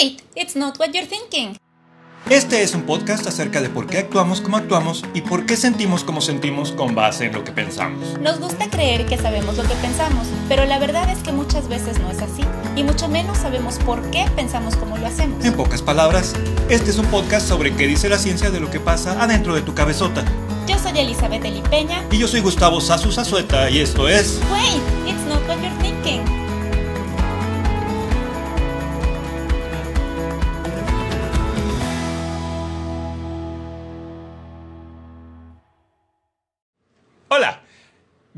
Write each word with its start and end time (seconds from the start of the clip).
Wait, 0.00 0.22
it's 0.36 0.54
not 0.54 0.78
what 0.78 0.90
you're 0.92 1.06
thinking. 1.06 1.56
Este 2.30 2.62
es 2.62 2.74
un 2.74 2.82
podcast 2.82 3.26
acerca 3.26 3.60
de 3.60 3.68
por 3.68 3.86
qué 3.86 3.98
actuamos 3.98 4.40
como 4.40 4.56
actuamos 4.56 5.02
y 5.14 5.22
por 5.22 5.46
qué 5.46 5.56
sentimos 5.56 6.04
como 6.04 6.20
sentimos 6.20 6.72
con 6.72 6.94
base 6.94 7.26
en 7.26 7.32
lo 7.32 7.42
que 7.42 7.52
pensamos. 7.52 8.18
Nos 8.20 8.38
gusta 8.38 8.68
creer 8.70 9.06
que 9.06 9.16
sabemos 9.16 9.56
lo 9.56 9.62
que 9.64 9.74
pensamos, 9.76 10.26
pero 10.48 10.66
la 10.66 10.78
verdad 10.78 11.10
es 11.10 11.18
que 11.20 11.32
muchas 11.32 11.68
veces 11.68 11.98
no 11.98 12.10
es 12.10 12.18
así, 12.20 12.42
y 12.76 12.84
mucho 12.84 13.08
menos 13.08 13.38
sabemos 13.38 13.78
por 13.78 14.08
qué 14.10 14.26
pensamos 14.36 14.76
como 14.76 14.98
lo 14.98 15.06
hacemos. 15.06 15.44
En 15.44 15.54
pocas 15.54 15.82
palabras, 15.82 16.34
este 16.68 16.90
es 16.90 16.98
un 16.98 17.06
podcast 17.06 17.48
sobre 17.48 17.74
qué 17.74 17.86
dice 17.86 18.08
la 18.08 18.18
ciencia 18.18 18.50
de 18.50 18.60
lo 18.60 18.70
que 18.70 18.78
pasa 18.78 19.20
adentro 19.20 19.54
de 19.54 19.62
tu 19.62 19.74
cabezota. 19.74 20.22
Yo 20.68 20.78
soy 20.78 20.96
Elizabeth 20.98 21.44
Elipeña. 21.44 22.04
Y 22.12 22.18
yo 22.18 22.28
soy 22.28 22.40
Gustavo 22.40 22.80
Sasu 22.80 23.10
Sazueta 23.10 23.70
y 23.70 23.80
esto 23.80 24.06
es... 24.06 24.38
Wait, 24.52 24.82
it's 25.08 25.24
not 25.26 25.40
what 25.48 25.56
you're 25.60 25.77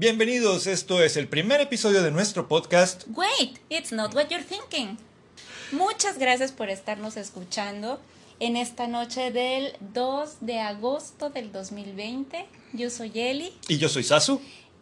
bienvenidos, 0.00 0.66
esto 0.66 1.02
es 1.02 1.18
el 1.18 1.28
primer 1.28 1.60
episodio 1.60 2.02
de 2.02 2.10
nuestro 2.10 2.48
podcast. 2.48 3.02
Wait, 3.14 3.58
it's 3.68 3.92
not 3.92 4.14
what 4.14 4.28
you're 4.30 4.42
thinking. 4.42 4.96
Muchas 5.72 6.18
gracias 6.18 6.52
por 6.52 6.70
estarnos 6.70 7.18
escuchando 7.18 8.00
en 8.38 8.56
esta 8.56 8.86
noche 8.86 9.30
del 9.30 9.74
2 9.92 10.38
de 10.40 10.58
agosto 10.58 11.28
del 11.28 11.52
2020. 11.52 12.46
Yo 12.72 12.88
soy 12.88 13.12
Eli. 13.14 13.52
Y 13.68 13.76
yo 13.76 13.90
soy 13.90 14.02
Sasu. 14.02 14.40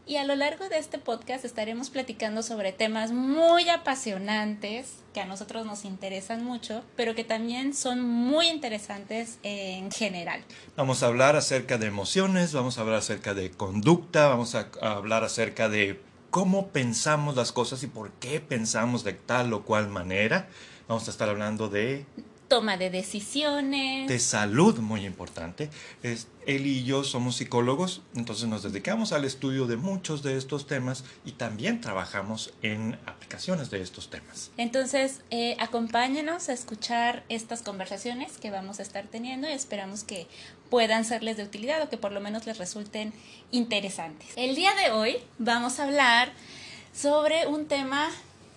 Y 0.09 0.17
a 0.17 0.25
lo 0.25 0.35
largo 0.37 0.71
de 0.71 0.79
este 0.79 0.97
podcast 0.97 1.45
estaremos 1.45 1.91
platicando 1.91 2.43
sobre 2.43 2.73
temas 2.73 3.13
muy 3.13 3.69
apasionantes 3.69 4.95
que 5.13 5.21
a 5.21 5.27
nosotros 5.27 5.67
nos 5.67 5.85
interesan 5.85 6.43
mucho, 6.43 6.83
pero 6.97 7.15
que 7.15 7.25
también 7.25 7.75
son 7.75 8.01
muy 8.01 8.49
interesantes 8.49 9.39
en 9.43 9.91
general. 9.91 10.43
Vamos 10.79 11.03
a 11.03 11.09
hablar 11.09 11.37
acerca 11.37 11.77
de 11.77 11.89
emociones, 11.89 12.55
vamos 12.55 12.79
a 12.79 12.81
hablar 12.81 12.97
acerca 13.01 13.35
de 13.35 13.51
conducta, 13.51 14.29
vamos 14.29 14.55
a 14.55 14.71
hablar 14.81 15.25
acerca 15.25 15.69
de 15.69 16.01
cómo 16.31 16.69
pensamos 16.69 17.37
las 17.37 17.53
cosas 17.53 17.83
y 17.83 17.87
por 17.87 18.11
qué 18.13 18.41
pensamos 18.41 19.05
de 19.05 19.13
tal 19.13 19.53
o 19.53 19.63
cual 19.63 19.91
manera. 19.91 20.49
Vamos 20.89 21.07
a 21.09 21.11
estar 21.11 21.29
hablando 21.29 21.69
de 21.69 22.07
toma 22.49 22.77
de 22.77 22.91
decisiones. 22.91 24.09
De 24.09 24.19
salud, 24.19 24.79
muy 24.79 25.05
importante. 25.05 25.71
Es, 26.03 26.27
él 26.47 26.67
y 26.67 26.83
yo 26.83 27.05
somos 27.05 27.37
psicólogos, 27.37 28.01
entonces 28.15 28.49
nos 28.49 28.63
dedicamos 28.63 29.13
al 29.13 29.25
estudio 29.27 29.67
de 29.67 29.77
muchos 29.77 30.23
de 30.23 30.37
estos 30.39 30.67
temas 30.67 31.05
y 31.27 31.33
también 31.33 31.81
trabajamos 31.81 32.55
en 32.63 32.99
aplicaciones 33.07 33.71
de 33.71 33.83
estos 33.83 34.09
temas. 34.09 34.51
Entonces, 34.57 35.21
eh, 35.31 35.57
acompáñenos 35.61 36.49
a 36.49 36.55
escuchar 36.55 37.23
estas 37.29 37.63
conversaciones 37.63 38.39
que 38.39 38.51
vamos 38.51 38.79
a 38.81 38.83
estar 38.83 39.07
teniendo 39.07 39.49
y 39.49 39.53
esperamos 39.53 40.05
que 40.05 40.27
puedan 40.71 41.05
serles 41.05 41.37
de 41.37 41.45
utilidad 41.45 41.83
o 41.83 41.91
que 41.91 41.99
por 41.99 42.13
lo 42.13 42.21
menos 42.21 42.47
les 42.47 42.57
resulten 42.57 43.13
interesantes. 43.51 44.31
El 44.37 44.57
día 44.57 44.75
de 44.75 44.91
hoy 44.91 45.19
vamos 45.39 45.79
a 45.79 45.85
hablar 45.85 46.33
sobre 46.95 47.47
un 47.47 47.67
tema 47.67 48.09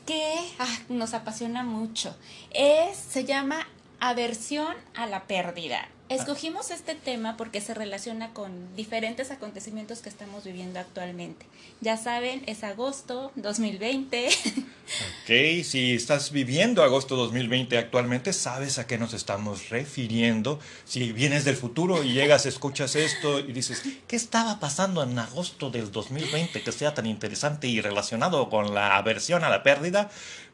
que 0.06 0.34
ah, 0.60 0.80
nos 0.90 1.14
apasiona 1.14 1.64
mucho. 1.64 2.16
Es, 2.52 2.98
se 2.98 3.26
llama 3.26 3.68
aversión 4.02 4.76
a 4.96 5.06
la 5.06 5.28
pérdida. 5.28 5.88
Escogimos 6.10 6.72
este 6.72 6.94
tema 6.94 7.38
porque 7.38 7.62
se 7.62 7.74
relaciona 7.74 8.34
con 8.34 8.76
diferentes 8.76 9.32
acontecimientos 9.32 10.00
que 10.00 10.10
estamos 10.10 10.44
viviendo 10.44 10.78
actualmente. 10.78 11.46
Ya 11.80 11.96
saben, 11.96 12.44
es 12.48 12.66
agosto 12.66 13.32
2020. 13.36 14.28
Ok, 14.28 15.64
si 15.64 15.94
estás 15.94 16.32
viviendo 16.34 16.84
agosto 16.84 17.16
2020 17.16 17.78
actualmente, 17.78 18.34
sabes 18.34 18.78
a 18.78 18.88
qué 18.88 18.98
nos 18.98 19.14
estamos 19.14 19.70
refiriendo. 19.70 20.60
Si 20.84 21.14
vienes 21.14 21.46
del 21.46 21.56
futuro 21.56 22.04
y 22.04 22.12
llegas, 22.12 22.46
escuchas 22.46 22.98
esto 22.98 23.40
y 23.40 23.54
dices, 23.54 23.82
¿qué 24.06 24.18
estaba 24.18 24.60
pasando 24.60 25.02
en 25.04 25.18
agosto 25.18 25.70
del 25.70 25.94
2020 25.94 26.62
que 26.62 26.72
sea 26.74 26.94
tan 26.94 27.06
interesante 27.06 27.70
y 27.70 27.80
relacionado 27.80 28.50
con 28.50 28.74
la 28.74 28.98
aversión 28.98 29.46
a 29.46 29.50
la 29.50 29.64
pérdida? 29.64 30.12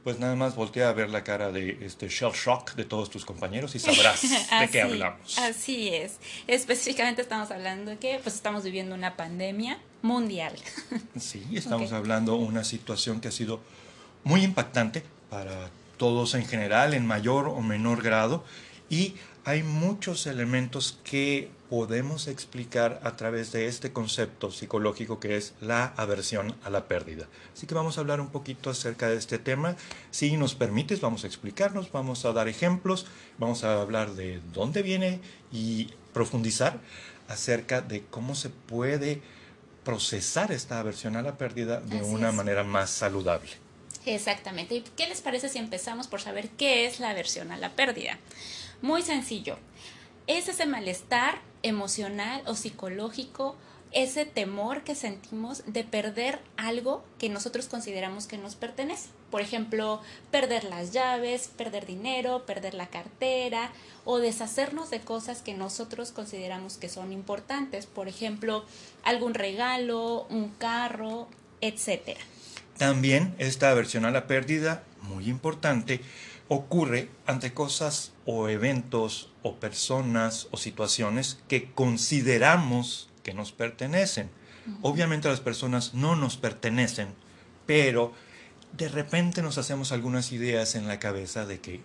Pues 0.08 0.20
nada 0.20 0.38
más 0.38 0.56
voltea 0.56 0.88
a 0.88 0.94
ver 0.94 1.10
la 1.10 1.26
cara 1.26 1.52
de 1.52 1.80
este 1.82 2.08
shell 2.08 2.32
shock 2.32 2.76
de 2.76 2.86
todos 2.86 3.10
tus 3.10 3.26
compañeros 3.26 3.76
y 3.76 3.80
sabrás 3.82 4.22
de 4.22 4.70
qué 4.72 4.82
hablamos. 4.82 5.38
Así 5.38 5.90
es. 5.90 6.20
Específicamente 6.48 7.22
estamos 7.22 7.52
hablando 7.52 7.92
de 7.92 7.98
que 7.98 8.18
pues 8.24 8.36
estamos 8.36 8.64
viviendo 8.64 8.96
una 8.96 9.18
pandemia 9.18 9.80
mundial. 10.02 10.54
Sí, 11.20 11.46
estamos 11.52 11.92
hablando 11.92 12.38
de 12.38 12.46
una 12.46 12.64
situación 12.64 13.20
que 13.20 13.28
ha 13.28 13.32
sido 13.32 13.60
muy 14.24 14.46
impactante 14.46 15.04
para 15.30 15.72
todos 15.98 16.36
en 16.36 16.46
general, 16.46 16.94
en 16.94 17.06
mayor 17.06 17.50
o 17.50 17.60
menor 17.60 18.02
grado, 18.02 18.46
y 18.90 19.16
hay 19.48 19.64
muchos 19.64 20.28
elementos 20.28 21.00
que 21.06 21.50
podemos 21.70 22.28
explicar 22.28 23.00
a 23.02 23.16
través 23.16 23.54
de 23.54 23.68
este 23.68 23.94
concepto 23.94 24.52
psicológico 24.52 25.22
que 25.22 25.38
es 25.38 25.54
la 25.62 25.94
aversión 25.96 26.54
a 26.66 26.70
la 26.70 26.90
pérdida. 26.90 27.28
Así 27.54 27.66
que 27.66 27.74
vamos 27.74 27.98
a 27.98 28.02
hablar 28.02 28.20
un 28.20 28.28
poquito 28.28 28.70
acerca 28.70 29.08
de 29.08 29.16
este 29.16 29.40
tema. 29.40 29.78
Si 30.12 30.36
nos 30.36 30.54
permites, 30.54 31.00
vamos 31.00 31.24
a 31.24 31.28
explicarnos, 31.28 31.94
vamos 31.94 32.26
a 32.26 32.34
dar 32.34 32.50
ejemplos, 32.50 33.06
vamos 33.38 33.64
a 33.64 33.82
hablar 33.82 34.16
de 34.16 34.42
dónde 34.52 34.82
viene 34.82 35.22
y 35.50 35.94
profundizar 36.12 36.82
acerca 37.30 37.80
de 37.80 38.04
cómo 38.04 38.36
se 38.36 38.50
puede 38.50 39.22
procesar 39.86 40.52
esta 40.52 40.78
aversión 40.78 41.16
a 41.16 41.22
la 41.22 41.38
pérdida 41.38 41.80
de 41.80 42.04
una 42.04 42.34
manera 42.34 42.66
más 42.66 42.90
saludable. 42.90 43.52
Exactamente. 44.06 44.76
¿Y 44.76 44.82
qué 44.82 45.08
les 45.08 45.22
parece 45.22 45.48
si 45.48 45.58
empezamos 45.58 46.08
por 46.08 46.20
saber 46.20 46.50
qué 46.50 46.86
es 46.86 47.00
la 47.00 47.12
aversión 47.12 47.52
a 47.52 47.58
la 47.58 47.76
pérdida? 47.78 48.20
Muy 48.82 49.02
sencillo. 49.02 49.58
Es 50.28 50.50
ese 50.50 50.66
malestar 50.66 51.42
emocional 51.64 52.42
o 52.46 52.56
psicológico, 52.56 53.56
ese 53.92 54.26
temor 54.26 54.84
que 54.84 54.96
sentimos 54.96 55.64
de 55.66 55.84
perder 55.84 56.40
algo 56.58 57.04
que 57.18 57.30
nosotros 57.30 57.68
consideramos 57.68 58.28
que 58.28 58.38
nos 58.38 58.56
pertenece. 58.56 59.10
Por 59.32 59.42
ejemplo, 59.42 60.02
perder 60.30 60.66
las 60.66 60.92
llaves, 60.92 61.50
perder 61.58 61.86
dinero, 61.86 62.46
perder 62.46 62.74
la 62.74 62.88
cartera 62.88 63.72
o 64.06 64.20
deshacernos 64.20 64.90
de 64.90 65.00
cosas 65.00 65.42
que 65.42 65.54
nosotros 65.54 66.12
consideramos 66.12 66.78
que 66.78 66.90
son 66.90 67.14
importantes. 67.14 67.86
Por 67.86 68.08
ejemplo, 68.08 68.66
algún 69.04 69.34
regalo, 69.34 70.28
un 70.30 70.50
carro, 70.50 71.28
etc. 71.62 72.18
También 72.78 73.34
esta 73.40 73.72
aversión 73.72 74.06
a 74.06 74.12
la 74.12 74.28
pérdida, 74.28 74.84
muy 75.02 75.30
importante, 75.30 76.02
ocurre 76.50 77.10
ante 77.26 77.54
cosas 77.54 78.14
o 78.26 78.50
eventos 78.50 79.32
o 79.44 79.56
personas 79.56 80.48
o 80.52 80.58
situaciones 80.58 81.40
que 81.48 81.72
consideramos 81.72 83.10
que 83.24 83.34
nos 83.34 83.52
pertenecen. 83.52 84.30
Obviamente 84.82 85.30
las 85.30 85.40
personas 85.40 85.94
no 85.94 86.16
nos 86.16 86.38
pertenecen, 86.38 87.14
pero 87.66 88.14
de 88.74 88.90
repente 88.90 89.42
nos 89.42 89.58
hacemos 89.58 89.92
algunas 89.92 90.32
ideas 90.32 90.76
en 90.76 90.88
la 90.88 91.00
cabeza 91.00 91.46
de 91.46 91.60
que 91.60 91.82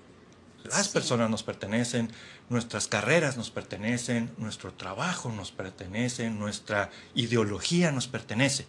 las 0.64 0.88
personas 0.88 1.30
nos 1.30 1.42
pertenecen, 1.42 2.10
nuestras 2.48 2.86
carreras 2.86 3.36
nos 3.36 3.50
pertenecen, 3.50 4.30
nuestro 4.36 4.72
trabajo 4.72 5.30
nos 5.30 5.50
pertenece, 5.52 6.30
nuestra 6.30 6.90
ideología 7.14 7.92
nos 7.92 8.06
pertenece. 8.06 8.66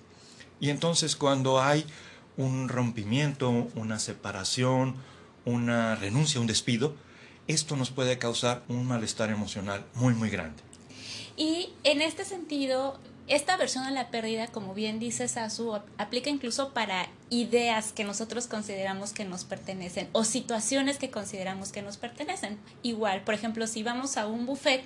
Y 0.60 0.70
entonces 0.70 1.16
cuando 1.16 1.62
hay 1.62 1.86
un 2.38 2.70
rompimiento, 2.70 3.50
una 3.76 4.00
separación, 4.00 4.96
una 5.46 5.96
renuncia, 5.96 6.40
un 6.40 6.48
despido, 6.48 6.96
esto 7.48 7.76
nos 7.76 7.92
puede 7.92 8.18
causar 8.18 8.64
un 8.68 8.86
malestar 8.86 9.30
emocional 9.30 9.86
muy, 9.96 10.14
muy 10.14 10.30
grande. 10.30 10.62
Y 11.36 11.70
en 11.84 12.02
este 12.02 12.26
sentido, 12.26 13.00
esta 13.28 13.58
versión 13.58 13.86
a 13.86 13.92
la 13.92 14.10
pérdida, 14.10 14.48
como 14.48 14.74
bien 14.74 15.00
dice 15.00 15.28
Sasu, 15.28 15.80
aplica 15.98 16.30
incluso 16.30 16.74
para 16.74 17.08
ideas 17.30 17.92
que 17.92 18.04
nosotros 18.04 18.48
consideramos 18.48 19.14
que 19.14 19.26
nos 19.26 19.46
pertenecen 19.46 20.10
o 20.12 20.24
situaciones 20.24 20.98
que 20.98 21.10
consideramos 21.10 21.72
que 21.72 21.82
nos 21.82 21.98
pertenecen. 21.98 22.58
Igual, 22.84 23.24
por 23.24 23.34
ejemplo, 23.34 23.66
si 23.66 23.82
vamos 23.82 24.18
a 24.18 24.28
un 24.28 24.46
buffet 24.46 24.84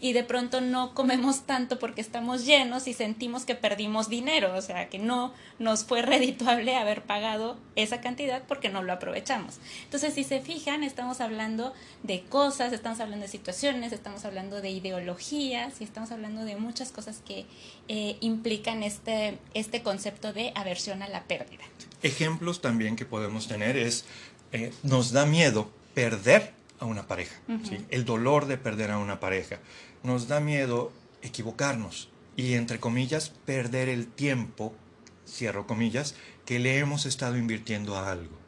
y 0.00 0.14
de 0.14 0.24
pronto 0.24 0.60
no 0.60 0.94
comemos 0.94 1.42
tanto 1.42 1.78
porque 1.78 2.00
estamos 2.00 2.46
llenos 2.46 2.88
y 2.88 2.94
sentimos 2.94 3.44
que 3.44 3.54
perdimos 3.54 4.08
dinero, 4.08 4.54
o 4.56 4.62
sea, 4.62 4.88
que 4.88 4.98
no 4.98 5.34
nos 5.58 5.84
fue 5.84 6.02
redituable 6.02 6.74
haber 6.76 7.02
pagado 7.02 7.58
esa 7.76 8.00
cantidad 8.00 8.42
porque 8.48 8.70
no 8.70 8.82
lo 8.82 8.92
aprovechamos. 8.92 9.58
Entonces, 9.84 10.14
si 10.14 10.24
se 10.24 10.40
fijan, 10.40 10.82
estamos 10.82 11.20
hablando 11.20 11.74
de 12.02 12.22
cosas, 12.22 12.72
estamos 12.72 13.00
hablando 13.00 13.26
de 13.26 13.30
situaciones, 13.30 13.92
estamos 13.92 14.24
hablando 14.24 14.62
de 14.62 14.70
ideologías 14.70 15.80
y 15.80 15.84
estamos 15.84 16.10
hablando 16.10 16.44
de 16.44 16.56
muchas 16.56 16.90
cosas 16.90 17.22
que 17.26 17.44
eh, 17.88 18.16
implican 18.20 18.82
este, 18.82 19.38
este 19.52 19.82
concepto 19.82 20.32
de 20.32 20.52
aversión 20.54 21.02
a 21.02 21.08
la 21.08 21.24
pérdida. 21.24 21.64
Ejemplos 22.02 22.62
también 22.62 22.96
que 22.96 23.04
podemos 23.04 23.48
tener 23.48 23.76
es, 23.76 24.06
eh, 24.52 24.72
nos 24.82 25.12
da 25.12 25.26
miedo 25.26 25.70
perder 25.92 26.54
a 26.78 26.86
una 26.86 27.06
pareja, 27.06 27.38
el 27.90 28.06
dolor 28.06 28.46
de 28.46 28.56
perder 28.56 28.90
a 28.90 28.96
una 28.96 29.20
pareja 29.20 29.58
nos 30.02 30.28
da 30.28 30.40
miedo 30.40 30.92
equivocarnos 31.22 32.08
y, 32.36 32.54
entre 32.54 32.80
comillas, 32.80 33.30
perder 33.44 33.88
el 33.88 34.06
tiempo, 34.06 34.74
cierro 35.26 35.66
comillas, 35.66 36.14
que 36.44 36.58
le 36.58 36.78
hemos 36.78 37.06
estado 37.06 37.36
invirtiendo 37.36 37.96
a 37.96 38.10
algo. 38.10 38.38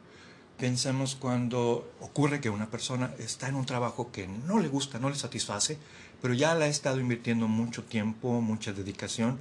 Pensemos 0.57 1.15
cuando 1.15 1.91
ocurre 1.99 2.39
que 2.39 2.49
una 2.49 2.69
persona 2.69 3.13
está 3.19 3.49
en 3.49 3.55
un 3.55 3.65
trabajo 3.65 4.11
que 4.11 4.27
no 4.27 4.59
le 4.59 4.67
gusta, 4.67 4.99
no 4.99 5.09
le 5.09 5.15
satisface, 5.15 5.77
pero 6.21 6.33
ya 6.33 6.55
le 6.55 6.65
ha 6.65 6.67
estado 6.67 6.99
invirtiendo 6.99 7.47
mucho 7.47 7.83
tiempo, 7.83 8.39
mucha 8.39 8.71
dedicación 8.71 9.39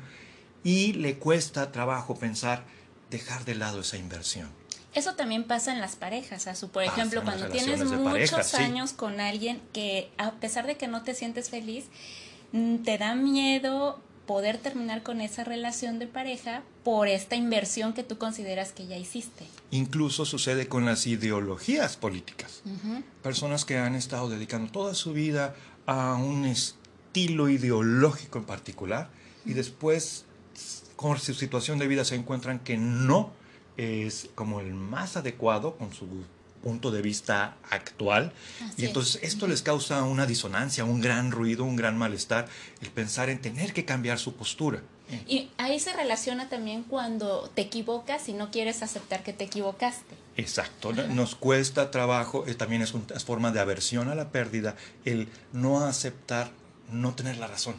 y 0.64 0.94
le 0.94 1.19
cuesta 1.19 1.70
trabajo 1.73 2.17
pensar 2.17 2.64
dejar 3.11 3.44
de 3.44 3.55
lado 3.55 3.81
esa 3.81 3.99
inversión. 3.99 4.62
Eso 4.94 5.15
también 5.15 5.44
pasa 5.44 5.73
en 5.73 5.81
las 5.81 5.97
parejas, 5.97 6.47
Azu. 6.47 6.69
Por 6.69 6.83
ejemplo, 6.83 7.23
cuando 7.23 7.49
tienes 7.49 7.85
muchos 7.85 8.55
años 8.55 8.93
con 8.93 9.21
alguien 9.21 9.61
que 9.73 10.11
a 10.19 10.33
pesar 10.33 10.67
de 10.67 10.77
que 10.77 10.87
no 10.87 11.03
te 11.03 11.15
sientes 11.15 11.49
feliz, 11.49 11.87
mm, 12.53 12.79
te 12.79 12.99
da 12.99 13.15
miedo 13.15 14.00
poder 14.27 14.59
terminar 14.59 15.03
con 15.03 15.21
esa 15.21 15.44
relación 15.44 15.99
de 15.99 16.06
pareja 16.06 16.62
por 16.85 17.09
esta 17.09 17.37
inversión 17.37 17.93
que 17.93 18.03
tú 18.03 18.19
consideras 18.19 18.73
que 18.73 18.87
ya 18.87 18.97
hiciste. 18.97 19.47
Incluso 19.71 20.25
sucede 20.25 20.69
con 20.69 20.85
las 20.85 21.06
ideologías 21.06 21.97
políticas. 21.97 22.62
Personas 23.23 23.65
que 23.65 23.79
han 23.79 23.95
estado 23.95 24.29
dedicando 24.29 24.71
toda 24.71 24.95
su 24.95 25.12
vida 25.12 25.55
a 25.87 26.15
un 26.15 26.45
estilo 26.45 27.49
ideológico 27.49 28.38
en 28.38 28.45
particular 28.45 29.11
y 29.45 29.55
después 29.55 30.25
con 30.97 31.19
su 31.19 31.35
situación 31.35 31.79
de 31.79 31.88
vida 31.88 32.05
se 32.05 32.15
encuentran 32.15 32.61
que 32.61 32.77
no 32.77 33.33
es 33.77 34.29
como 34.35 34.61
el 34.61 34.75
más 34.75 35.17
adecuado 35.17 35.77
con 35.77 35.93
su 35.93 36.07
punto 36.63 36.91
de 36.91 37.03
vista 37.03 37.57
actual. 37.71 38.33
y 38.77 38.87
entonces 38.87 39.23
esto 39.23 39.47
les 39.47 39.63
causa 39.63 40.03
una 40.05 40.27
disonancia, 40.27 40.85
un 40.85 41.01
gran 41.01 41.31
ruido, 41.31 41.65
un 41.65 41.77
gran 41.77 41.99
malestar, 41.99 42.49
el 42.81 42.91
pensar 42.91 43.29
en 43.29 43.41
tener 43.41 43.73
que 43.73 43.85
cambiar 43.85 44.19
su 44.19 44.35
postura. 44.35 44.83
Y 45.27 45.51
ahí 45.59 45.79
se 45.79 45.93
relaciona 45.93 46.49
también 46.49 46.85
cuando 46.85 47.51
te 47.55 47.63
equivocas 47.63 48.31
y 48.31 48.33
no 48.33 48.51
quieres 48.51 48.83
aceptar 48.83 49.23
que 49.23 49.35
te 49.35 49.45
equivocaste. 49.45 50.15
Exacto, 50.39 50.93
nos 50.93 51.35
cuesta 51.35 51.91
trabajo, 51.91 52.47
eh, 52.47 52.55
también 52.55 52.81
es 52.81 52.95
una 52.95 53.21
forma 53.21 53.51
de 53.51 53.61
aversión 53.61 54.09
a 54.09 54.15
la 54.15 54.31
pérdida, 54.31 54.75
el 55.05 55.29
no 55.53 55.85
aceptar, 55.85 56.51
no 56.91 57.15
tener 57.15 57.37
la 57.37 57.47
razón. 57.47 57.75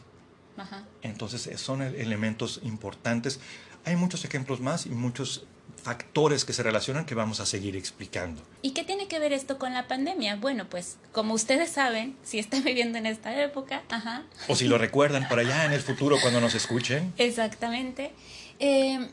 Entonces 1.02 1.48
eh, 1.48 1.58
son 1.58 1.82
elementos 1.82 2.60
importantes. 2.64 3.40
Hay 3.86 3.96
muchos 3.96 4.24
ejemplos 4.24 4.60
más 4.60 4.86
y 4.86 4.90
muchos 4.90 5.46
factores 5.84 6.46
que 6.46 6.54
se 6.54 6.64
relacionan 6.64 7.06
que 7.06 7.14
vamos 7.14 7.40
a 7.40 7.46
seguir 7.46 7.76
explicando. 7.76 8.42
¿Y 8.62 8.72
qué 8.72 8.84
tiene 8.84 9.08
que 9.08 9.20
ver 9.20 9.34
esto 9.34 9.60
con 9.60 9.74
la 9.74 9.88
pandemia? 9.88 10.38
Bueno, 10.38 10.66
pues 10.70 10.98
como 11.12 11.34
ustedes 11.34 11.70
saben, 11.70 12.16
si 12.24 12.40
están 12.40 12.64
viviendo 12.66 12.98
en 12.98 13.06
esta 13.06 13.40
época, 13.42 13.84
ajá. 13.90 14.24
O 14.48 14.56
si 14.56 14.68
lo 14.68 14.78
recuerdan 14.78 15.28
para 15.28 15.42
allá 15.42 15.66
en 15.66 15.74
el 15.74 15.82
futuro 15.82 16.18
cuando 16.22 16.40
nos 16.42 16.56
escuchen. 16.56 17.14
Exactamente. 17.18 18.12
Eh, 18.60 19.10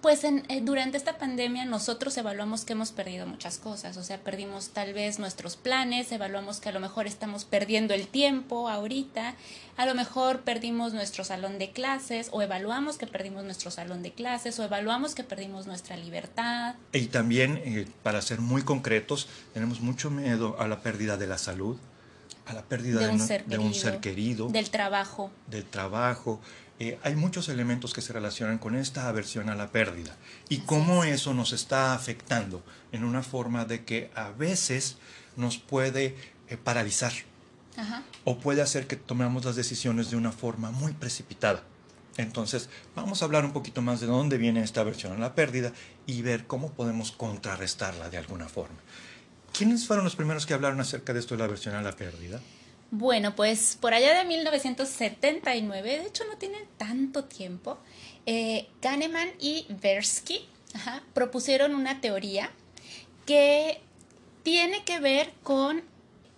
pues 0.00 0.24
en, 0.24 0.44
eh, 0.48 0.60
durante 0.62 0.96
esta 0.96 1.18
pandemia 1.18 1.64
nosotros 1.64 2.16
evaluamos 2.16 2.64
que 2.64 2.72
hemos 2.72 2.92
perdido 2.92 3.26
muchas 3.26 3.58
cosas, 3.58 3.96
o 3.96 4.02
sea, 4.02 4.18
perdimos 4.18 4.70
tal 4.70 4.92
vez 4.92 5.18
nuestros 5.18 5.56
planes, 5.56 6.12
evaluamos 6.12 6.60
que 6.60 6.68
a 6.68 6.72
lo 6.72 6.80
mejor 6.80 7.06
estamos 7.06 7.44
perdiendo 7.44 7.94
el 7.94 8.08
tiempo 8.08 8.68
ahorita, 8.68 9.34
a 9.76 9.86
lo 9.86 9.94
mejor 9.94 10.40
perdimos 10.40 10.94
nuestro 10.94 11.24
salón 11.24 11.58
de 11.58 11.70
clases 11.70 12.28
o 12.32 12.42
evaluamos 12.42 12.96
que 12.98 13.06
perdimos 13.06 13.44
nuestro 13.44 13.70
salón 13.70 14.02
de 14.02 14.12
clases 14.12 14.58
o 14.58 14.64
evaluamos 14.64 15.14
que 15.14 15.24
perdimos 15.24 15.66
nuestra 15.66 15.96
libertad. 15.96 16.74
Y 16.92 17.06
también, 17.06 17.60
eh, 17.64 17.86
para 18.02 18.22
ser 18.22 18.40
muy 18.40 18.62
concretos, 18.62 19.28
tenemos 19.52 19.80
mucho 19.80 20.10
miedo 20.10 20.56
a 20.58 20.66
la 20.66 20.80
pérdida 20.80 21.16
de 21.16 21.26
la 21.26 21.38
salud, 21.38 21.76
a 22.46 22.52
la 22.52 22.62
pérdida 22.62 23.00
de, 23.00 23.08
un, 23.08 23.18
de 23.18 23.58
un 23.58 23.74
ser 23.74 24.00
querido, 24.00 24.48
del 24.48 24.70
trabajo. 24.70 25.30
Del 25.48 25.64
trabajo, 25.64 26.40
eh, 26.78 26.98
hay 27.02 27.16
muchos 27.16 27.48
elementos 27.48 27.94
que 27.94 28.02
se 28.02 28.12
relacionan 28.12 28.58
con 28.58 28.74
esta 28.74 29.08
aversión 29.08 29.48
a 29.48 29.54
la 29.54 29.70
pérdida 29.70 30.16
y 30.48 30.58
cómo 30.58 31.04
eso 31.04 31.32
nos 31.32 31.52
está 31.52 31.94
afectando 31.94 32.62
en 32.92 33.04
una 33.04 33.22
forma 33.22 33.64
de 33.64 33.84
que 33.84 34.10
a 34.14 34.30
veces 34.30 34.98
nos 35.36 35.56
puede 35.56 36.14
eh, 36.48 36.56
paralizar 36.56 37.12
o 38.24 38.38
puede 38.38 38.62
hacer 38.62 38.86
que 38.86 38.96
tomemos 38.96 39.44
las 39.44 39.56
decisiones 39.56 40.10
de 40.10 40.16
una 40.16 40.32
forma 40.32 40.70
muy 40.70 40.92
precipitada. 40.92 41.62
Entonces, 42.16 42.70
vamos 42.94 43.20
a 43.20 43.26
hablar 43.26 43.44
un 43.44 43.52
poquito 43.52 43.82
más 43.82 44.00
de 44.00 44.06
dónde 44.06 44.38
viene 44.38 44.62
esta 44.62 44.80
aversión 44.80 45.12
a 45.12 45.18
la 45.18 45.34
pérdida 45.34 45.72
y 46.06 46.22
ver 46.22 46.46
cómo 46.46 46.72
podemos 46.72 47.12
contrarrestarla 47.12 48.08
de 48.08 48.16
alguna 48.16 48.48
forma. 48.48 48.78
¿Quiénes 49.52 49.86
fueron 49.86 50.04
los 50.04 50.16
primeros 50.16 50.46
que 50.46 50.54
hablaron 50.54 50.80
acerca 50.80 51.12
de 51.12 51.20
esto 51.20 51.34
de 51.34 51.38
la 51.40 51.44
aversión 51.44 51.74
a 51.74 51.82
la 51.82 51.92
pérdida? 51.92 52.40
Bueno, 52.90 53.34
pues 53.34 53.76
por 53.80 53.94
allá 53.94 54.16
de 54.16 54.24
1979, 54.24 55.98
de 55.98 56.06
hecho 56.06 56.24
no 56.24 56.36
tiene 56.36 56.58
tanto 56.76 57.24
tiempo, 57.24 57.78
eh, 58.26 58.68
Kahneman 58.80 59.30
y 59.40 59.66
Versky 59.68 60.46
propusieron 61.14 61.74
una 61.74 62.00
teoría 62.00 62.50
que 63.24 63.80
tiene 64.42 64.84
que 64.84 65.00
ver 65.00 65.32
con 65.42 65.82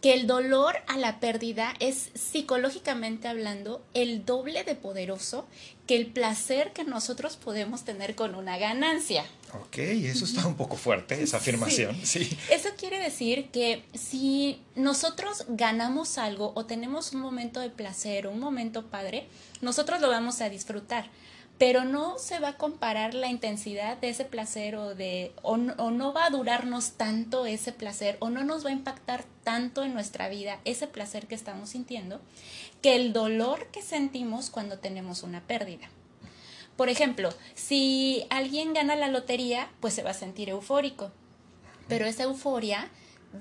que 0.01 0.15
el 0.15 0.27
dolor 0.27 0.77
a 0.87 0.97
la 0.97 1.21
pérdida 1.21 1.75
es 1.81 2.11
psicológicamente 2.15 3.29
hablando 3.29 3.85
el 3.95 4.25
doble 4.25 4.65
de 4.65 4.77
poderoso 4.77 5.47
que 5.89 5.97
el 5.97 6.07
placer 6.07 6.75
que 6.75 6.85
nosotros 6.85 7.37
podemos 7.37 7.83
tener 7.83 8.15
con 8.15 8.35
una 8.35 8.59
ganancia. 8.59 9.25
Ok, 9.55 9.79
eso 9.79 10.27
está 10.27 10.47
un 10.47 10.55
poco 10.55 10.77
fuerte, 10.77 11.21
esa 11.21 11.39
afirmación. 11.39 11.97
Sí. 12.05 12.39
Eso 12.51 12.69
quiere 12.77 13.01
decir 13.01 13.49
que 13.51 13.83
si 13.95 14.61
nosotros 14.77 15.47
ganamos 15.49 16.19
algo 16.19 16.53
o 16.55 16.67
tenemos 16.67 17.15
un 17.15 17.21
momento 17.21 17.59
de 17.61 17.71
placer 17.71 18.27
o 18.27 18.31
un 18.31 18.39
momento 18.39 18.87
padre, 18.87 19.29
nosotros 19.63 20.01
lo 20.01 20.11
vamos 20.11 20.43
a 20.43 20.51
disfrutar 20.51 21.11
pero 21.59 21.85
no 21.85 22.19
se 22.19 22.39
va 22.39 22.51
a 22.51 22.57
comparar 22.57 23.15
la 23.15 23.29
intensidad 23.29 23.99
de 23.99 24.11
ese 24.11 24.25
placer 24.25 24.77
o 24.77 24.95
de 24.95 25.33
o 25.43 25.57
no, 25.57 26.13
va 26.13 26.27
a 26.27 26.31
durarnos 26.31 26.93
tanto 26.93 27.47
ese 27.47 27.73
placer 27.73 28.17
o 28.21 28.31
no 28.31 28.45
nos 28.45 28.65
va 28.65 28.71
a 28.71 28.73
impactar 28.73 29.25
tanto 29.43 29.83
en 29.83 29.93
nuestra 29.93 30.29
vida 30.29 30.61
ese 30.65 30.87
placer 30.87 31.27
que 31.27 31.35
estamos 31.35 31.71
sintiendo 31.71 32.21
que 32.83 32.97
el 32.97 33.13
dolor 33.13 33.67
que 33.73 33.83
sentimos 33.83 34.51
cuando 34.51 34.79
tenemos 34.79 35.23
una 35.23 35.41
pérdida. 35.47 35.89
Por 36.77 36.89
ejemplo, 36.89 37.31
si 37.55 38.25
alguien 38.31 38.73
gana 38.73 38.95
la 38.95 39.09
lotería, 39.09 39.69
pues 39.81 39.95
se 39.95 40.03
va 40.03 40.11
a 40.11 40.15
sentir 40.15 40.49
eufórico, 40.49 41.11
pero 41.89 42.07
esa 42.07 42.23
euforia 42.23 42.89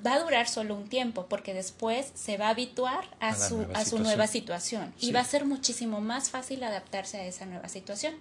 va 0.06 0.16
a 0.16 0.20
durar 0.20 0.48
solo 0.48 0.76
un 0.76 0.90
tiempo 0.90 1.28
porque 1.28 1.54
después 1.54 2.12
se 2.14 2.38
va 2.38 2.48
a 2.48 2.50
habituar 2.50 3.16
a, 3.20 3.36
su, 3.36 3.66
a 3.74 3.86
su 3.86 4.00
nueva 4.00 4.28
situación 4.28 4.94
y 5.00 5.12
va 5.12 5.22
a 5.22 5.26
ser 5.26 5.46
muchísimo 5.46 6.02
más 6.02 6.30
fácil 6.30 6.64
adaptarse 6.64 7.18
a 7.18 7.26
esa 7.26 7.46
nueva 7.46 7.70
situación. 7.70 8.16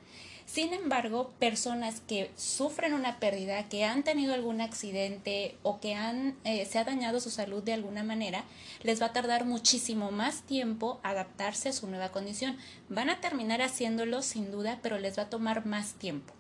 Sin 0.47 0.73
embargo, 0.73 1.33
personas 1.41 2.01
que 2.01 2.31
sufren 2.37 2.95
una 2.95 3.19
pérdida, 3.19 3.69
que 3.69 3.85
han 3.85 4.05
tenido 4.05 4.33
algún 4.33 4.61
accidente 4.61 5.57
o 5.65 5.81
que 5.81 5.95
han, 5.97 6.37
eh, 6.45 6.65
se 6.67 6.79
ha 6.79 6.85
dañado 6.85 7.19
su 7.19 7.31
salud 7.31 7.65
de 7.65 7.73
alguna 7.73 8.05
manera, 8.05 8.45
les 8.85 9.03
va 9.03 9.07
a 9.07 9.13
tardar 9.13 9.45
muchísimo 9.45 10.13
más 10.13 10.43
tiempo 10.43 11.01
adaptarse 11.03 11.71
a 11.71 11.73
su 11.73 11.89
nueva 11.89 12.13
condición. 12.13 12.57
Van 12.89 13.11
a 13.11 13.21
terminar 13.21 13.61
haciéndolo 13.61 14.23
sin 14.23 14.53
duda, 14.53 14.79
pero 14.83 14.99
les 14.99 15.19
va 15.19 15.25
a 15.25 15.31
tomar 15.31 15.67
más 15.67 15.95
tiempo. 15.95 16.33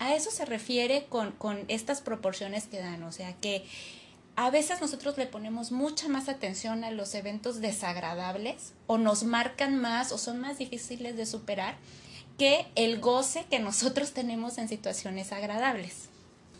A 0.00 0.16
eso 0.16 0.32
se 0.32 0.44
refiere 0.44 1.06
con, 1.08 1.30
con 1.30 1.64
estas 1.68 2.00
proporciones 2.00 2.66
que 2.66 2.80
dan, 2.80 3.04
o 3.04 3.12
sea 3.12 3.34
que 3.34 3.64
a 4.34 4.50
veces 4.50 4.80
nosotros 4.80 5.18
le 5.18 5.26
ponemos 5.26 5.70
mucha 5.70 6.08
más 6.08 6.28
atención 6.28 6.84
a 6.84 6.90
los 6.90 7.14
eventos 7.14 7.60
desagradables 7.60 8.72
o 8.86 8.98
nos 8.98 9.24
marcan 9.24 9.76
más 9.76 10.10
o 10.10 10.18
son 10.18 10.40
más 10.40 10.58
difíciles 10.58 11.16
de 11.16 11.26
superar 11.26 11.76
que 12.38 12.66
el 12.74 13.00
goce 13.00 13.46
que 13.50 13.58
nosotros 13.58 14.12
tenemos 14.14 14.58
en 14.58 14.68
situaciones 14.68 15.32
agradables. 15.32 16.08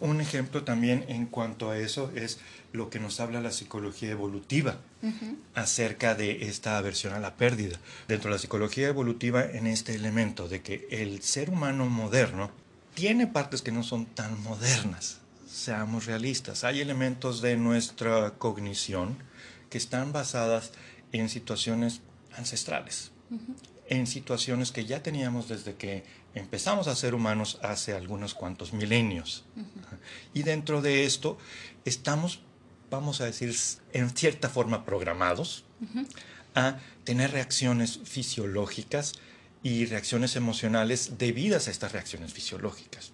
Un 0.00 0.21
ejemplo 0.21 0.64
también 0.64 1.05
en 1.07 1.26
cuanto 1.26 1.71
a 1.71 1.79
eso 1.79 2.11
es 2.17 2.41
lo 2.73 2.91
que 2.91 2.99
nos 2.99 3.21
habla 3.21 3.41
la 3.41 3.52
psicología 3.52 4.11
evolutiva 4.11 4.79
acerca 5.55 6.17
de 6.17 6.49
esta 6.49 6.76
aversión 6.76 7.12
a 7.12 7.21
la 7.21 7.37
pérdida. 7.37 7.79
Dentro 8.09 8.29
de 8.29 8.37
la 8.37 8.41
psicología 8.41 8.88
evolutiva 8.88 9.45
en 9.45 9.69
este 9.69 9.95
elemento 9.95 10.49
de 10.49 10.61
que 10.61 10.88
el 10.91 11.23
ser 11.23 11.50
humano 11.50 11.87
moderno 11.87 12.50
tiene 12.95 13.29
partes 13.29 13.62
que 13.62 13.71
no 13.71 13.85
son 13.85 14.07
tan 14.07 14.43
modernas, 14.43 15.19
seamos 15.49 16.07
realistas. 16.07 16.64
Hay 16.64 16.81
elementos 16.81 17.41
de 17.41 17.57
nuestra 17.57 18.33
cognición 18.38 19.19
que 19.71 19.79
están 19.79 20.12
basadas 20.12 20.73
en 21.12 21.29
situaciones 21.29 22.00
ancestrales, 22.37 23.12
en 23.93 24.07
situaciones 24.07 24.73
que 24.73 24.87
ya 24.87 25.03
teníamos 25.03 25.49
desde 25.49 25.75
que 25.75 26.03
empezamos 26.35 26.89
a 26.89 26.97
ser 26.97 27.15
humanos 27.15 27.59
hace 27.63 27.93
algunos 27.93 28.33
cuantos 28.33 28.73
milenios. 28.73 29.45
Y 30.33 30.45
dentro 30.45 30.81
de 30.81 31.05
esto 31.05 31.37
estamos, 31.85 32.41
vamos 32.91 33.21
a 33.21 33.27
decir, 33.27 33.55
en 33.93 34.09
cierta 34.09 34.49
forma 34.49 34.87
programados 34.87 35.65
a 36.55 36.79
tener 37.05 37.33
reacciones 37.33 38.01
fisiológicas 38.05 39.13
y 39.63 39.85
reacciones 39.85 40.37
emocionales 40.37 41.19
debidas 41.19 41.69
a 41.69 41.71
estas 41.71 41.93
reacciones 41.93 42.33
fisiológicas. 42.33 43.13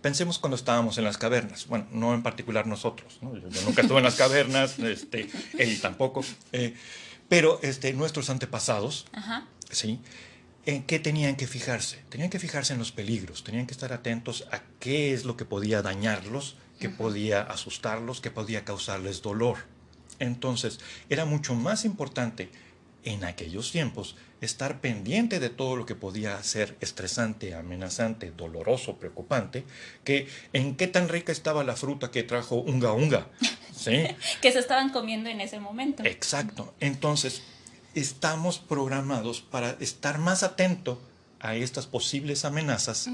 Pensemos 0.00 0.38
cuando 0.38 0.54
estábamos 0.54 0.96
en 0.98 1.04
las 1.04 1.18
cavernas. 1.18 1.66
Bueno, 1.66 1.88
no 1.90 2.14
en 2.14 2.22
particular 2.22 2.68
nosotros. 2.68 3.18
Yo, 3.20 3.62
nunca 3.66 3.82
estuve 3.82 3.98
en 3.98 4.04
las 4.04 4.14
cavernas, 4.14 4.78
este, 4.78 5.28
él 5.58 5.80
tampoco. 5.80 6.24
Eh, 6.52 6.76
pero 7.28 7.58
este, 7.62 7.92
nuestros 7.92 8.30
antepasados, 8.30 9.06
¿sí? 9.70 10.00
¿En 10.66 10.82
qué 10.82 10.98
tenían 10.98 11.36
que 11.36 11.46
fijarse? 11.46 11.98
Tenían 12.08 12.30
que 12.30 12.38
fijarse 12.38 12.74
en 12.74 12.78
los 12.78 12.92
peligros, 12.92 13.42
tenían 13.44 13.66
que 13.66 13.72
estar 13.72 13.92
atentos 13.92 14.46
a 14.52 14.62
qué 14.80 15.14
es 15.14 15.24
lo 15.24 15.36
que 15.36 15.44
podía 15.44 15.82
dañarlos 15.82 16.56
que 16.78 16.88
podía 16.88 17.42
asustarlos, 17.42 18.20
que 18.20 18.30
podía 18.30 18.64
causarles 18.64 19.22
dolor. 19.22 19.58
Entonces, 20.18 20.80
era 21.08 21.24
mucho 21.24 21.54
más 21.54 21.84
importante 21.84 22.50
en 23.04 23.24
aquellos 23.24 23.70
tiempos 23.70 24.16
estar 24.40 24.80
pendiente 24.80 25.40
de 25.40 25.50
todo 25.50 25.76
lo 25.76 25.86
que 25.86 25.94
podía 25.94 26.40
ser 26.42 26.76
estresante, 26.80 27.54
amenazante, 27.54 28.30
doloroso, 28.30 28.96
preocupante, 28.96 29.64
que 30.04 30.28
en 30.52 30.76
qué 30.76 30.86
tan 30.86 31.08
rica 31.08 31.32
estaba 31.32 31.64
la 31.64 31.76
fruta 31.76 32.10
que 32.10 32.22
trajo 32.22 32.56
unga 32.56 32.92
unga. 32.92 33.28
¿sí? 33.74 34.04
que 34.42 34.52
se 34.52 34.58
estaban 34.58 34.90
comiendo 34.90 35.30
en 35.30 35.40
ese 35.40 35.58
momento. 35.58 36.04
Exacto. 36.04 36.74
Entonces, 36.80 37.42
estamos 38.00 38.58
programados 38.58 39.40
para 39.40 39.70
estar 39.80 40.18
más 40.18 40.42
atento 40.42 41.00
a 41.40 41.54
estas 41.54 41.86
posibles 41.86 42.44
amenazas 42.44 43.08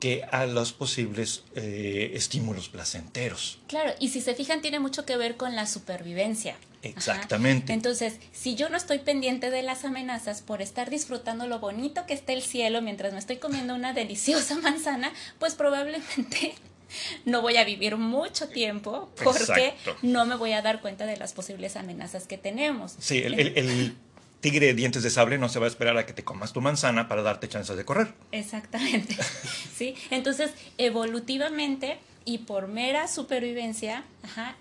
que 0.00 0.24
a 0.30 0.46
los 0.46 0.72
posibles 0.72 1.44
eh, 1.54 2.12
estímulos 2.14 2.68
placenteros. 2.68 3.58
Claro, 3.68 3.92
y 4.00 4.10
si 4.10 4.20
se 4.20 4.34
fijan, 4.34 4.60
tiene 4.60 4.80
mucho 4.80 5.06
que 5.06 5.16
ver 5.16 5.36
con 5.36 5.56
la 5.56 5.66
supervivencia. 5.66 6.56
Exactamente. 6.82 7.72
Entonces, 7.72 8.18
si 8.32 8.54
yo 8.56 8.68
no 8.68 8.76
estoy 8.76 8.98
pendiente 8.98 9.50
de 9.50 9.62
las 9.62 9.84
amenazas 9.84 10.42
por 10.42 10.60
estar 10.60 10.90
disfrutando 10.90 11.46
lo 11.46 11.58
bonito 11.58 12.04
que 12.06 12.12
está 12.12 12.34
el 12.34 12.42
cielo 12.42 12.82
mientras 12.82 13.14
me 13.14 13.18
estoy 13.18 13.36
comiendo 13.38 13.74
una 13.74 13.94
deliciosa 13.94 14.58
manzana, 14.62 15.12
pues 15.38 15.54
probablemente 15.54 16.54
no 17.24 17.42
voy 17.42 17.56
a 17.56 17.64
vivir 17.64 17.96
mucho 17.96 18.48
tiempo 18.48 19.10
porque 19.22 19.74
no 20.02 20.26
me 20.26 20.36
voy 20.36 20.52
a 20.52 20.62
dar 20.62 20.80
cuenta 20.80 21.06
de 21.06 21.16
las 21.16 21.32
posibles 21.32 21.76
amenazas 21.76 22.26
que 22.26 22.38
tenemos. 22.38 22.96
Sí, 22.98 23.22
el, 23.22 23.96
tigre 24.40 24.66
de 24.66 24.74
dientes 24.74 25.02
de 25.02 25.08
sable 25.08 25.38
no 25.38 25.48
se 25.48 25.58
va 25.58 25.64
a 25.64 25.68
esperar 25.68 25.96
a 25.96 26.04
que 26.04 26.12
te 26.12 26.22
comas 26.22 26.52
tu 26.52 26.60
manzana 26.60 27.08
para 27.08 27.22
darte 27.22 27.48
chances 27.48 27.78
de 27.78 27.84
correr. 27.86 28.12
Exactamente. 28.30 29.16
sí, 29.74 29.94
entonces 30.10 30.50
evolutivamente 30.76 31.98
y 32.26 32.38
por 32.38 32.68
mera 32.68 33.08
supervivencia, 33.08 34.04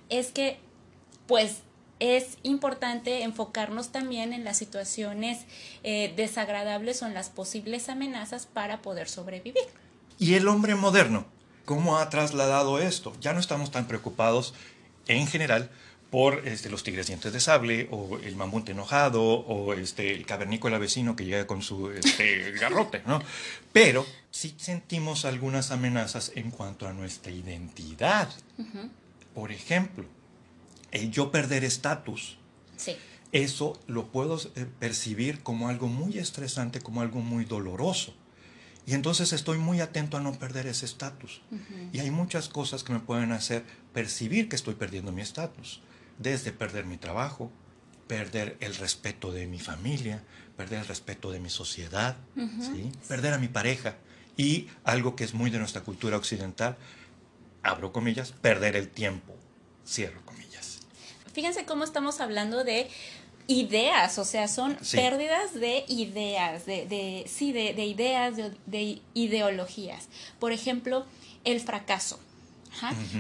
es 0.10 0.32
que 0.32 0.58
pues 1.28 1.64
es 2.00 2.38
importante 2.44 3.24
enfocarnos 3.24 3.92
también 3.92 4.34
en 4.34 4.44
las 4.44 4.58
situaciones 4.58 5.46
eh, 5.84 6.14
desagradables 6.16 7.02
o 7.02 7.08
en 7.08 7.14
las 7.14 7.30
posibles 7.30 7.88
amenazas 7.88 8.46
para 8.46 8.82
poder 8.82 9.08
sobrevivir. 9.08 9.64
¿Y 10.20 10.34
el 10.34 10.48
hombre 10.48 10.76
moderno? 10.76 11.26
¿Cómo 11.66 11.98
ha 11.98 12.10
trasladado 12.10 12.80
esto? 12.80 13.14
Ya 13.22 13.34
no 13.34 13.40
estamos 13.40 13.72
tan 13.72 13.88
preocupados 13.88 14.54
en 15.08 15.28
general 15.28 15.70
por 16.14 16.48
este, 16.48 16.70
los 16.70 16.84
tigres 16.84 17.08
dientes 17.08 17.34
de 17.34 17.40
sable 17.40 17.88
o 17.90 18.20
el 18.20 18.36
mamut 18.36 18.70
enojado 18.70 19.24
o 19.24 19.74
este, 19.74 20.14
el 20.14 20.28
cavernícola 20.28 20.78
vecino 20.78 21.16
que 21.16 21.26
llega 21.26 21.48
con 21.48 21.64
su 21.64 21.90
este, 21.90 22.52
garrote, 22.52 23.02
¿no? 23.08 23.20
Pero 23.72 24.06
sí 24.30 24.54
sentimos 24.58 25.26
algunas 25.26 25.72
amenazas 25.72 26.32
en 26.36 26.52
cuanto 26.52 26.88
a 26.88 26.94
nuestra 26.94 27.32
identidad. 27.32 28.30
Por 29.34 29.52
ejemplo, 29.52 30.06
el 30.92 31.10
yo 31.10 31.32
perder 31.32 31.64
estatus. 31.64 32.38
Sí. 32.78 32.96
Eso 33.32 33.80
lo 33.88 34.12
puedo 34.12 34.40
eh, 34.56 34.68
percibir 34.80 35.42
como 35.42 35.68
algo 35.68 35.88
muy 35.88 36.20
estresante, 36.20 36.80
como 36.80 37.02
algo 37.02 37.22
muy 37.22 37.46
doloroso. 37.46 38.14
Y 38.86 38.94
entonces 38.94 39.32
estoy 39.32 39.58
muy 39.58 39.80
atento 39.80 40.18
a 40.18 40.22
no 40.22 40.34
perder 40.34 40.68
ese 40.68 40.86
estatus. 40.86 41.42
Y 41.94 42.00
hay 42.00 42.12
muchas 42.12 42.50
cosas 42.50 42.84
que 42.84 42.92
me 42.92 43.00
pueden 43.00 43.32
hacer 43.32 43.64
percibir 43.94 44.50
que 44.50 44.56
estoy 44.56 44.76
perdiendo 44.76 45.12
mi 45.12 45.22
estatus. 45.22 45.82
Desde 46.20 46.52
perder 46.52 46.86
mi 46.86 46.98
trabajo, 46.98 47.52
perder 48.08 48.58
el 48.60 48.76
respeto 48.76 49.32
de 49.32 49.48
mi 49.48 49.60
familia, 49.60 50.24
perder 50.58 50.80
el 50.80 50.88
respeto 50.88 51.32
de 51.32 51.40
mi 51.40 51.50
sociedad, 51.50 52.18
¿sí? 52.36 52.92
perder 53.08 53.34
a 53.34 53.38
mi 53.38 53.48
pareja. 53.48 53.96
Y 54.36 54.68
algo 54.84 55.16
que 55.16 55.24
es 55.24 55.34
muy 55.34 55.50
de 55.50 55.60
nuestra 55.60 55.82
cultura 55.82 56.18
occidental, 56.18 56.78
abro 57.62 57.94
comillas, 57.94 58.32
perder 58.32 58.76
el 58.76 58.90
tiempo, 58.90 59.36
cierro 59.88 60.26
comillas. 60.26 60.80
Fíjense 61.34 61.66
cómo 61.66 61.84
estamos 61.84 62.20
hablando 62.20 62.64
de 62.64 62.90
ideas, 63.48 64.18
o 64.20 64.26
sea, 64.26 64.48
son 64.48 64.78
pérdidas 64.92 65.54
de 65.54 65.86
ideas, 65.88 66.66
de, 66.66 66.86
de 66.86 67.26
sí, 67.28 67.52
de, 67.52 67.74
de 67.74 67.86
ideas, 67.86 68.36
de, 68.38 69.02
ideologías. 69.14 70.08
Por 70.40 70.52
ejemplo, 70.52 71.06
el 71.44 71.60
fracaso. 71.60 72.20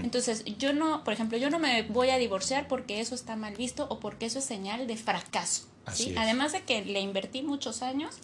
Entonces, 0.01 0.44
yo 0.58 0.74
no, 0.74 1.03
por 1.03 1.13
ejemplo, 1.13 1.38
yo 1.38 1.50
no 1.50 1.60
me 1.60 1.84
voy 1.84 2.10
a 2.10 2.18
divorciar 2.18 2.68
porque 2.68 3.00
eso 3.00 3.13
está 3.13 3.36
mal 3.36 3.56
visto 3.56 3.86
o 3.89 4.00
porque 4.00 4.25
eso 4.25 4.39
es 4.39 4.46
señal 4.46 4.88
de 4.88 4.98
fracaso. 4.98 5.68
¿sí? 5.94 6.15
Además 6.18 6.53
de 6.53 6.63
que 6.63 6.84
le 6.84 7.01
invertí 7.01 7.44
muchos 7.44 7.84
años, 7.84 8.15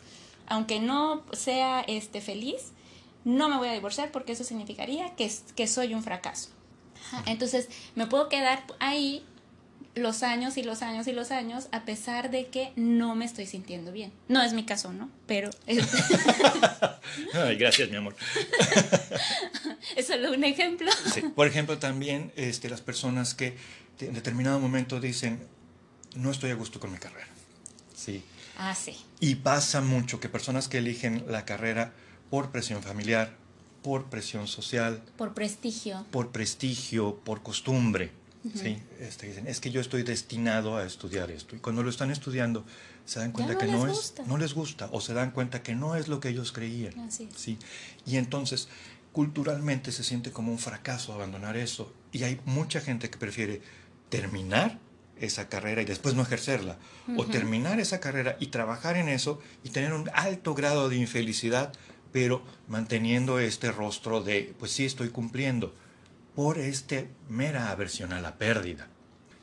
aunque 0.47 0.79
no 0.79 1.23
sea 1.33 1.81
este, 1.81 2.21
feliz, 2.21 2.71
no 3.25 3.47
me 3.47 3.57
voy 3.57 3.67
a 3.67 3.73
divorciar 3.73 4.11
porque 4.11 4.31
eso 4.31 4.43
significaría 4.43 5.15
que, 5.15 5.31
que 5.55 5.67
soy 5.67 5.93
un 5.93 6.01
fracaso. 6.01 6.49
Entonces, 7.25 7.69
me 7.95 8.07
puedo 8.07 8.29
quedar 8.29 8.63
ahí 8.79 9.25
los 9.99 10.23
años 10.23 10.57
y 10.57 10.63
los 10.63 10.81
años 10.81 11.07
y 11.07 11.13
los 11.13 11.31
años 11.31 11.67
a 11.71 11.85
pesar 11.85 12.31
de 12.31 12.47
que 12.47 12.71
no 12.75 13.15
me 13.15 13.25
estoy 13.25 13.45
sintiendo 13.45 13.91
bien. 13.91 14.11
No 14.27 14.41
es 14.41 14.53
mi 14.53 14.65
caso, 14.65 14.91
¿no? 14.91 15.09
Pero... 15.27 15.49
Ay, 17.33 17.55
gracias, 17.57 17.89
mi 17.89 17.97
amor. 17.97 18.15
es 19.95 20.07
solo 20.07 20.31
un 20.31 20.43
ejemplo. 20.43 20.91
Por 21.35 21.47
ejemplo, 21.47 21.77
también 21.77 22.31
este, 22.35 22.69
las 22.69 22.81
personas 22.81 23.33
que 23.33 23.55
en 23.99 24.13
determinado 24.13 24.59
momento 24.59 24.99
dicen, 24.99 25.39
no 26.15 26.31
estoy 26.31 26.51
a 26.51 26.55
gusto 26.55 26.79
con 26.79 26.91
mi 26.91 26.97
carrera. 26.97 27.27
Sí. 27.95 28.23
Ah, 28.57 28.75
sí. 28.75 28.97
Y 29.19 29.35
pasa 29.35 29.81
mucho 29.81 30.19
que 30.19 30.29
personas 30.29 30.67
que 30.67 30.79
eligen 30.79 31.23
la 31.27 31.45
carrera 31.45 31.93
por 32.29 32.51
presión 32.51 32.83
familiar, 32.83 33.35
por 33.81 34.09
presión 34.09 34.47
social, 34.47 35.01
por 35.17 35.33
prestigio, 35.33 36.05
por 36.11 36.31
prestigio, 36.31 37.15
por 37.23 37.41
costumbre, 37.41 38.11
¿sí? 38.55 38.81
Este, 38.99 39.27
dicen, 39.27 39.47
es 39.47 39.59
que 39.59 39.71
yo 39.71 39.81
estoy 39.81 40.03
destinado 40.03 40.77
a 40.77 40.85
estudiar 40.85 41.31
esto. 41.31 41.55
Y 41.55 41.59
cuando 41.59 41.83
lo 41.83 41.89
están 41.89 42.11
estudiando, 42.11 42.65
se 43.05 43.19
dan 43.19 43.31
cuenta 43.31 43.57
que 43.57 43.67
no 43.67 43.87
es, 43.87 44.13
no 44.27 44.37
les 44.37 44.53
gusta, 44.53 44.89
o 44.91 45.01
se 45.01 45.13
dan 45.13 45.31
cuenta 45.31 45.63
que 45.63 45.75
no 45.75 45.95
es 45.95 46.07
lo 46.07 46.19
que 46.19 46.29
ellos 46.29 46.51
creían. 46.51 47.11
¿sí? 47.11 47.57
Y 48.05 48.17
entonces, 48.17 48.69
culturalmente 49.11 49.91
se 49.91 50.03
siente 50.03 50.31
como 50.31 50.51
un 50.51 50.59
fracaso 50.59 51.13
abandonar 51.13 51.57
eso. 51.57 51.93
Y 52.11 52.23
hay 52.23 52.39
mucha 52.45 52.79
gente 52.81 53.09
que 53.09 53.17
prefiere 53.17 53.61
terminar 54.09 54.79
esa 55.19 55.49
carrera 55.49 55.81
y 55.81 55.85
después 55.85 56.15
no 56.15 56.21
ejercerla, 56.21 56.77
o 57.17 57.25
terminar 57.25 57.79
esa 57.79 57.99
carrera 57.99 58.37
y 58.39 58.47
trabajar 58.47 58.95
en 58.95 59.09
eso 59.09 59.41
y 59.63 59.69
tener 59.69 59.93
un 59.93 60.09
alto 60.13 60.55
grado 60.55 60.87
de 60.87 60.95
infelicidad, 60.95 61.73
pero 62.13 62.41
manteniendo 62.67 63.39
este 63.39 63.71
rostro 63.71 64.23
de, 64.23 64.53
pues 64.57 64.71
sí 64.71 64.85
estoy 64.85 65.09
cumpliendo 65.09 65.75
por 66.35 66.57
este 66.57 67.09
mera 67.27 67.71
aversión 67.71 68.13
a 68.13 68.21
la 68.21 68.37
pérdida. 68.37 68.87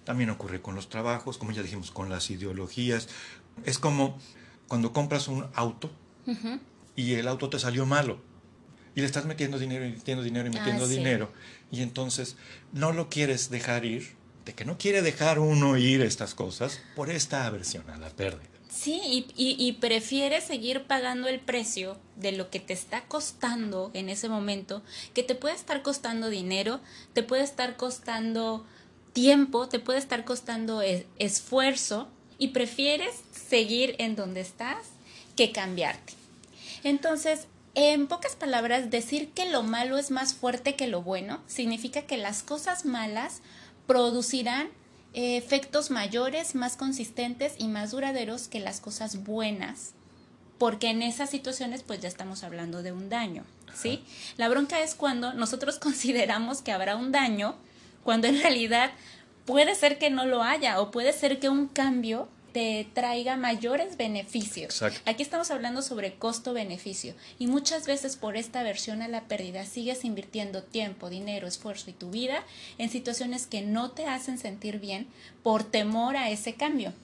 También 0.04 0.30
ocurre 0.30 0.62
con 0.62 0.74
los 0.74 0.88
trabajos, 0.88 1.38
como 1.38 1.52
ya 1.52 1.62
dijimos, 1.62 1.90
con 1.90 2.08
las 2.08 2.30
ideologías. 2.30 3.08
Es 3.64 3.78
como 3.78 4.18
cuando 4.68 4.92
compras 4.92 5.28
un 5.28 5.46
auto 5.54 5.90
y 6.94 7.14
el 7.14 7.28
auto 7.28 7.50
te 7.50 7.58
salió 7.58 7.86
malo 7.86 8.20
y 8.94 9.00
le 9.00 9.06
estás 9.06 9.26
metiendo 9.26 9.58
dinero 9.58 9.84
y 9.84 9.90
metiendo 9.90 10.22
dinero 10.22 10.48
y 10.48 10.50
metiendo 10.50 10.84
ah, 10.84 10.88
dinero 10.88 11.32
y 11.70 11.82
entonces 11.82 12.36
no 12.72 12.92
lo 12.92 13.08
quieres 13.08 13.50
dejar 13.50 13.84
ir, 13.84 14.14
de 14.44 14.54
que 14.54 14.64
no 14.64 14.78
quiere 14.78 15.02
dejar 15.02 15.38
uno 15.38 15.76
ir 15.76 16.00
estas 16.00 16.34
cosas 16.34 16.80
por 16.94 17.10
esta 17.10 17.46
aversión 17.46 17.88
a 17.90 17.96
la 17.96 18.10
pérdida. 18.10 18.55
Sí, 18.76 19.00
y, 19.02 19.56
y, 19.58 19.72
prefieres 19.72 20.44
seguir 20.44 20.84
pagando 20.84 21.28
el 21.28 21.40
precio 21.40 21.96
de 22.16 22.32
lo 22.32 22.50
que 22.50 22.60
te 22.60 22.74
está 22.74 23.04
costando 23.04 23.90
en 23.94 24.10
ese 24.10 24.28
momento, 24.28 24.82
que 25.14 25.22
te 25.22 25.34
puede 25.34 25.54
estar 25.54 25.82
costando 25.82 26.28
dinero, 26.28 26.80
te 27.14 27.22
puede 27.22 27.42
estar 27.42 27.76
costando 27.76 28.66
tiempo, 29.14 29.66
te 29.66 29.78
puede 29.78 29.98
estar 29.98 30.26
costando 30.26 30.82
esfuerzo, 31.18 32.08
y 32.38 32.48
prefieres 32.48 33.14
seguir 33.32 33.94
en 33.98 34.16
donde 34.16 34.40
estás 34.40 34.78
que 35.36 35.52
cambiarte. 35.52 36.12
Entonces, 36.82 37.46
en 37.74 38.06
pocas 38.06 38.36
palabras, 38.36 38.90
decir 38.90 39.30
que 39.30 39.50
lo 39.50 39.62
malo 39.62 39.98
es 39.98 40.10
más 40.10 40.34
fuerte 40.34 40.76
que 40.76 40.86
lo 40.86 41.02
bueno 41.02 41.40
significa 41.46 42.02
que 42.02 42.16
las 42.16 42.42
cosas 42.42 42.84
malas 42.84 43.40
producirán 43.86 44.68
efectos 45.16 45.90
mayores, 45.90 46.54
más 46.54 46.76
consistentes 46.76 47.54
y 47.58 47.68
más 47.68 47.90
duraderos 47.90 48.48
que 48.48 48.60
las 48.60 48.80
cosas 48.80 49.24
buenas, 49.24 49.94
porque 50.58 50.90
en 50.90 51.02
esas 51.02 51.30
situaciones 51.30 51.82
pues 51.82 52.00
ya 52.00 52.08
estamos 52.08 52.44
hablando 52.44 52.82
de 52.82 52.92
un 52.92 53.08
daño, 53.08 53.44
¿sí? 53.74 54.04
La 54.36 54.48
bronca 54.50 54.80
es 54.80 54.94
cuando 54.94 55.32
nosotros 55.32 55.78
consideramos 55.80 56.60
que 56.60 56.72
habrá 56.72 56.96
un 56.96 57.12
daño, 57.12 57.56
cuando 58.04 58.28
en 58.28 58.40
realidad 58.40 58.90
puede 59.46 59.74
ser 59.74 59.98
que 59.98 60.10
no 60.10 60.26
lo 60.26 60.42
haya 60.42 60.80
o 60.80 60.90
puede 60.90 61.14
ser 61.14 61.40
que 61.40 61.48
un 61.48 61.66
cambio 61.66 62.28
te 62.56 62.88
traiga 62.94 63.36
mayores 63.36 63.98
beneficios. 63.98 64.82
Aquí 65.04 65.22
estamos 65.22 65.50
hablando 65.50 65.82
sobre 65.82 66.14
costo-beneficio 66.14 67.12
y 67.38 67.48
muchas 67.48 67.86
veces 67.86 68.16
por 68.16 68.38
esta 68.38 68.60
aversión 68.60 69.02
a 69.02 69.08
la 69.08 69.24
pérdida 69.24 69.66
sigues 69.66 70.06
invirtiendo 70.06 70.62
tiempo, 70.62 71.10
dinero, 71.10 71.46
esfuerzo 71.46 71.90
y 71.90 71.92
tu 71.92 72.08
vida 72.08 72.42
en 72.78 72.88
situaciones 72.88 73.46
que 73.46 73.60
no 73.60 73.90
te 73.90 74.06
hacen 74.06 74.38
sentir 74.38 74.80
bien 74.80 75.06
por 75.42 75.64
temor 75.64 76.16
a 76.16 76.30
ese 76.30 76.54
cambio. 76.54 76.94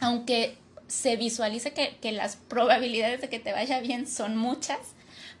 Aunque 0.00 0.56
se 0.88 1.14
visualice 1.14 1.72
que, 1.72 1.96
que 2.00 2.10
las 2.10 2.34
probabilidades 2.34 3.20
de 3.20 3.28
que 3.28 3.38
te 3.38 3.52
vaya 3.52 3.78
bien 3.78 4.08
son 4.08 4.36
muchas, 4.36 4.80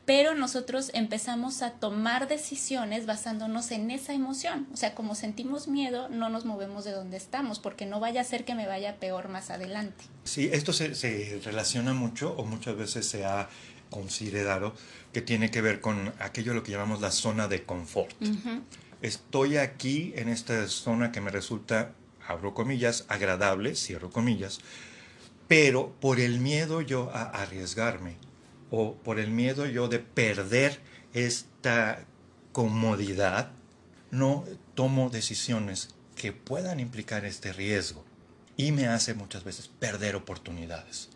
pero 0.04 0.34
nosotros 0.34 0.90
empezamos 0.94 1.62
a 1.62 1.72
tomar 1.72 2.26
decisiones 2.26 3.06
basándonos 3.06 3.70
en 3.70 3.90
esa 3.90 4.12
emoción. 4.12 4.66
O 4.72 4.76
sea, 4.76 4.94
como 4.94 5.14
sentimos 5.14 5.68
miedo, 5.68 6.08
no 6.08 6.28
nos 6.28 6.44
movemos 6.44 6.84
de 6.84 6.92
donde 6.92 7.16
estamos, 7.16 7.58
porque 7.58 7.86
no 7.86 8.00
vaya 8.00 8.20
a 8.20 8.24
ser 8.24 8.44
que 8.44 8.54
me 8.54 8.66
vaya 8.66 8.96
peor 8.96 9.28
más 9.28 9.50
adelante. 9.50 10.04
Sí, 10.24 10.48
esto 10.52 10.72
se, 10.72 10.94
se 10.94 11.40
relaciona 11.44 11.92
mucho 11.92 12.34
o 12.36 12.44
muchas 12.44 12.76
veces 12.76 13.06
se 13.06 13.24
ha 13.24 13.48
considerado 13.90 14.74
que 15.12 15.20
tiene 15.20 15.50
que 15.50 15.60
ver 15.60 15.80
con 15.80 16.12
aquello 16.18 16.54
lo 16.54 16.62
que 16.62 16.72
llamamos 16.72 17.00
la 17.00 17.10
zona 17.10 17.48
de 17.48 17.64
confort. 17.64 18.14
Estoy 19.02 19.56
aquí 19.56 20.12
en 20.16 20.28
esta 20.28 20.66
zona 20.68 21.10
que 21.10 21.20
me 21.20 21.30
resulta, 21.30 21.92
abro 22.26 22.54
comillas, 22.54 23.04
agradable, 23.08 23.74
cierro 23.74 24.10
comillas, 24.10 24.60
pero 25.48 25.92
por 26.00 26.20
el 26.20 26.38
miedo 26.38 26.80
yo 26.80 27.10
a 27.12 27.22
arriesgarme 27.24 28.16
o 28.70 28.94
por 28.94 29.18
el 29.18 29.30
miedo 29.30 29.66
yo 29.66 29.88
de 29.88 29.98
perder 29.98 30.80
esta 31.12 32.04
comodidad, 32.52 33.50
no 34.10 34.44
tomo 34.74 35.10
decisiones 35.10 35.94
que 36.16 36.32
puedan 36.32 36.80
implicar 36.80 37.24
este 37.24 37.52
riesgo. 37.52 38.04
Y 38.56 38.72
me 38.72 38.88
hace 38.88 39.14
muchas 39.14 39.42
veces 39.42 39.68
perder 39.68 40.16
oportunidades 40.16 41.08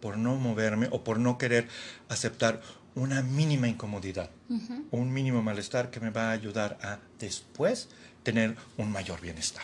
por 0.00 0.18
no 0.18 0.34
moverme 0.34 0.88
o 0.90 1.04
por 1.04 1.20
no 1.20 1.38
querer 1.38 1.68
aceptar 2.08 2.60
una 2.96 3.22
mínima 3.22 3.68
incomodidad, 3.68 4.30
un 4.90 5.12
mínimo 5.12 5.40
malestar 5.42 5.90
que 5.90 6.00
me 6.00 6.10
va 6.10 6.30
a 6.30 6.32
ayudar 6.32 6.76
a 6.82 6.98
después 7.20 7.88
tener 8.24 8.56
un 8.76 8.90
mayor 8.90 9.20
bienestar. 9.20 9.62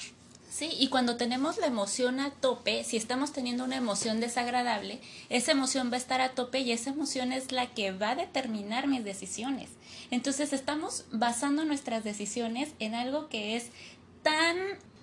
Sí, 0.54 0.70
y 0.78 0.86
cuando 0.86 1.16
tenemos 1.16 1.58
la 1.58 1.66
emoción 1.66 2.20
a 2.20 2.30
tope, 2.30 2.84
si 2.84 2.96
estamos 2.96 3.32
teniendo 3.32 3.64
una 3.64 3.74
emoción 3.74 4.20
desagradable, 4.20 5.00
esa 5.28 5.50
emoción 5.50 5.90
va 5.90 5.94
a 5.94 5.98
estar 5.98 6.20
a 6.20 6.28
tope 6.28 6.60
y 6.60 6.70
esa 6.70 6.90
emoción 6.90 7.32
es 7.32 7.50
la 7.50 7.74
que 7.74 7.90
va 7.90 8.10
a 8.10 8.14
determinar 8.14 8.86
mis 8.86 9.02
decisiones. 9.02 9.70
Entonces 10.12 10.52
estamos 10.52 11.06
basando 11.10 11.64
nuestras 11.64 12.04
decisiones 12.04 12.72
en 12.78 12.94
algo 12.94 13.28
que 13.28 13.56
es 13.56 13.70
tan 14.22 14.56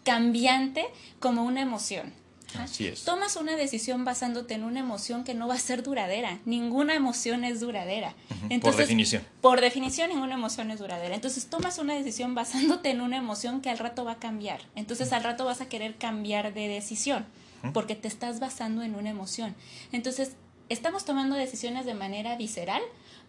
cambiante 0.05 0.85
como 1.19 1.43
una 1.43 1.59
emoción. 1.59 2.13
Así 2.59 2.87
es. 2.87 3.03
Tomas 3.03 3.35
una 3.35 3.55
decisión 3.55 4.05
basándote 4.05 4.53
en 4.53 4.63
una 4.63 4.79
emoción 4.79 5.23
que 5.23 5.33
no 5.33 5.47
va 5.47 5.55
a 5.55 5.59
ser 5.59 5.83
duradera. 5.83 6.39
Ninguna 6.45 6.95
emoción 6.95 7.43
es 7.43 7.59
duradera. 7.59 8.15
por 8.61 8.75
definición. 8.75 9.23
Por 9.41 9.61
definición, 9.61 10.09
ninguna 10.09 10.35
emoción 10.35 10.71
es 10.71 10.79
duradera. 10.79 11.15
Entonces 11.15 11.47
tomas 11.47 11.77
una 11.77 11.93
decisión 11.93 12.35
basándote 12.35 12.91
en 12.91 13.01
una 13.01 13.17
emoción 13.17 13.61
que 13.61 13.69
al 13.69 13.77
rato 13.77 14.05
va 14.05 14.13
a 14.13 14.19
cambiar. 14.19 14.61
Entonces 14.75 15.13
al 15.13 15.23
rato 15.23 15.45
vas 15.45 15.61
a 15.61 15.69
querer 15.69 15.95
cambiar 15.95 16.53
de 16.53 16.67
decisión 16.67 17.25
porque 17.73 17.95
te 17.95 18.07
estás 18.07 18.39
basando 18.39 18.81
en 18.81 18.95
una 18.95 19.09
emoción. 19.09 19.55
Entonces 19.91 20.35
estamos 20.69 21.05
tomando 21.05 21.35
decisiones 21.35 21.85
de 21.85 21.93
manera 21.93 22.35
visceral 22.35 22.81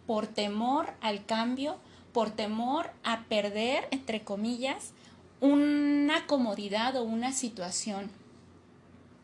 por 0.07 0.26
temor 0.26 0.95
al 1.00 1.25
cambio, 1.26 1.79
por 2.12 2.31
temor 2.31 2.91
a 3.05 3.25
perder, 3.25 3.88
entre 3.91 4.23
comillas, 4.23 4.93
una 5.41 6.26
comodidad 6.26 6.97
o 6.97 7.02
una 7.02 7.33
situación 7.33 8.11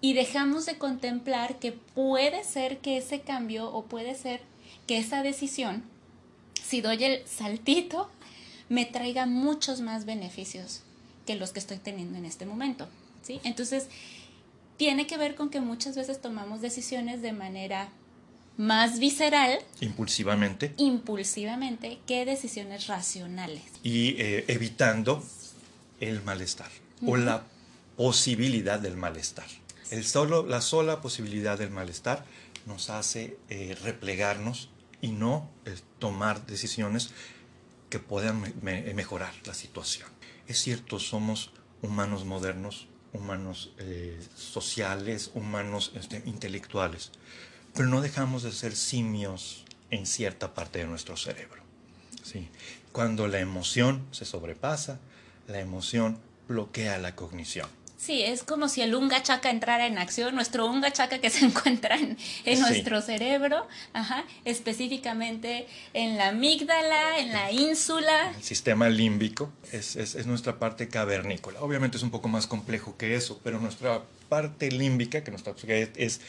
y 0.01 0.15
dejamos 0.15 0.67
de 0.67 0.79
contemplar 0.79 1.59
que 1.59 1.73
puede 1.73 2.45
ser 2.45 2.79
que 2.79 2.99
ese 2.99 3.21
cambio 3.21 3.73
o 3.73 3.85
puede 3.85 4.15
ser 4.15 4.41
que 4.87 4.99
esa 4.99 5.23
decisión, 5.23 5.83
si 6.63 6.81
doy 6.81 7.03
el 7.05 7.27
saltito, 7.27 8.11
me 8.69 8.85
traiga 8.85 9.27
muchos 9.27 9.81
más 9.81 10.05
beneficios 10.05 10.83
que 11.27 11.35
los 11.35 11.53
que 11.53 11.59
estoy 11.59 11.79
teniendo 11.79 12.19
en 12.19 12.25
este 12.25 12.47
momento. 12.47 12.89
¿sí? 13.23 13.41
Entonces, 13.45 13.89
tiene 14.77 15.07
que 15.07 15.19
ver 15.19 15.35
con 15.35 15.51
que 15.51 15.61
muchas 15.61 15.97
veces 15.97 16.21
tomamos 16.21 16.61
decisiones 16.61 17.21
de 17.21 17.33
manera 17.33 17.89
más 18.57 18.99
visceral. 18.99 19.59
Impulsivamente. 19.81 20.75
Impulsivamente 20.77 21.99
que 22.07 22.25
decisiones 22.25 22.87
racionales. 22.87 23.63
Y 23.83 24.17
eh, 24.19 24.45
evitando 24.49 25.25
el 26.01 26.23
malestar 26.23 26.71
o 27.07 27.17
la 27.17 27.45
posibilidad 27.97 28.79
del 28.79 28.97
malestar. 28.97 29.47
El 29.91 30.05
solo, 30.05 30.47
la 30.47 30.61
sola 30.61 31.01
posibilidad 31.01 31.59
del 31.59 31.71
malestar 31.71 32.25
nos 32.67 32.91
hace 32.91 33.39
eh, 33.49 33.77
replegarnos 33.83 34.71
y 35.01 35.09
no 35.09 35.51
eh, 35.65 35.77
tomar 35.99 36.47
decisiones 36.47 37.11
que 37.89 37.99
puedan 37.99 38.55
mejorar 38.63 39.33
la 39.47 39.55
situación. 39.55 40.09
Es 40.47 40.59
cierto, 40.59 40.99
somos 40.99 41.53
humanos 41.81 42.25
modernos, 42.25 42.89
humanos 43.13 43.73
eh, 43.79 44.21
sociales, 44.37 45.31
humanos 45.35 45.93
este, 45.95 46.23
intelectuales, 46.27 47.13
pero 47.75 47.89
no 47.89 48.03
dejamos 48.03 48.43
de 48.43 48.53
ser 48.53 48.77
simios 48.77 49.65
en 49.91 50.07
cierta 50.07 50.53
parte 50.53 50.81
de 50.81 50.87
nuestro 50.87 51.17
cerebro. 51.17 51.63
¿sí? 52.23 52.49
Cuando 52.93 53.27
la 53.29 53.41
emoción 53.41 54.07
se 54.11 54.27
sobrepasa, 54.27 55.01
la 55.47 55.61
emoción 55.61 56.19
bloquea 56.47 56.99
la 56.99 57.15
cognición. 57.15 57.69
Sí, 57.99 58.23
es 58.23 58.45
como 58.45 58.69
si 58.69 58.81
el 58.81 58.95
unga 58.95 59.25
chaca 59.25 59.51
entrara 59.51 59.89
en 59.89 59.99
acción, 59.99 60.33
nuestro 60.37 60.67
unga 60.67 60.93
chaca 60.93 61.19
que 61.19 61.31
se 61.31 61.45
encuentra 61.45 61.97
en, 61.97 62.61
nuestro 62.61 63.03
cerebro, 63.03 63.67
ajá, 63.93 64.25
específicamente 64.45 65.67
en 65.95 66.17
la 66.17 66.29
amígdala, 66.29 67.19
en 67.19 67.33
la 67.33 67.51
ínsula. 67.51 68.31
El 68.37 68.45
sistema 68.45 68.89
límbico 68.89 69.51
es, 69.73 69.97
es, 69.97 70.15
es, 70.15 70.27
nuestra 70.27 70.61
parte 70.61 70.87
cavernícola. 70.87 71.61
Obviamente 71.61 71.97
es 71.97 72.05
un 72.05 72.13
poco 72.13 72.29
más 72.29 72.47
complejo 72.47 72.97
que 72.97 73.17
eso, 73.17 73.41
pero 73.43 73.59
nuestra 73.59 74.05
parte 74.29 74.71
límbica, 74.71 75.25
que 75.25 75.33
nuestra, 75.33 75.55
es 75.97 76.21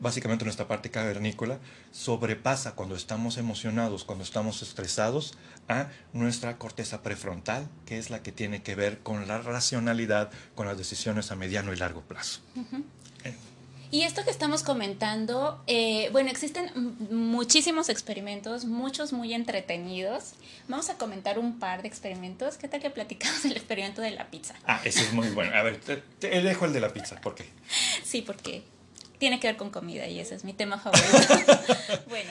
básicamente 0.00 0.44
nuestra 0.44 0.68
parte 0.68 0.90
cavernícola, 0.90 1.58
sobrepasa 1.92 2.74
cuando 2.74 2.94
estamos 2.96 3.38
emocionados, 3.38 4.04
cuando 4.04 4.24
estamos 4.24 4.62
estresados, 4.62 5.36
a 5.68 5.88
nuestra 6.12 6.58
corteza 6.58 7.02
prefrontal, 7.02 7.68
que 7.86 7.98
es 7.98 8.10
la 8.10 8.22
que 8.22 8.32
tiene 8.32 8.62
que 8.62 8.74
ver 8.74 9.00
con 9.00 9.26
la 9.26 9.38
racionalidad, 9.38 10.30
con 10.54 10.66
las 10.66 10.78
decisiones 10.78 11.30
a 11.30 11.36
mediano 11.36 11.72
y 11.72 11.76
largo 11.76 12.02
plazo. 12.02 12.40
Y 13.94 14.02
esto 14.02 14.24
que 14.24 14.30
estamos 14.30 14.64
comentando, 14.64 15.62
eh, 15.68 16.08
bueno, 16.10 16.28
existen 16.28 16.68
muchísimos 17.10 17.88
experimentos, 17.88 18.64
muchos 18.64 19.12
muy 19.12 19.32
entretenidos. 19.32 20.32
Vamos 20.66 20.90
a 20.90 20.94
comentar 20.94 21.38
un 21.38 21.60
par 21.60 21.82
de 21.82 21.86
experimentos. 21.86 22.56
¿Qué 22.56 22.66
tal 22.66 22.80
que 22.80 22.90
platicamos 22.90 23.44
el 23.44 23.52
experimento 23.52 24.02
de 24.02 24.10
la 24.10 24.26
pizza? 24.32 24.56
Ah, 24.66 24.80
ese 24.84 25.02
es 25.02 25.12
muy 25.12 25.28
bueno. 25.28 25.54
A 25.54 25.62
ver, 25.62 25.78
te, 25.78 25.98
te 25.98 26.42
dejo 26.42 26.64
el 26.64 26.72
de 26.72 26.80
la 26.80 26.92
pizza. 26.92 27.20
¿Por 27.20 27.36
qué? 27.36 27.44
Sí, 28.02 28.22
porque 28.22 28.64
tiene 29.24 29.40
que 29.40 29.46
ver 29.46 29.56
con 29.56 29.70
comida 29.70 30.06
y 30.06 30.20
ese 30.20 30.34
es 30.34 30.44
mi 30.44 30.52
tema 30.52 30.78
favorito. 30.78 31.58
bueno, 32.10 32.30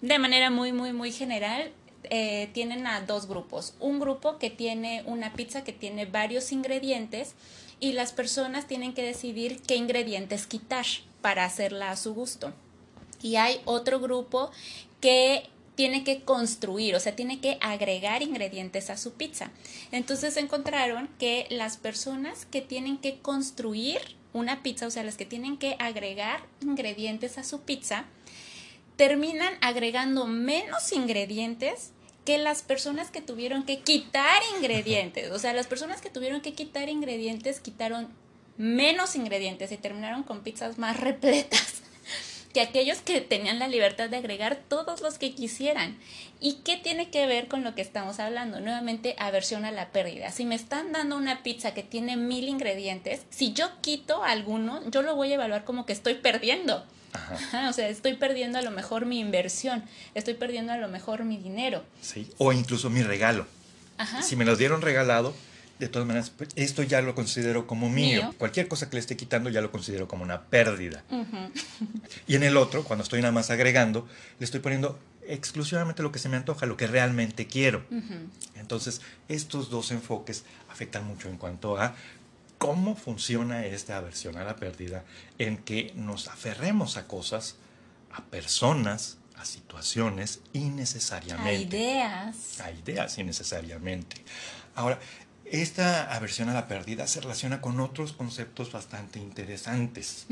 de 0.00 0.18
manera 0.18 0.48
muy, 0.48 0.72
muy, 0.72 0.94
muy 0.94 1.12
general, 1.12 1.70
eh, 2.04 2.48
tienen 2.54 2.86
a 2.86 3.02
dos 3.02 3.28
grupos. 3.28 3.74
Un 3.80 4.00
grupo 4.00 4.38
que 4.38 4.48
tiene 4.48 5.02
una 5.04 5.34
pizza 5.34 5.62
que 5.62 5.74
tiene 5.74 6.06
varios 6.06 6.50
ingredientes 6.50 7.34
y 7.80 7.92
las 7.92 8.12
personas 8.12 8.66
tienen 8.66 8.94
que 8.94 9.02
decidir 9.02 9.60
qué 9.60 9.76
ingredientes 9.76 10.46
quitar 10.46 10.86
para 11.20 11.44
hacerla 11.44 11.90
a 11.90 11.98
su 11.98 12.14
gusto. 12.14 12.54
Y 13.20 13.36
hay 13.36 13.60
otro 13.66 14.00
grupo 14.00 14.50
que 15.02 15.50
tiene 15.74 16.02
que 16.02 16.22
construir, 16.22 16.96
o 16.96 17.00
sea, 17.00 17.14
tiene 17.14 17.40
que 17.40 17.58
agregar 17.60 18.22
ingredientes 18.22 18.88
a 18.88 18.96
su 18.96 19.12
pizza. 19.12 19.50
Entonces 19.90 20.38
encontraron 20.38 21.10
que 21.18 21.46
las 21.50 21.76
personas 21.76 22.46
que 22.46 22.62
tienen 22.62 22.96
que 22.96 23.18
construir 23.18 24.21
una 24.32 24.62
pizza, 24.62 24.86
o 24.86 24.90
sea, 24.90 25.02
las 25.02 25.16
que 25.16 25.24
tienen 25.24 25.56
que 25.56 25.76
agregar 25.78 26.40
ingredientes 26.60 27.38
a 27.38 27.44
su 27.44 27.62
pizza, 27.62 28.06
terminan 28.96 29.54
agregando 29.60 30.26
menos 30.26 30.92
ingredientes 30.92 31.92
que 32.24 32.38
las 32.38 32.62
personas 32.62 33.10
que 33.10 33.20
tuvieron 33.20 33.64
que 33.64 33.80
quitar 33.80 34.42
ingredientes. 34.56 35.30
O 35.30 35.38
sea, 35.38 35.52
las 35.52 35.66
personas 35.66 36.00
que 36.00 36.10
tuvieron 36.10 36.40
que 36.40 36.54
quitar 36.54 36.88
ingredientes 36.88 37.60
quitaron 37.60 38.08
menos 38.56 39.16
ingredientes 39.16 39.72
y 39.72 39.76
terminaron 39.76 40.22
con 40.22 40.42
pizzas 40.42 40.78
más 40.78 40.98
repletas 41.00 41.81
que 42.52 42.60
aquellos 42.60 42.98
que 42.98 43.20
tenían 43.20 43.58
la 43.58 43.68
libertad 43.68 44.08
de 44.08 44.16
agregar 44.16 44.58
todos 44.68 45.00
los 45.00 45.18
que 45.18 45.34
quisieran. 45.34 45.98
¿Y 46.40 46.54
qué 46.64 46.76
tiene 46.76 47.10
que 47.10 47.26
ver 47.26 47.48
con 47.48 47.64
lo 47.64 47.74
que 47.74 47.82
estamos 47.82 48.18
hablando? 48.18 48.60
Nuevamente, 48.60 49.14
aversión 49.18 49.64
a 49.64 49.70
la 49.70 49.90
pérdida. 49.90 50.30
Si 50.30 50.44
me 50.44 50.54
están 50.54 50.92
dando 50.92 51.16
una 51.16 51.42
pizza 51.42 51.72
que 51.72 51.82
tiene 51.82 52.16
mil 52.16 52.48
ingredientes, 52.48 53.22
si 53.30 53.52
yo 53.52 53.70
quito 53.80 54.24
alguno, 54.24 54.82
yo 54.90 55.02
lo 55.02 55.14
voy 55.14 55.32
a 55.32 55.34
evaluar 55.36 55.64
como 55.64 55.86
que 55.86 55.92
estoy 55.92 56.14
perdiendo. 56.14 56.84
o 57.68 57.72
sea, 57.72 57.88
estoy 57.88 58.14
perdiendo 58.14 58.58
a 58.58 58.62
lo 58.62 58.70
mejor 58.70 59.06
mi 59.06 59.20
inversión, 59.20 59.84
estoy 60.14 60.34
perdiendo 60.34 60.72
a 60.72 60.78
lo 60.78 60.88
mejor 60.88 61.24
mi 61.24 61.36
dinero. 61.36 61.84
Sí, 62.00 62.28
o 62.38 62.52
incluso 62.52 62.90
mi 62.90 63.02
regalo. 63.02 63.46
Si 64.20 64.34
me 64.34 64.44
lo 64.44 64.56
dieron 64.56 64.82
regalado, 64.82 65.32
de 65.82 65.88
todas 65.88 66.06
maneras, 66.06 66.30
pues, 66.30 66.50
esto 66.54 66.84
ya 66.84 67.02
lo 67.02 67.14
considero 67.14 67.66
como 67.66 67.90
mío. 67.90 68.32
Cualquier 68.38 68.68
cosa 68.68 68.88
que 68.88 68.96
le 68.96 69.00
esté 69.00 69.16
quitando 69.16 69.50
ya 69.50 69.60
lo 69.60 69.72
considero 69.72 70.06
como 70.06 70.22
una 70.22 70.42
pérdida. 70.42 71.02
Y 72.28 72.36
en 72.36 72.44
el 72.44 72.56
otro, 72.56 72.84
cuando 72.84 73.02
estoy 73.02 73.20
nada 73.20 73.32
más 73.32 73.50
agregando, 73.50 74.06
le 74.38 74.44
estoy 74.44 74.60
poniendo 74.60 74.98
exclusivamente 75.26 76.02
lo 76.04 76.12
que 76.12 76.20
se 76.20 76.28
me 76.28 76.36
antoja, 76.36 76.66
lo 76.66 76.76
que 76.76 76.86
realmente 76.86 77.48
quiero. 77.48 77.84
Entonces, 78.54 79.00
estos 79.28 79.70
dos 79.70 79.90
enfoques 79.90 80.44
afectan 80.70 81.04
mucho 81.04 81.28
en 81.28 81.36
cuanto 81.36 81.76
a 81.76 81.96
cómo 82.58 82.94
funciona 82.94 83.66
esta 83.66 83.96
aversión 83.96 84.36
a 84.36 84.44
la 84.44 84.54
pérdida, 84.54 85.02
en 85.38 85.56
que 85.56 85.92
nos 85.96 86.28
aferremos 86.28 86.96
a 86.96 87.08
cosas, 87.08 87.56
a 88.12 88.22
personas, 88.22 89.18
a 89.36 89.44
situaciones 89.44 90.38
innecesariamente. 90.52 91.76
A 91.76 91.88
ideas. 91.90 92.60
A 92.60 92.70
ideas 92.70 93.18
innecesariamente. 93.18 94.22
Ahora, 94.74 94.98
esta 95.52 96.14
aversión 96.14 96.48
a 96.48 96.54
la 96.54 96.66
pérdida 96.66 97.06
se 97.06 97.20
relaciona 97.20 97.60
con 97.60 97.78
otros 97.78 98.14
conceptos 98.14 98.72
bastante 98.72 99.18
interesantes. 99.18 100.26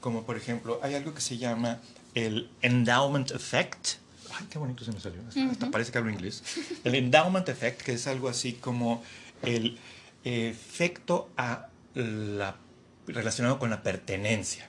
Como 0.00 0.24
por 0.24 0.36
ejemplo, 0.36 0.80
hay 0.82 0.94
algo 0.94 1.14
que 1.14 1.20
se 1.20 1.38
llama 1.38 1.80
el 2.14 2.50
endowment 2.60 3.30
effect. 3.30 3.98
Ay, 4.32 4.46
qué 4.50 4.58
bonito 4.58 4.84
se 4.84 4.90
me 4.90 4.98
salió. 4.98 5.20
Hasta 5.48 5.70
parece 5.70 5.92
que 5.92 5.98
hablo 5.98 6.10
inglés. 6.10 6.42
El 6.82 6.96
endowment 6.96 7.48
effect, 7.48 7.82
que 7.82 7.92
es 7.92 8.08
algo 8.08 8.28
así 8.28 8.54
como 8.54 9.04
el 9.42 9.78
efecto 10.24 11.30
a 11.36 11.68
la, 11.94 12.56
relacionado 13.06 13.60
con 13.60 13.70
la 13.70 13.84
pertenencia. 13.84 14.68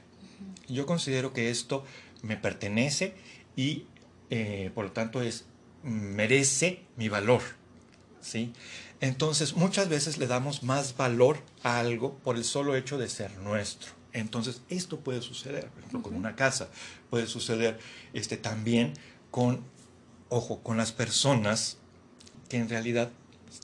Yo 0.69 0.85
considero 0.85 1.33
que 1.33 1.49
esto 1.49 1.83
me 2.21 2.37
pertenece 2.37 3.15
y 3.55 3.85
eh, 4.29 4.69
por 4.75 4.85
lo 4.85 4.91
tanto 4.91 5.23
es 5.23 5.45
merece 5.81 6.83
mi 6.95 7.09
valor. 7.09 7.41
¿sí? 8.21 8.53
Entonces 8.99 9.55
muchas 9.55 9.89
veces 9.89 10.17
le 10.17 10.27
damos 10.27 10.63
más 10.63 10.97
valor 10.97 11.39
a 11.63 11.79
algo 11.79 12.17
por 12.19 12.35
el 12.35 12.43
solo 12.43 12.75
hecho 12.75 12.97
de 12.97 13.09
ser 13.09 13.31
nuestro. 13.39 13.91
Entonces 14.13 14.61
esto 14.69 14.99
puede 14.99 15.21
suceder, 15.21 15.69
por 15.69 15.79
ejemplo, 15.79 16.01
con 16.01 16.15
una 16.15 16.35
casa, 16.35 16.69
puede 17.09 17.27
suceder 17.27 17.79
este, 18.13 18.37
también 18.37 18.93
con, 19.29 19.63
ojo, 20.29 20.63
con 20.63 20.77
las 20.77 20.91
personas 20.91 21.77
que 22.49 22.57
en 22.57 22.69
realidad 22.69 23.11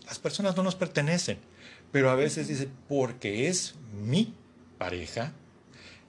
las 0.06 0.20
personas 0.20 0.56
no 0.56 0.64
nos 0.64 0.76
pertenecen, 0.76 1.40
pero 1.92 2.10
a 2.10 2.16
veces 2.16 2.48
dice, 2.48 2.70
porque 2.88 3.48
es 3.48 3.76
mi 3.94 4.36
pareja, 4.78 5.34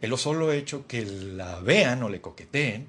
el 0.04 0.16
solo 0.18 0.52
hecho 0.52 0.86
que 0.86 1.04
la 1.04 1.60
vean 1.60 2.02
o 2.02 2.08
le 2.08 2.20
coqueteen, 2.20 2.86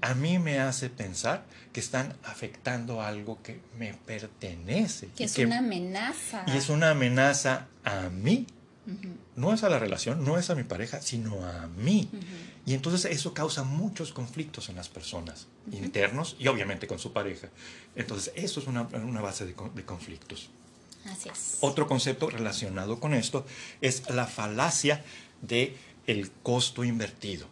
a 0.00 0.14
mí 0.14 0.38
me 0.38 0.58
hace 0.60 0.90
pensar 0.90 1.44
que 1.72 1.80
están 1.80 2.16
afectando 2.24 3.02
algo 3.02 3.42
que 3.42 3.60
me 3.78 3.94
pertenece. 3.94 5.08
Que 5.16 5.24
es 5.24 5.38
una 5.38 5.58
amenaza. 5.58 6.44
Y 6.46 6.56
es 6.56 6.68
una 6.68 6.90
amenaza 6.90 7.66
a 7.84 8.08
mí. 8.08 8.46
No 9.34 9.52
es 9.52 9.64
a 9.64 9.68
la 9.68 9.80
relación, 9.80 10.24
no 10.24 10.38
es 10.38 10.48
a 10.48 10.54
mi 10.54 10.62
pareja, 10.62 11.02
sino 11.02 11.44
a 11.44 11.66
mí. 11.66 12.08
Y 12.64 12.74
entonces 12.74 13.10
eso 13.10 13.34
causa 13.34 13.64
muchos 13.64 14.12
conflictos 14.12 14.68
en 14.68 14.76
las 14.76 14.88
personas, 14.88 15.48
internos 15.72 16.36
y 16.38 16.46
obviamente 16.46 16.86
con 16.86 16.98
su 16.98 17.12
pareja. 17.12 17.48
Entonces 17.96 18.32
eso 18.36 18.60
es 18.60 18.66
una, 18.66 18.84
base 19.20 19.44
de, 19.44 19.54
de 19.74 19.84
conflictos. 19.84 20.50
Así 21.04 21.28
es. 21.28 21.58
Otro 21.60 21.86
concepto 21.86 22.30
relacionado 22.30 23.00
con 23.00 23.12
esto 23.12 23.44
es 23.80 24.08
la 24.08 24.26
falacia 24.26 25.04
de 25.42 25.76
el 26.06 26.30
costo 26.42 26.84
invertido. 26.84 27.46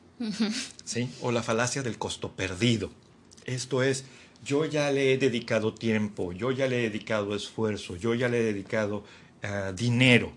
¿sí? 0.85 1.11
O 1.21 1.33
la 1.33 1.43
falacia 1.43 1.83
del 1.83 1.99
costo 1.99 2.33
perdido. 2.33 2.91
Esto 3.45 3.83
es, 3.83 4.05
yo 4.45 4.65
ya 4.65 4.91
le 4.91 5.13
he 5.13 5.19
dedicado 5.19 5.75
tiempo, 5.75 6.33
yo 6.33 6.51
ya 6.51 6.67
le 6.67 6.79
he 6.81 6.91
dedicado 6.91 7.35
esfuerzo, 7.35 7.97
yo 7.97 8.15
ya 8.15 8.29
le 8.29 8.41
he 8.41 8.43
dedicado 8.45 9.05
ah, 9.43 9.73
dinero 9.75 10.33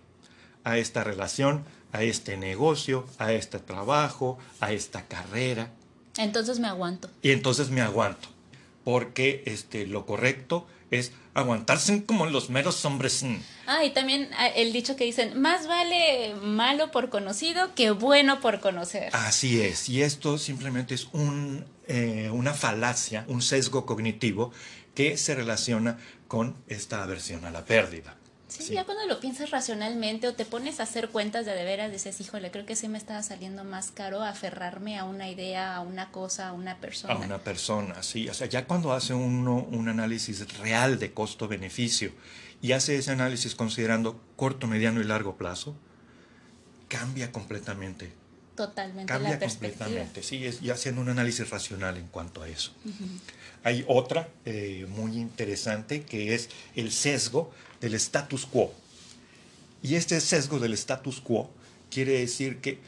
a 0.64 0.78
esta 0.78 1.04
relación, 1.04 1.64
a 1.92 2.04
este 2.04 2.38
negocio, 2.38 3.06
a 3.18 3.32
este 3.32 3.60
trabajo, 3.60 4.38
a 4.60 4.74
esta 4.74 5.06
carrera. 5.08 5.72
Entonces 6.18 6.60
me 6.60 6.68
aguanto. 6.68 7.10
Y 7.22 7.32
entonces 7.32 7.70
me 7.70 7.82
aguanto, 7.82 8.30
porque 8.84 9.44
este, 9.46 9.88
lo 9.88 10.06
correcto 10.06 10.68
es 10.92 11.12
aguantarse 11.38 12.04
como 12.04 12.26
los 12.26 12.50
meros 12.50 12.84
hombres. 12.84 13.24
Ah, 13.68 13.84
y 13.84 13.92
también 13.92 14.30
ah, 14.38 14.48
el 14.48 14.74
dicho 14.74 14.96
que 14.96 15.06
dicen, 15.06 15.40
más 15.40 15.68
vale 15.68 16.34
malo 16.42 16.90
por 16.92 17.10
conocido 17.10 17.76
que 17.76 17.92
bueno 17.92 18.42
por 18.42 18.60
conocer. 18.60 19.10
Así 19.14 19.62
es, 19.62 19.88
y 19.88 20.02
esto 20.02 20.40
simplemente 20.40 20.96
es 20.96 21.08
un, 21.14 21.64
eh, 21.88 22.30
una 22.34 22.54
falacia, 22.54 23.24
un 23.28 23.44
sesgo 23.44 23.86
cognitivo 23.86 24.52
que 24.96 25.16
se 25.16 25.36
relaciona 25.36 26.00
con 26.28 26.56
esta 26.68 27.04
aversión 27.04 27.46
a 27.46 27.52
la 27.52 27.64
pérdida. 27.64 28.18
Sí, 28.64 28.74
ya 28.74 28.86
cuando 28.86 29.06
lo 29.06 29.20
piensas 29.20 29.52
racionalmente 29.52 30.28
o 30.28 30.34
te 30.34 30.46
pones 30.46 30.80
a 30.80 30.84
hacer 30.84 31.10
cuentas 31.10 31.46
de 31.46 31.58
de 31.58 31.64
veras, 31.66 31.92
dices, 31.92 32.20
híjole, 32.22 32.52
creo 32.52 32.66
que 32.66 32.76
sí 32.76 32.88
me 32.88 32.98
estaba 32.98 33.22
saliendo 33.24 33.64
más 33.64 33.92
caro 33.92 34.22
aferrarme 34.22 34.98
a 34.98 35.04
una 35.04 35.30
idea, 35.30 35.76
a 35.76 35.82
una 35.82 36.12
cosa, 36.12 36.50
a 36.50 36.54
una 36.54 36.78
persona. 36.78 37.14
A 37.14 37.18
una 37.18 37.40
persona, 37.40 38.04
sí. 38.04 38.30
O 38.30 38.34
sea, 38.34 38.48
ya 38.48 38.66
cuando 38.66 38.94
hace 38.94 39.14
uno 39.14 39.68
un 39.72 39.90
análisis 39.90 40.58
real 40.60 41.00
de 41.00 41.14
costo-beneficio 41.14 42.12
y 42.62 42.72
hace 42.72 42.98
ese 42.98 43.12
análisis 43.12 43.56
considerando 43.56 44.22
corto, 44.36 44.68
mediano 44.68 45.02
y 45.02 45.04
largo 45.04 45.36
plazo, 45.36 45.76
cambia 46.88 47.32
completamente. 47.32 48.12
Totalmente 48.56 49.12
cambia 49.12 49.32
la 49.32 49.40
perspectiva. 49.40 49.86
completamente, 49.86 50.24
sí, 50.24 50.46
es, 50.46 50.62
y 50.64 50.72
haciendo 50.72 51.02
un 51.02 51.10
análisis 51.10 51.50
racional 51.50 51.98
en 51.98 52.08
cuanto 52.08 52.42
a 52.42 52.50
eso. 52.50 52.72
Hay 53.64 53.86
otra 53.88 54.30
eh, 54.46 54.88
muy 54.90 55.18
interesante 55.18 56.04
que 56.04 56.34
es 56.34 56.50
el 56.76 56.92
sesgo 56.92 57.52
del 57.82 57.94
status 57.96 58.46
quo. 58.46 58.74
Y 59.82 59.96
este 59.96 60.20
sesgo 60.22 60.60
del 60.60 60.74
status 60.74 61.22
quo 61.22 61.50
quiere 61.90 62.20
decir 62.20 62.60
que 62.60 62.80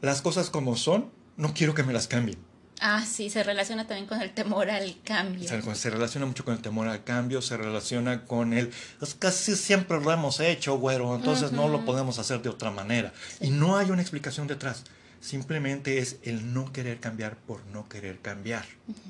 las 0.00 0.22
cosas 0.22 0.50
como 0.50 0.76
son, 0.76 1.10
no 1.36 1.54
quiero 1.54 1.74
que 1.74 1.82
me 1.82 1.92
las 1.92 2.08
cambien. 2.08 2.38
Ah, 2.80 3.04
sí, 3.04 3.28
se 3.28 3.42
relaciona 3.42 3.88
también 3.88 4.06
con 4.06 4.22
el 4.22 4.32
temor 4.32 4.70
al 4.70 4.96
cambio. 5.02 5.48
Se, 5.48 5.90
relaciona 5.90 6.26
mucho 6.26 6.44
con 6.44 6.54
el 6.54 6.62
temor 6.62 6.86
al 6.86 7.02
cambio, 7.02 7.42
se 7.42 7.56
relaciona 7.56 8.24
con 8.24 8.52
el, 8.52 8.70
es 9.02 9.14
casi 9.16 9.56
siempre 9.56 10.00
lo 10.00 10.12
hemos 10.12 10.38
hecho, 10.38 10.78
güero, 10.78 11.16
entonces 11.16 11.50
no 11.50 11.68
lo 11.68 11.84
podemos 11.84 12.20
hacer 12.20 12.40
de 12.40 12.50
otra 12.50 12.70
manera. 12.70 13.12
Y 13.40 13.50
no 13.50 13.76
hay 13.76 13.90
una 13.90 14.00
explicación 14.00 14.46
detrás 14.46 14.84
simplemente 15.20 15.98
es 15.98 16.18
el 16.22 16.52
no 16.52 16.72
querer 16.72 17.00
cambiar 17.00 17.36
por 17.36 17.64
no 17.66 17.88
querer 17.88 18.20
cambiar. 18.20 18.64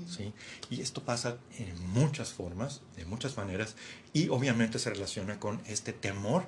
¿sí? 0.08 0.32
Y 0.70 0.80
esto 0.80 1.02
pasa 1.04 1.38
en 1.58 1.90
muchas 1.90 2.32
formas, 2.32 2.80
de 2.96 3.04
muchas 3.04 3.36
maneras, 3.36 3.76
y 4.12 4.28
obviamente 4.28 4.78
se 4.78 4.90
relaciona 4.90 5.38
con 5.38 5.60
este 5.66 5.92
temor 5.92 6.46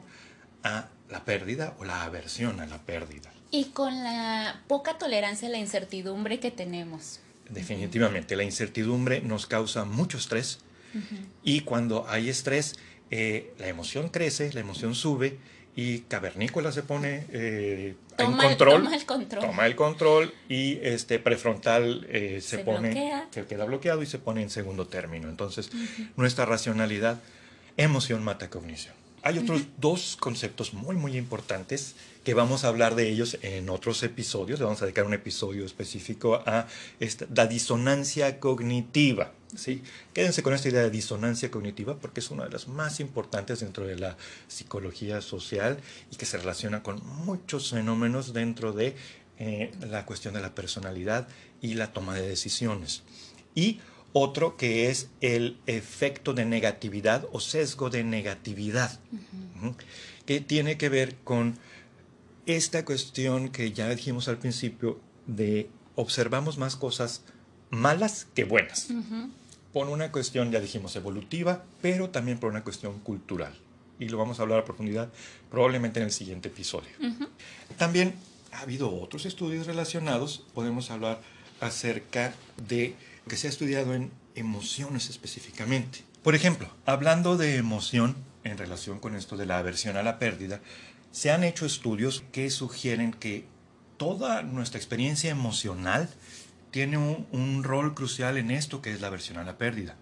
a 0.62 0.88
la 1.08 1.24
pérdida 1.24 1.74
o 1.78 1.84
la 1.84 2.04
aversión 2.04 2.60
a 2.60 2.66
la 2.66 2.78
pérdida. 2.78 3.30
Y 3.50 3.66
con 3.66 4.04
la 4.04 4.62
poca 4.68 4.98
tolerancia 4.98 5.48
a 5.48 5.50
la 5.50 5.58
incertidumbre 5.58 6.38
que 6.38 6.50
tenemos. 6.50 7.20
Definitivamente, 7.48 8.36
la 8.36 8.44
incertidumbre 8.44 9.20
nos 9.22 9.46
causa 9.46 9.84
mucho 9.84 10.18
estrés 10.18 10.60
y 11.42 11.60
cuando 11.60 12.08
hay 12.08 12.28
estrés, 12.28 12.78
eh, 13.10 13.54
la 13.58 13.68
emoción 13.68 14.08
crece, 14.08 14.52
la 14.52 14.60
emoción 14.60 14.94
sube 14.94 15.38
y 15.76 16.00
cavernícola 16.00 16.72
se 16.72 16.83
pone 16.83 17.26
eh, 17.30 17.94
en 18.18 18.37
control, 18.37 18.83
toma 18.83 18.96
el 18.96 19.06
control. 19.06 19.46
Toma 19.46 19.66
el 19.66 19.76
control 19.76 20.35
y 20.48 20.78
este 20.83 21.18
prefrontal 21.18 22.06
eh, 22.11 22.40
se, 22.42 22.59
pone, 22.59 23.24
se 23.30 23.46
queda 23.46 23.64
bloqueado 23.64 24.02
y 24.02 24.06
se 24.06 24.18
pone 24.18 24.42
en 24.42 24.50
segundo 24.50 24.87
término. 24.87 25.28
Entonces, 25.28 25.70
nuestra 26.16 26.44
racionalidad, 26.44 27.20
emoción 27.76 28.22
mata 28.22 28.50
cognición. 28.50 28.94
Hay 29.22 29.38
otros 29.38 29.62
dos 29.78 30.16
conceptos 30.18 30.72
muy, 30.72 30.96
muy 30.96 31.16
importantes 31.16 31.94
que 32.24 32.33
vamos 32.33 32.64
a 32.64 32.68
hablar 32.68 32.94
de 32.94 33.11
ellos 33.11 33.38
en 33.42 33.68
otros 33.68 34.02
episodios. 34.02 34.59
Le 34.59 34.64
vamos 34.64 34.80
a 34.80 34.87
dedicar 34.87 35.04
un 35.04 35.12
episodio 35.12 35.66
específico 35.66 36.42
a 36.46 36.66
esta, 37.00 37.26
la 37.35 37.46
disonancia 37.46 38.40
cognitiva. 38.40 39.33
¿sí? 39.54 39.83
Quédense 40.14 40.42
con 40.42 40.54
esta 40.54 40.70
idea 40.70 40.83
de 40.83 40.90
disonancia 40.90 41.50
cognitiva 41.50 41.96
porque 41.96 42.20
es 42.20 42.30
una 42.30 42.44
de 42.44 42.50
las 42.50 42.66
más 42.68 42.98
importantes 43.00 43.61
dentro 43.61 43.87
de 43.87 43.98
la 43.98 44.16
psicología 44.48 45.20
social 45.20 45.78
y 46.11 46.16
que 46.16 46.24
se 46.24 46.38
relaciona 46.38 46.83
con 46.83 47.04
muchos 47.24 47.70
fenómenos 47.70 48.33
dentro 48.33 48.72
de 48.72 48.96
eh, 49.38 49.70
la 49.80 50.06
cuestión 50.06 50.33
de 50.33 50.40
la 50.40 50.54
personalidad 50.54 51.28
y 51.61 51.74
la 51.74 51.92
toma 51.92 52.14
de 52.14 52.26
decisiones. 52.26 53.02
Y 53.54 53.80
otro 54.12 54.56
que 54.56 54.90
es 54.90 55.08
el 55.20 55.58
efecto 55.66 56.34
de 56.34 56.44
negatividad 56.44 57.26
o 57.32 57.40
sesgo 57.40 57.90
de 57.90 58.04
negatividad, 58.04 58.98
que 60.26 60.40
tiene 60.40 60.76
que 60.76 60.88
ver 60.88 61.16
con 61.16 61.58
esta 62.46 62.84
cuestión 62.84 63.50
que 63.50 63.72
ya 63.72 63.88
dijimos 63.88 64.28
al 64.28 64.38
principio 64.38 65.00
de 65.26 65.68
observamos 65.94 66.58
más 66.58 66.76
cosas 66.76 67.22
malas 67.70 68.26
que 68.34 68.44
buenas. 68.44 68.88
Por 69.72 69.88
una 69.88 70.10
cuestión, 70.10 70.50
ya 70.50 70.60
dijimos, 70.60 70.96
evolutiva, 70.96 71.64
pero 71.80 72.10
también 72.10 72.38
por 72.38 72.50
una 72.50 72.64
cuestión 72.64 72.98
cultural. 73.00 73.54
Y 74.00 74.08
lo 74.08 74.18
vamos 74.18 74.40
a 74.40 74.42
hablar 74.42 74.60
a 74.60 74.64
profundidad 74.64 75.10
probablemente 75.50 76.00
en 76.00 76.06
el 76.06 76.12
siguiente 76.12 76.48
episodio. 76.48 76.90
También 77.76 78.14
ha 78.52 78.62
habido 78.62 78.92
otros 79.00 79.26
estudios 79.26 79.66
relacionados. 79.66 80.44
Podemos 80.54 80.90
hablar 80.90 81.20
acerca 81.60 82.34
de 82.66 82.96
que 83.28 83.37
se 83.37 83.46
ha 83.46 83.50
estudiado 83.50 83.94
en 83.94 84.11
emociones 84.35 85.11
específicamente. 85.11 86.04
Por 86.22 86.35
ejemplo, 86.35 86.68
hablando 86.87 87.37
de 87.37 87.56
emoción 87.56 88.16
en 88.44 88.59
relación 88.59 88.98
con 88.98 89.14
esto 89.14 89.37
de 89.37 89.46
la 89.46 89.59
aversión 89.59 89.96
a 89.96 90.02
la 90.02 90.18
pérdida, 90.18 90.61
se 91.12 91.30
han 91.30 91.44
hecho 91.44 91.66
estudios 91.66 92.24
que 92.33 92.50
sugieren 92.50 93.12
que 93.12 93.46
toda 93.96 94.42
nuestra 94.42 94.78
experiencia 94.78 95.30
emocional 95.30 96.09
tiene 96.70 96.98
un, 96.98 97.64
rol 97.64 97.94
crucial 97.94 98.37
en 98.37 98.50
esto 98.50 98.80
que 98.80 98.92
es 98.92 99.00
la 99.00 99.09
aversión 99.09 99.38
a 99.38 99.44
la 99.44 99.59
pérdida. 99.59 99.96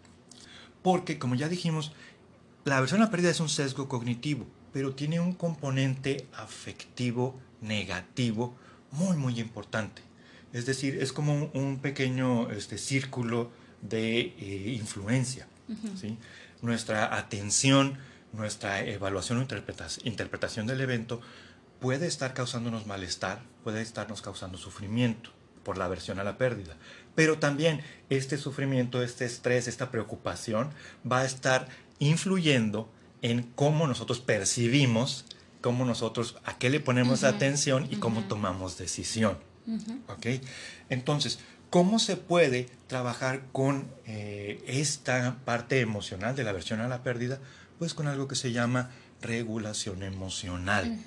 Porque, 0.83 1.19
como 1.19 1.35
ya 1.35 1.49
dijimos, 1.49 1.93
la 2.65 2.77
aversión 2.77 3.01
a 3.01 3.07
la 3.07 3.11
pérdida 3.11 3.31
es 3.31 3.41
un 3.41 3.49
sesgo 3.49 3.89
cognitivo, 3.89 4.47
pero 4.73 4.95
tiene 4.95 5.19
un 5.19 5.33
componente 5.33 6.27
afectivo 6.35 7.39
negativo 7.61 8.55
muy, 8.93 9.17
muy 9.17 9.41
importante 9.41 10.08
Es 10.53 10.67
decir, 10.67 10.99
es 11.01 11.13
como 11.13 11.51
un, 11.53 11.79
pequeño 11.81 12.51
este, 12.51 12.79
círculo 12.79 13.51
de 13.83 14.21
eh, 14.21 14.75
influencia. 14.79 15.47
¿sí? 16.01 16.17
Nuestra 16.63 17.17
atención, 17.17 17.99
nuestra 18.33 18.85
evaluación 18.85 19.39
o 19.39 19.47
interpretación 20.05 20.67
del 20.67 20.81
evento 20.81 21.21
puede 21.81 22.07
estar 22.07 22.35
causándonos 22.35 22.87
malestar, 22.87 23.43
puede 23.63 23.83
estarnos 23.83 24.23
causando 24.23 24.59
sufrimiento 24.59 25.31
por 25.63 25.77
la 25.77 25.85
aversión 25.85 26.19
a 26.19 26.25
la 26.25 26.39
pérdida. 26.39 26.77
Pero 27.15 27.39
también 27.39 27.83
este 28.11 28.39
sufrimiento, 28.39 29.03
este 29.03 29.25
estrés, 29.25 29.69
esta 29.69 29.91
preocupación 29.91 30.71
va 31.11 31.21
a 31.21 31.25
estar 31.25 31.69
influyendo 31.99 32.91
en 33.23 33.43
cómo 33.43 33.87
nosotros 33.87 34.21
percibimos, 34.21 35.27
cómo 35.61 35.85
nosotros, 35.85 36.37
a 36.45 36.59
qué 36.59 36.71
le 36.71 36.81
ponemos 36.81 37.25
atención 37.25 37.87
y 37.91 37.97
cómo 37.97 38.23
tomamos 38.25 38.79
decisión. 38.79 39.37
Entonces, 40.89 41.39
¿cómo 41.71 41.99
se 41.99 42.17
puede 42.17 42.69
trabajar 42.87 43.43
con 43.53 43.89
eh, 44.07 44.63
esta 44.67 45.39
parte 45.45 45.81
emocional 45.81 46.35
de 46.37 46.45
la 46.45 46.51
aversión 46.51 46.81
a 46.81 46.89
la 46.89 47.03
pérdida? 47.03 47.39
Pues 47.79 47.95
con 47.95 48.09
algo 48.09 48.29
que 48.29 48.35
se 48.35 48.53
llama 48.53 48.91
regulación 49.21 50.03
emocional. 50.03 50.99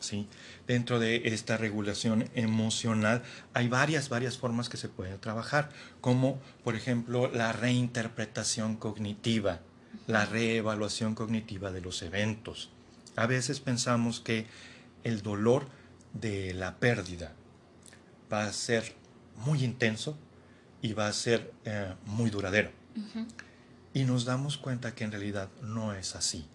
¿sí? 0.00 0.26
Dentro 0.66 0.98
de 0.98 1.22
esta 1.26 1.56
regulación 1.56 2.28
emocional 2.34 3.22
hay 3.54 3.68
varias, 3.68 4.08
varias 4.08 4.38
formas 4.38 4.68
que 4.68 4.76
se 4.76 4.88
pueden 4.88 5.18
trabajar, 5.20 5.70
como 6.00 6.40
por 6.64 6.74
ejemplo 6.74 7.30
la 7.30 7.52
reinterpretación 7.52 8.76
cognitiva, 8.76 9.60
la 10.06 10.24
reevaluación 10.24 11.14
cognitiva 11.14 11.70
de 11.70 11.80
los 11.80 12.02
eventos. 12.02 12.70
A 13.16 13.26
veces 13.26 13.60
pensamos 13.60 14.20
que 14.20 14.46
el 15.04 15.22
dolor 15.22 15.68
de 16.12 16.54
la 16.54 16.76
pérdida 16.76 17.34
va 18.32 18.44
a 18.44 18.52
ser 18.52 18.94
muy 19.36 19.64
intenso 19.64 20.18
y 20.82 20.92
va 20.92 21.08
a 21.08 21.12
ser 21.12 21.52
eh, 21.64 21.94
muy 22.06 22.30
duradero. 22.30 22.70
Y 23.92 24.04
nos 24.04 24.24
damos 24.24 24.56
cuenta 24.56 24.94
que 24.94 25.04
en 25.04 25.12
realidad 25.12 25.48
no 25.62 25.94
es 25.94 26.14
así. 26.14 26.46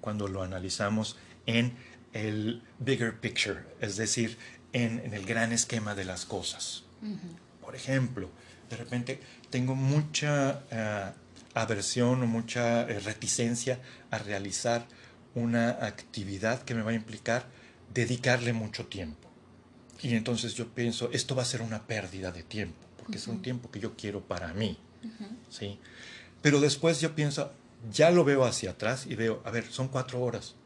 Cuando 0.00 0.28
lo 0.28 0.42
analizamos 0.42 1.16
en 1.46 1.74
el 2.12 2.62
bigger 2.78 3.18
picture, 3.20 3.60
es 3.80 3.96
decir, 3.96 4.36
en, 4.72 5.12
el 5.12 5.24
gran 5.24 5.52
esquema 5.52 5.94
de 5.94 6.04
las 6.04 6.24
cosas. 6.24 6.84
Por 7.60 7.74
ejemplo, 7.74 8.30
de 8.70 8.76
repente 8.76 9.20
tengo 9.50 9.74
mucha 9.74 10.62
eh, 10.70 11.12
aversión 11.54 12.22
o 12.22 12.26
mucha 12.26 12.82
eh, 12.82 13.00
reticencia 13.00 13.80
a 14.10 14.18
realizar 14.18 14.86
una 15.34 15.70
actividad 15.70 16.62
que 16.62 16.74
me 16.74 16.82
va 16.82 16.92
a 16.92 16.94
implicar 16.94 17.46
dedicarle 17.92 18.52
mucho 18.52 18.86
tiempo. 18.86 19.31
Y 20.02 20.14
entonces 20.14 20.54
yo 20.54 20.68
pienso, 20.68 21.10
esto 21.12 21.34
va 21.34 21.42
a 21.42 21.46
ser 21.46 21.62
una 21.62 21.86
pérdida 21.86 22.32
de 22.32 22.42
tiempo, 22.42 22.86
porque 22.98 23.18
es 23.18 23.28
un 23.28 23.40
tiempo 23.40 23.70
que 23.70 23.80
yo 23.80 23.94
quiero 23.96 24.20
para 24.20 24.52
mí. 24.52 24.76
¿sí? 25.48 25.78
Pero 26.40 26.60
después 26.60 27.00
yo 27.00 27.14
pienso, 27.14 27.52
ya 27.92 28.10
lo 28.10 28.24
veo 28.24 28.44
hacia 28.44 28.72
atrás 28.72 29.06
y 29.06 29.14
veo, 29.14 29.40
a 29.44 29.50
ver, 29.50 29.64
son 29.66 29.88
cuatro 29.88 30.20
horas 30.20 30.56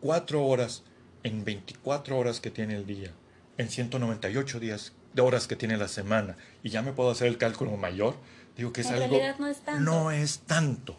cuatro 0.00 0.44
horas 0.44 0.82
en 1.22 1.44
24 1.44 2.18
horas 2.18 2.40
que 2.40 2.50
tiene 2.50 2.74
el 2.74 2.86
día, 2.86 3.12
en 3.58 3.68
198 3.68 4.58
días 4.58 4.92
de 5.12 5.22
horas 5.22 5.46
que 5.46 5.56
tiene 5.56 5.76
la 5.76 5.88
semana, 5.88 6.36
y 6.62 6.70
ya 6.70 6.82
me 6.82 6.92
puedo 6.92 7.10
hacer 7.10 7.28
el 7.28 7.38
cálculo 7.38 7.76
mayor, 7.76 8.16
digo 8.56 8.72
que 8.72 8.80
es 8.80 8.88
algo... 8.88 9.18
no 9.38 9.46
es 9.46 9.60
tanto. 9.60 9.80
No 9.82 10.10
es 10.10 10.38
tanto. 10.40 10.98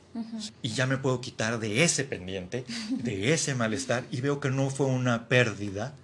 Y 0.61 0.69
ya 0.69 0.85
me 0.85 0.97
puedo 0.97 1.21
quitar 1.21 1.59
de 1.59 1.83
ese 1.83 2.03
pendiente, 2.03 2.65
de 2.89 3.33
ese 3.33 3.55
malestar, 3.55 4.03
y 4.11 4.21
veo 4.21 4.39
que 4.39 4.49
no 4.49 4.69
fue 4.69 4.85
una 4.85 5.27
pérdida, 5.27 5.95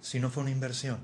sino 0.00 0.30
fue 0.30 0.42
una 0.42 0.52
inversión. 0.52 0.98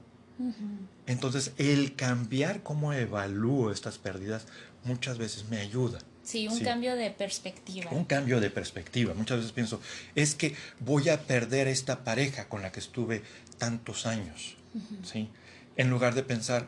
Entonces, 1.07 1.53
el 1.59 1.95
cambiar 1.95 2.63
cómo 2.63 2.93
evalúo 2.93 3.71
estas 3.71 3.99
pérdidas 3.99 4.47
muchas 4.83 5.19
veces 5.19 5.49
me 5.49 5.59
ayuda. 5.59 6.01
Sí, 6.25 6.49
un 6.49 6.59
cambio 6.61 6.97
de 6.97 7.11
perspectiva. 7.11 7.91
Un 7.93 8.05
cambio 8.05 8.41
de 8.41 8.51
perspectiva. 8.51 9.15
Muchas 9.15 9.39
veces 9.39 9.53
pienso, 9.53 9.81
es 10.15 10.35
que 10.35 10.57
voy 10.81 11.11
a 11.11 11.23
perder 11.23 11.69
esta 11.69 12.03
pareja 12.03 12.49
con 12.49 12.63
la 12.63 12.73
que 12.73 12.81
estuve 12.81 13.23
tantos 13.59 14.07
años. 14.07 14.57
¿sí? 15.03 15.29
En 15.77 15.91
lugar 15.91 16.15
de 16.15 16.23
pensar, 16.23 16.67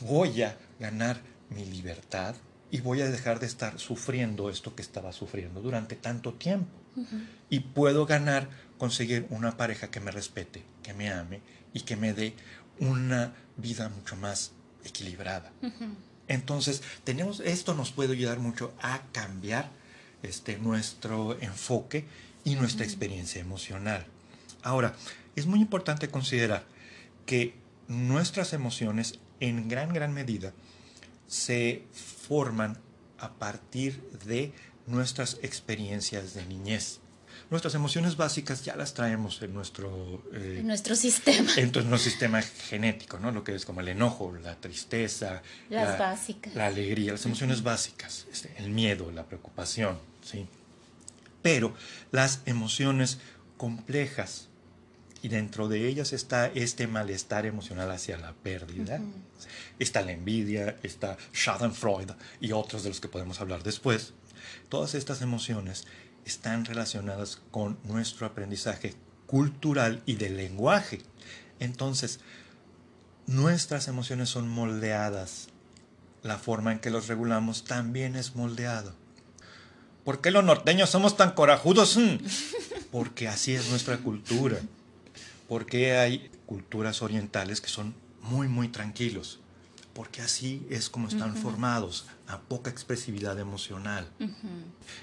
voy 0.00 0.42
a 0.42 0.56
ganar 0.78 1.20
mi 1.50 1.64
libertad 1.64 2.36
y 2.70 2.80
voy 2.80 3.00
a 3.02 3.10
dejar 3.10 3.40
de 3.40 3.46
estar 3.46 3.78
sufriendo 3.78 4.48
esto 4.48 4.74
que 4.74 4.82
estaba 4.82 5.12
sufriendo 5.12 5.60
durante 5.60 5.96
tanto 5.96 6.34
tiempo. 6.34 6.72
Y 7.50 7.60
puedo 7.60 8.06
ganar, 8.06 8.48
conseguir 8.78 9.26
una 9.30 9.56
pareja 9.56 9.90
que 9.90 10.00
me 10.00 10.10
respete, 10.10 10.64
que 10.82 10.94
me 10.94 11.10
ame 11.10 11.40
y 11.72 11.80
que 11.80 11.96
me 11.96 12.12
dé 12.12 12.34
una 12.78 13.34
vida 13.56 13.88
mucho 13.88 14.16
más 14.16 14.52
equilibrada. 14.84 15.52
Entonces, 16.28 16.82
tenemos, 17.04 17.40
esto 17.40 17.74
nos 17.74 17.92
puede 17.92 18.14
ayudar 18.14 18.38
mucho 18.38 18.74
a 18.80 19.02
cambiar 19.12 19.70
este, 20.22 20.58
nuestro 20.58 21.38
enfoque 21.40 22.04
y 22.44 22.54
nuestra 22.56 22.84
experiencia 22.84 23.40
emocional. 23.40 24.06
Ahora, 24.62 24.94
es 25.36 25.46
muy 25.46 25.60
importante 25.60 26.08
considerar 26.08 26.64
que 27.26 27.54
nuestras 27.88 28.52
emociones 28.52 29.18
en 29.40 29.68
gran, 29.68 29.92
gran 29.92 30.12
medida 30.12 30.52
se 31.26 31.84
forman 31.92 32.78
a 33.18 33.32
partir 33.32 34.02
de 34.26 34.52
nuestras 34.86 35.38
experiencias 35.42 36.34
de 36.34 36.44
niñez 36.46 37.00
nuestras 37.54 37.76
emociones 37.76 38.16
básicas 38.16 38.64
ya 38.64 38.74
las 38.74 38.94
traemos 38.94 39.40
en 39.40 39.54
nuestro, 39.54 40.24
eh, 40.32 40.60
nuestro 40.64 40.96
sistema. 40.96 41.52
En 41.56 41.70
nuestro 41.70 41.98
sistema 41.98 42.42
genético, 42.42 43.20
¿no? 43.20 43.30
Lo 43.30 43.44
que 43.44 43.54
es 43.54 43.64
como 43.64 43.80
el 43.80 43.86
enojo, 43.86 44.34
la 44.42 44.56
tristeza, 44.56 45.40
las 45.70 45.90
la, 45.90 45.96
básicas. 45.96 46.52
la 46.56 46.66
alegría, 46.66 47.12
las 47.12 47.24
emociones 47.26 47.62
básicas, 47.62 48.26
este, 48.32 48.52
el 48.58 48.70
miedo, 48.70 49.12
la 49.12 49.24
preocupación, 49.24 50.00
¿sí? 50.20 50.48
Pero 51.42 51.74
las 52.10 52.40
emociones 52.44 53.18
complejas, 53.56 54.48
y 55.22 55.28
dentro 55.28 55.68
de 55.68 55.86
ellas 55.86 56.12
está 56.12 56.48
este 56.48 56.88
malestar 56.88 57.46
emocional 57.46 57.88
hacia 57.92 58.18
la 58.18 58.32
pérdida. 58.32 59.00
Está 59.78 60.02
la 60.02 60.10
envidia, 60.10 60.76
está 60.82 61.16
Schadenfreude 61.32 62.14
y 62.40 62.50
otros 62.50 62.82
de 62.82 62.88
los 62.88 63.00
que 63.00 63.06
podemos 63.06 63.40
hablar 63.40 63.62
después. 63.62 64.12
Todas 64.68 64.94
estas 64.94 65.22
emociones 65.22 65.86
están 66.24 66.64
relacionadas 66.64 67.40
con 67.50 67.78
nuestro 67.84 68.26
aprendizaje 68.26 68.94
cultural 69.26 70.02
y 70.06 70.14
del 70.14 70.36
lenguaje. 70.36 71.00
Entonces, 71.60 72.20
nuestras 73.26 73.88
emociones 73.88 74.28
son 74.28 74.48
moldeadas. 74.48 75.48
La 76.22 76.38
forma 76.38 76.72
en 76.72 76.78
que 76.78 76.90
los 76.90 77.06
regulamos 77.08 77.64
también 77.64 78.16
es 78.16 78.34
moldeado. 78.34 78.94
¿Por 80.04 80.20
qué 80.20 80.30
los 80.30 80.44
norteños 80.44 80.90
somos 80.90 81.16
tan 81.16 81.32
corajudos? 81.32 81.96
Mm. 81.96 82.18
Porque 82.90 83.28
así 83.28 83.54
es 83.54 83.68
nuestra 83.70 83.98
cultura. 83.98 84.58
Porque 85.48 85.96
hay 85.96 86.30
culturas 86.46 87.02
orientales 87.02 87.60
que 87.60 87.68
son 87.68 87.94
muy, 88.22 88.48
muy 88.48 88.68
tranquilos 88.68 89.40
porque 89.94 90.20
así 90.20 90.66
es 90.68 90.90
como 90.90 91.08
están 91.08 91.36
formados, 91.36 92.06
a 92.26 92.40
poca 92.40 92.70
expresividad 92.70 93.38
emocional. 93.38 94.10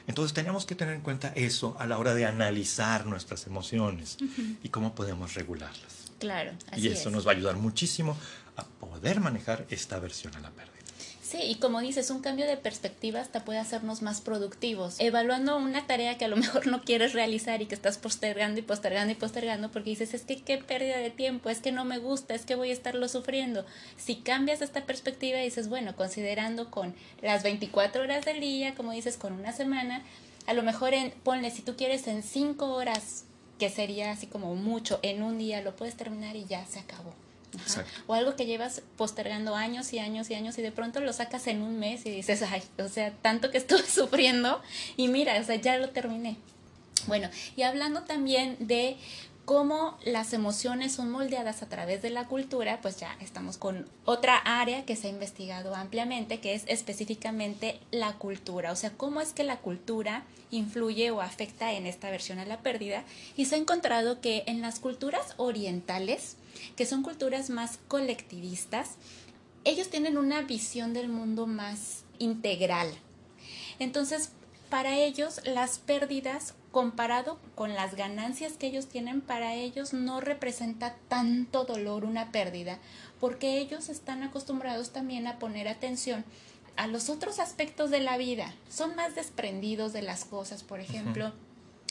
Entonces 0.06 0.34
tenemos 0.34 0.66
que 0.66 0.76
tener 0.76 0.94
en 0.96 1.02
cuenta 1.02 1.30
eso 1.36 1.76
a 1.80 1.88
la 1.88 1.98
hora 1.98 2.14
de 2.14 2.26
analizar 2.26 3.06
nuestras 3.06 3.48
emociones 3.48 4.18
y 4.62 4.70
cómo 4.70 4.94
podemos 4.94 5.34
regularlas. 5.34 6.12
Claro. 6.20 6.52
Así 6.72 6.82
y 6.82 6.88
eso 6.90 7.10
nos 7.10 7.26
va 7.26 7.32
a 7.32 7.36
ayudar 7.36 7.56
muchísimo 7.56 8.16
a 8.58 8.64
poder 8.64 9.22
manejar 9.22 9.66
esta 9.70 9.98
versión 10.00 10.36
a 10.36 10.40
la 10.40 10.52
pérdida. 10.52 10.71
Sí, 11.32 11.40
y 11.44 11.56
como 11.56 11.80
dices, 11.80 12.10
un 12.10 12.20
cambio 12.20 12.46
de 12.46 12.58
perspectiva 12.58 13.22
hasta 13.22 13.46
puede 13.46 13.58
hacernos 13.58 14.02
más 14.02 14.20
productivos. 14.20 15.00
Evaluando 15.00 15.56
una 15.56 15.88
tarea 15.88 16.18
que 16.18 16.26
a 16.26 16.28
lo 16.28 16.36
mejor 16.36 16.68
no 16.68 16.82
quieres 16.82 17.14
realizar 17.14 17.62
y 17.62 17.68
que 17.68 17.76
estás 17.76 17.98
postergando 17.98 18.60
y 18.60 18.64
postergando 18.64 19.14
y 19.14 19.16
postergando 19.16 19.72
porque 19.72 19.92
dices, 19.92 20.14
es 20.14 20.24
que 20.24 20.42
qué 20.42 20.58
pérdida 20.58 20.98
de 20.98 21.10
tiempo, 21.10 21.50
es 21.50 21.62
que 21.62 21.72
no 21.72 21.86
me 21.86 22.00
gusta, 22.00 22.34
es 22.34 22.46
que 22.46 22.56
voy 22.56 22.72
a 22.72 22.74
estarlo 22.74 23.08
sufriendo. 23.08 23.66
Si 23.96 24.18
cambias 24.18 24.62
esta 24.62 24.86
perspectiva 24.86 25.40
y 25.40 25.46
dices, 25.46 25.70
bueno, 25.70 25.96
considerando 25.96 26.70
con 26.70 26.94
las 27.22 27.44
24 27.44 28.02
horas 28.02 28.26
del 28.26 28.42
día, 28.42 28.76
como 28.76 28.92
dices, 28.92 29.16
con 29.16 29.32
una 29.32 29.54
semana, 29.54 30.04
a 30.48 30.54
lo 30.54 30.64
mejor 30.64 30.94
en, 30.94 31.12
ponle, 31.24 31.50
si 31.50 31.62
tú 31.62 31.78
quieres 31.78 32.08
en 32.08 32.24
5 32.24 32.74
horas, 32.74 33.24
que 33.58 33.70
sería 33.70 34.12
así 34.12 34.28
como 34.28 34.54
mucho, 34.56 35.00
en 35.02 35.24
un 35.24 35.38
día 35.38 35.62
lo 35.62 35.78
puedes 35.78 35.96
terminar 35.96 36.36
y 36.36 36.44
ya 36.44 36.66
se 36.66 36.80
acabó. 36.80 37.14
O 38.08 38.14
algo 38.14 38.36
que 38.36 38.46
llevas 38.46 38.82
postergando 38.98 39.56
años 39.56 39.94
y 39.94 40.00
años 40.00 40.30
y 40.30 40.36
años 40.36 40.58
y 40.58 40.62
de 40.62 40.72
pronto 40.72 41.00
lo 41.02 41.14
sacas 41.14 41.48
en 41.48 41.62
un 41.62 41.80
mes 41.80 42.06
y 42.06 42.12
dices, 42.12 42.42
ay, 42.44 42.64
o 42.80 42.88
sea, 42.88 43.12
tanto 43.22 43.52
que 43.52 43.58
estuve 43.58 43.84
sufriendo 43.88 44.62
y 44.98 45.08
mira, 45.08 45.40
o 45.40 45.44
sea, 45.44 45.56
ya 45.56 45.78
lo 45.78 45.90
terminé. 45.90 46.38
Bueno, 47.08 47.30
y 47.56 47.64
hablando 47.64 48.04
también 48.04 48.58
de 48.60 48.98
cómo 49.46 49.98
las 50.06 50.34
emociones 50.34 50.94
son 50.94 51.10
moldeadas 51.10 51.64
a 51.64 51.68
través 51.68 52.02
de 52.02 52.10
la 52.10 52.28
cultura, 52.28 52.80
pues 52.82 53.00
ya 53.00 53.16
estamos 53.20 53.58
con 53.58 53.88
otra 54.06 54.38
área 54.38 54.86
que 54.86 54.96
se 54.96 55.08
ha 55.08 55.10
investigado 55.10 55.76
ampliamente, 55.76 56.40
que 56.40 56.54
es 56.54 56.64
específicamente 56.68 57.80
la 57.92 58.14
cultura, 58.14 58.72
o 58.72 58.76
sea, 58.76 58.92
cómo 58.92 59.20
es 59.20 59.34
que 59.34 59.44
la 59.44 59.58
cultura 59.58 60.24
influye 60.52 61.12
o 61.12 61.22
afecta 61.22 61.74
en 61.74 61.88
esta 61.88 62.10
versión 62.12 62.40
a 62.40 62.46
la 62.46 62.60
pérdida. 62.60 63.04
Y 63.36 63.46
se 63.46 63.56
ha 63.56 63.58
encontrado 63.58 64.22
que 64.22 64.44
en 64.48 64.62
las 64.62 64.80
culturas 64.80 65.34
orientales, 65.38 66.36
que 66.76 66.86
son 66.86 67.04
culturas 67.04 67.50
más 67.50 67.80
colectivistas, 67.88 68.96
ellos 69.64 69.90
tienen 69.90 70.18
una 70.18 70.42
visión 70.42 70.94
del 70.94 71.10
mundo 71.10 71.48
más 71.48 72.04
integral. 72.20 72.90
Entonces, 73.80 74.32
para 74.70 74.98
ellos 74.98 75.42
las 75.44 75.80
pérdidas 75.80 76.56
comparado 76.72 77.38
con 77.56 77.74
las 77.74 77.96
ganancias 77.96 78.54
que 78.54 78.68
ellos 78.68 78.88
tienen, 78.88 79.22
para 79.22 79.54
ellos 79.56 79.94
no 79.94 80.22
representa 80.22 80.96
tanto 81.10 81.66
dolor 81.66 82.06
una 82.06 82.32
pérdida, 82.32 82.80
porque 83.20 83.58
ellos 83.60 83.90
están 83.90 84.24
acostumbrados 84.24 84.92
también 84.92 85.28
a 85.28 85.40
poner 85.40 85.68
atención 85.68 86.24
a 86.78 86.88
los 86.88 87.10
otros 87.10 87.40
aspectos 87.40 87.92
de 87.92 88.00
la 88.00 88.18
vida. 88.18 88.56
Son 88.70 88.96
más 88.96 89.14
desprendidos 89.14 89.94
de 89.94 90.02
las 90.02 90.24
cosas, 90.24 90.64
por 90.64 90.80
ejemplo. 90.80 91.34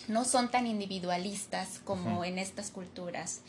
No 0.08 0.24
son 0.24 0.50
tan 0.50 0.66
individualistas 0.66 1.80
como 1.84 2.24
en 2.24 2.38
estas 2.38 2.70
culturas 2.70 3.42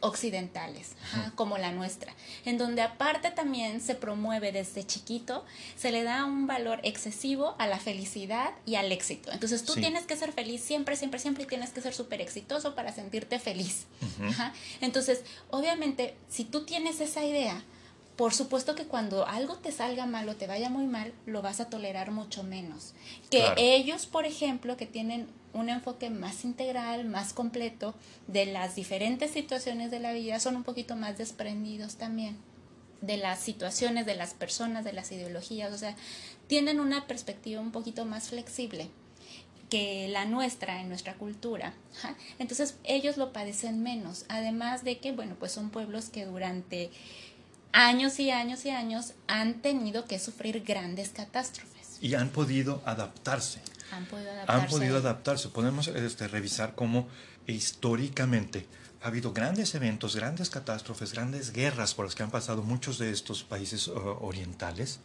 occidentales, 0.00 0.92
como 1.34 1.58
la 1.58 1.72
nuestra, 1.72 2.14
en 2.44 2.58
donde 2.58 2.82
aparte 2.82 3.30
también 3.30 3.80
se 3.80 3.94
promueve 3.94 4.50
desde 4.52 4.86
chiquito, 4.86 5.44
se 5.76 5.92
le 5.92 6.02
da 6.02 6.24
un 6.24 6.46
valor 6.46 6.80
excesivo 6.82 7.54
a 7.58 7.66
la 7.66 7.78
felicidad 7.78 8.52
y 8.66 8.76
al 8.76 8.90
éxito. 8.92 9.30
Entonces 9.32 9.64
tú 9.64 9.74
tienes 9.74 10.06
que 10.06 10.16
ser 10.16 10.32
feliz 10.32 10.62
siempre, 10.62 10.96
siempre, 10.96 11.20
siempre 11.20 11.44
y 11.44 11.46
tienes 11.46 11.70
que 11.70 11.80
ser 11.80 11.94
súper 11.94 12.20
exitoso 12.20 12.74
para 12.74 12.92
sentirte 12.92 13.38
feliz. 13.38 13.86
Entonces, 14.80 15.22
obviamente, 15.50 16.14
si 16.28 16.44
tú 16.44 16.64
tienes 16.64 17.00
esa 17.00 17.24
idea, 17.24 17.62
por 18.16 18.34
supuesto 18.34 18.74
que 18.74 18.84
cuando 18.84 19.26
algo 19.26 19.56
te 19.56 19.72
salga 19.72 20.04
mal 20.04 20.28
o 20.28 20.36
te 20.36 20.46
vaya 20.46 20.68
muy 20.68 20.86
mal, 20.86 21.14
lo 21.24 21.40
vas 21.40 21.60
a 21.60 21.70
tolerar 21.70 22.10
mucho 22.10 22.42
menos. 22.42 22.92
Que 23.30 23.54
ellos, 23.56 24.06
por 24.06 24.26
ejemplo, 24.26 24.76
que 24.76 24.86
tienen 24.86 25.26
un 25.52 25.68
enfoque 25.68 26.10
más 26.10 26.44
integral, 26.44 27.04
más 27.06 27.32
completo 27.32 27.94
de 28.26 28.46
las 28.46 28.74
diferentes 28.74 29.30
situaciones 29.30 29.90
de 29.90 30.00
la 30.00 30.12
vida, 30.12 30.40
son 30.40 30.56
un 30.56 30.64
poquito 30.64 30.96
más 30.96 31.18
desprendidos 31.18 31.96
también 31.96 32.36
de 33.00 33.16
las 33.16 33.40
situaciones, 33.40 34.06
de 34.06 34.14
las 34.14 34.34
personas, 34.34 34.84
de 34.84 34.92
las 34.92 35.10
ideologías, 35.10 35.72
o 35.72 35.78
sea, 35.78 35.96
tienen 36.46 36.80
una 36.80 37.06
perspectiva 37.06 37.60
un 37.60 37.72
poquito 37.72 38.04
más 38.04 38.28
flexible 38.28 38.90
que 39.70 40.08
la 40.08 40.24
nuestra 40.24 40.80
en 40.80 40.88
nuestra 40.88 41.14
cultura. 41.14 41.72
Entonces 42.38 42.76
ellos 42.84 43.16
lo 43.16 43.32
padecen 43.32 43.82
menos, 43.82 44.24
además 44.28 44.84
de 44.84 44.98
que, 44.98 45.12
bueno, 45.12 45.36
pues 45.38 45.52
son 45.52 45.70
pueblos 45.70 46.10
que 46.10 46.26
durante 46.26 46.90
años 47.72 48.18
y 48.18 48.30
años 48.30 48.66
y 48.66 48.70
años 48.70 49.14
han 49.28 49.62
tenido 49.62 50.04
que 50.04 50.18
sufrir 50.18 50.64
grandes 50.64 51.10
catástrofes. 51.10 51.98
Y 52.00 52.14
han 52.14 52.30
podido 52.30 52.82
adaptarse. 52.84 53.60
Han 53.92 54.06
podido 54.06 54.30
adaptarse. 54.30 54.62
Han 54.62 54.68
podido 54.68 54.96
adaptarse. 54.96 55.48
Podemos 55.48 55.88
este, 55.88 56.28
revisar 56.28 56.74
cómo 56.74 57.08
históricamente 57.46 58.66
ha 59.02 59.08
habido 59.08 59.32
grandes 59.32 59.74
eventos, 59.74 60.14
grandes 60.14 60.50
catástrofes, 60.50 61.12
grandes 61.12 61.52
guerras 61.52 61.94
por 61.94 62.04
las 62.04 62.14
que 62.14 62.22
han 62.22 62.30
pasado 62.30 62.62
muchos 62.62 62.98
de 62.98 63.10
estos 63.10 63.44
países 63.44 63.88
orientales 63.88 65.00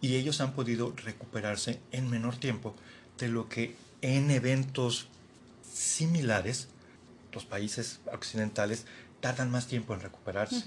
y 0.00 0.16
ellos 0.16 0.40
han 0.40 0.52
podido 0.52 0.94
recuperarse 0.96 1.80
en 1.90 2.08
menor 2.08 2.36
tiempo 2.36 2.74
de 3.18 3.28
lo 3.28 3.48
que 3.48 3.76
en 4.02 4.30
eventos 4.30 5.08
similares 5.72 6.68
los 7.32 7.44
países 7.44 8.00
occidentales 8.12 8.86
tardan 9.20 9.50
más 9.50 9.66
tiempo 9.66 9.94
en 9.94 10.00
recuperarse 10.00 10.64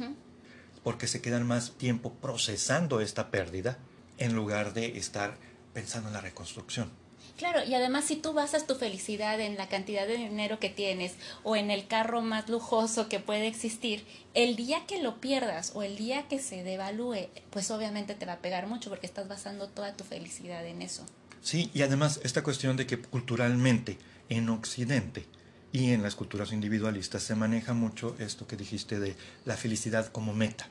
porque 0.84 1.08
se 1.08 1.22
quedan 1.22 1.48
más 1.48 1.72
tiempo 1.78 2.14
procesando 2.14 3.00
esta 3.00 3.32
pérdida 3.32 3.78
en 4.18 4.36
lugar 4.36 4.74
de 4.74 4.98
estar 4.98 5.38
pensando 5.74 6.10
en 6.10 6.14
la 6.14 6.22
reconstrucción. 6.22 6.92
Claro, 7.38 7.64
y 7.68 7.74
además 7.74 8.06
si 8.06 8.16
tú 8.16 8.34
basas 8.34 8.68
tu 8.68 8.76
felicidad 8.76 9.40
en 9.42 9.58
la 9.58 9.68
cantidad 9.68 10.06
de 10.06 10.18
dinero 10.18 10.60
que 10.60 10.70
tienes 10.70 11.14
o 11.44 11.56
en 11.56 11.72
el 11.72 11.88
carro 11.88 12.22
más 12.22 12.48
lujoso 12.48 13.10
que 13.10 13.20
puede 13.20 13.48
existir, 13.48 14.06
el 14.36 14.56
día 14.56 14.86
que 14.88 15.02
lo 15.02 15.20
pierdas 15.20 15.72
o 15.74 15.82
el 15.82 15.98
día 15.98 16.28
que 16.28 16.40
se 16.40 16.64
devalúe, 16.64 17.30
pues 17.50 17.72
obviamente 17.72 18.14
te 18.14 18.28
va 18.28 18.34
a 18.34 18.40
pegar 18.40 18.68
mucho 18.68 18.90
porque 18.90 19.08
estás 19.08 19.28
basando 19.28 19.68
toda 19.68 19.94
tu 19.94 20.04
felicidad 20.04 20.66
en 20.68 20.84
eso. 20.84 21.06
Sí, 21.42 21.72
y 21.74 21.82
además 21.82 22.20
esta 22.24 22.44
cuestión 22.44 22.78
de 22.78 22.86
que 22.86 23.00
culturalmente 23.00 23.98
en 24.30 24.50
Occidente 24.50 25.26
y 25.72 25.92
en 25.92 26.04
las 26.04 26.16
culturas 26.16 26.54
individualistas 26.54 27.24
se 27.24 27.36
maneja 27.36 27.74
mucho 27.74 28.16
esto 28.20 28.48
que 28.48 28.56
dijiste 28.56 29.00
de 29.00 29.16
la 29.44 29.58
felicidad 29.58 30.08
como 30.12 30.34
meta. 30.34 30.70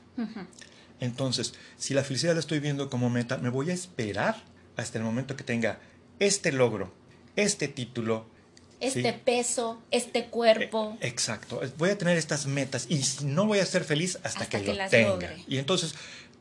Entonces, 1.01 1.53
si 1.77 1.93
la 1.93 2.03
felicidad 2.03 2.33
la 2.33 2.39
estoy 2.39 2.61
viendo 2.61 2.89
como 2.89 3.09
meta, 3.09 3.37
me 3.37 3.49
voy 3.49 3.69
a 3.69 3.73
esperar 3.73 4.41
hasta 4.77 4.97
el 4.97 5.03
momento 5.03 5.35
que 5.35 5.43
tenga 5.43 5.79
este 6.19 6.51
logro, 6.51 6.93
este 7.35 7.67
título, 7.67 8.25
este 8.79 9.13
peso, 9.13 9.81
este 9.91 10.25
cuerpo. 10.25 10.97
E, 10.99 11.07
exacto. 11.07 11.61
Voy 11.77 11.89
a 11.89 11.97
tener 11.97 12.17
estas 12.17 12.45
metas 12.45 12.87
y 12.89 13.01
no 13.23 13.45
voy 13.45 13.59
a 13.59 13.65
ser 13.65 13.83
feliz 13.83 14.19
hasta, 14.23 14.47
que, 14.47 14.59
lo 14.59 14.89
tenga. 14.89 15.35
Y 15.47 15.57
entonces 15.57 15.95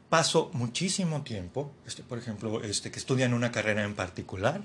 paso 0.08 0.50
muchísimo 0.52 1.22
tiempo, 1.22 1.72
este, 1.86 2.02
por 2.02 2.18
ejemplo, 2.18 2.62
este, 2.62 2.90
que 2.90 2.98
estudian 2.98 3.32
una 3.32 3.50
carrera 3.50 3.84
en 3.84 3.94
particular, 3.94 4.62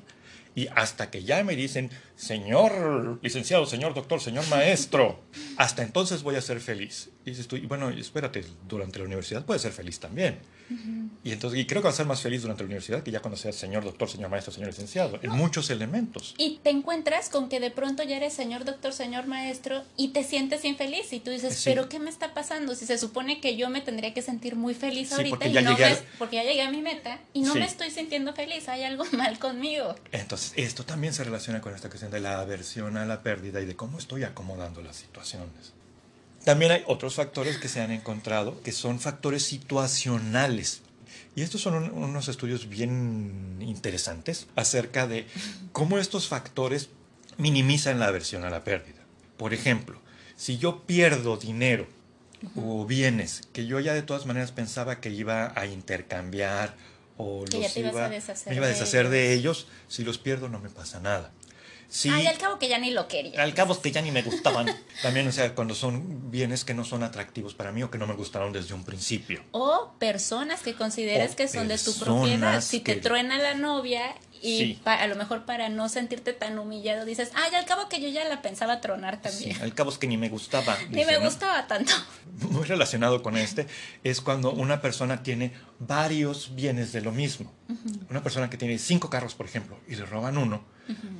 y 0.55 0.67
hasta 0.75 1.09
que 1.11 1.23
ya 1.23 1.43
me 1.43 1.55
dicen, 1.55 1.91
señor 2.17 3.19
licenciado, 3.21 3.65
señor 3.65 3.93
doctor, 3.93 4.19
señor 4.19 4.45
maestro, 4.49 5.21
hasta 5.55 5.83
entonces 5.83 6.23
voy 6.23 6.35
a 6.35 6.41
ser 6.41 6.59
feliz. 6.59 7.09
Y 7.25 7.29
dices 7.29 7.47
tú, 7.47 7.57
bueno, 7.67 7.89
espérate, 7.89 8.43
durante 8.67 8.99
la 8.99 9.05
universidad 9.05 9.45
puedes 9.45 9.61
ser 9.61 9.71
feliz 9.71 9.99
también. 9.99 10.39
Y 11.23 11.31
entonces, 11.31 11.59
y 11.59 11.65
creo 11.65 11.81
que 11.81 11.87
vas 11.87 11.95
a 11.95 11.97
ser 11.97 12.05
más 12.05 12.21
feliz 12.21 12.41
durante 12.41 12.63
la 12.63 12.67
universidad 12.67 13.03
que 13.03 13.11
ya 13.11 13.21
cuando 13.21 13.37
seas 13.37 13.55
señor 13.55 13.83
doctor, 13.83 14.09
señor 14.09 14.29
maestro, 14.29 14.53
señor 14.53 14.69
licenciado, 14.69 15.19
en 15.21 15.31
muchos 15.31 15.69
elementos. 15.69 16.35
Y 16.37 16.59
te 16.63 16.69
encuentras 16.69 17.29
con 17.29 17.49
que 17.49 17.59
de 17.59 17.71
pronto 17.71 18.03
ya 18.03 18.17
eres 18.17 18.33
señor 18.33 18.65
doctor, 18.65 18.93
señor 18.93 19.27
maestro 19.27 19.83
y 19.95 20.09
te 20.09 20.23
sientes 20.23 20.65
infeliz 20.65 21.13
y 21.13 21.19
tú 21.19 21.31
dices, 21.31 21.61
pero 21.63 21.89
¿qué 21.89 21.99
me 21.99 22.09
está 22.09 22.33
pasando? 22.33 22.75
Si 22.75 22.85
se 22.85 22.97
supone 22.97 23.39
que 23.39 23.55
yo 23.55 23.69
me 23.69 23.81
tendría 23.81 24.13
que 24.13 24.21
sentir 24.21 24.55
muy 24.55 24.73
feliz 24.73 25.11
ahorita 25.13 25.37
porque 25.37 25.51
ya, 25.51 25.61
llegué 25.61 25.97
porque 26.17 26.35
ya 26.37 26.43
llegué 26.43 26.61
a 26.61 26.71
mi 26.71 26.81
meta 26.81 27.19
y 27.33 27.41
no 27.41 27.55
me 27.55 27.65
estoy 27.65 27.91
sintiendo 27.91 28.33
feliz, 28.33 28.67
hay 28.67 28.83
algo 28.83 29.05
mal 29.13 29.39
conmigo. 29.39 29.95
Entonces, 30.11 30.53
esto 30.55 30.83
también 30.83 31.13
se 31.13 31.23
relaciona 31.23 31.61
con 31.61 31.73
esta 31.73 31.89
cuestión 31.89 32.06
de 32.09 32.19
la 32.19 32.39
aversión 32.39 32.97
a 32.97 33.05
la 33.05 33.23
pérdida 33.23 33.61
y 33.61 33.65
de 33.65 33.75
cómo 33.75 33.97
estoy 33.97 34.23
acomodando 34.23 34.81
las 34.81 34.95
situaciones. 34.95 35.73
También 36.43 36.71
hay 36.71 36.83
otros 36.87 37.15
factores 37.15 37.57
que 37.57 37.67
se 37.67 37.81
han 37.81 37.91
encontrado 37.91 38.61
que 38.61 38.71
son 38.71 38.99
factores 38.99 39.43
situacionales. 39.43 40.81
Y 41.35 41.41
estos 41.41 41.61
son 41.61 41.91
unos 41.91 42.27
estudios 42.29 42.69
bien 42.69 43.57
interesantes 43.59 44.47
acerca 44.55 45.07
de 45.07 45.27
cómo 45.71 45.97
estos 45.97 46.27
factores 46.27 46.89
minimizan 47.37 47.99
la 47.99 48.07
aversión 48.07 48.43
a 48.45 48.49
la 48.49 48.63
pérdida. 48.63 49.01
Por 49.37 49.53
ejemplo, 49.53 49.99
si 50.35 50.57
yo 50.57 50.83
pierdo 50.83 51.37
dinero 51.37 51.87
o 52.55 52.85
bienes 52.85 53.41
que 53.51 53.65
yo 53.65 53.79
ya 53.79 53.93
de 53.93 54.01
todas 54.01 54.25
maneras 54.25 54.51
pensaba 54.51 54.99
que 54.99 55.09
iba 55.09 55.51
a 55.59 55.65
intercambiar 55.65 56.75
o 57.17 57.43
los 57.51 57.77
iba, 57.77 58.09
me 58.09 58.55
iba 58.55 58.65
a 58.65 58.69
deshacer 58.69 59.09
de 59.09 59.33
ellos, 59.33 59.67
si 59.87 60.03
los 60.03 60.17
pierdo 60.19 60.49
no 60.49 60.59
me 60.59 60.69
pasa 60.69 60.99
nada. 60.99 61.31
Sí, 61.89 62.09
Ay, 62.09 62.27
al 62.27 62.37
cabo 62.37 62.59
que 62.59 62.67
ya 62.67 62.77
ni 62.79 62.91
lo 62.91 63.07
quería. 63.07 63.41
Al 63.41 63.53
cabo 63.53 63.79
que 63.79 63.91
ya 63.91 64.01
ni 64.01 64.11
me 64.11 64.21
gustaban. 64.21 64.67
También, 65.01 65.27
o 65.27 65.31
sea, 65.31 65.55
cuando 65.55 65.73
son 65.73 66.29
bienes 66.29 66.65
que 66.65 66.73
no 66.73 66.83
son 66.83 67.03
atractivos 67.03 67.53
para 67.53 67.71
mí 67.71 67.83
o 67.83 67.89
que 67.89 67.97
no 67.97 68.07
me 68.07 68.13
gustaron 68.13 68.51
desde 68.51 68.73
un 68.73 68.83
principio. 68.83 69.41
O 69.51 69.93
personas 69.97 70.61
que 70.61 70.73
consideras 70.73 71.35
que 71.35 71.47
son 71.47 71.67
de 71.67 71.77
tu 71.77 71.93
propiedad. 71.97 72.61
Si 72.61 72.81
te 72.81 72.95
truena 72.95 73.37
la 73.37 73.53
novia 73.53 74.15
y 74.41 74.79
a 74.85 75.07
lo 75.07 75.15
mejor 75.15 75.45
para 75.45 75.69
no 75.69 75.89
sentirte 75.89 76.33
tan 76.33 76.57
humillado 76.59 77.05
dices, 77.05 77.31
ay, 77.35 77.53
al 77.55 77.65
cabo 77.65 77.89
que 77.89 78.01
yo 78.01 78.09
ya 78.09 78.25
la 78.25 78.41
pensaba 78.41 78.81
tronar 78.81 79.21
también. 79.21 79.55
Sí, 79.55 79.61
al 79.61 79.73
cabo 79.73 79.89
es 79.89 79.97
que 79.97 80.07
ni 80.07 80.17
me 80.17 80.29
gustaba. 80.29 80.77
ni 80.89 81.05
me 81.05 81.17
gustaba 81.19 81.67
tanto. 81.67 81.91
Muy 82.51 82.65
relacionado 82.65 83.23
con 83.23 83.37
este 83.37 83.67
es 84.03 84.21
cuando 84.21 84.51
una 84.51 84.81
persona 84.81 85.23
tiene 85.23 85.53
varios 85.79 86.55
bienes 86.55 86.91
de 86.91 87.01
lo 87.01 87.11
mismo. 87.11 87.51
Una 88.09 88.23
persona 88.23 88.49
que 88.49 88.57
tiene 88.57 88.77
cinco 88.77 89.09
carros, 89.09 89.35
por 89.35 89.45
ejemplo, 89.45 89.77
y 89.87 89.95
le 89.95 90.05
roban 90.05 90.37
uno, 90.37 90.63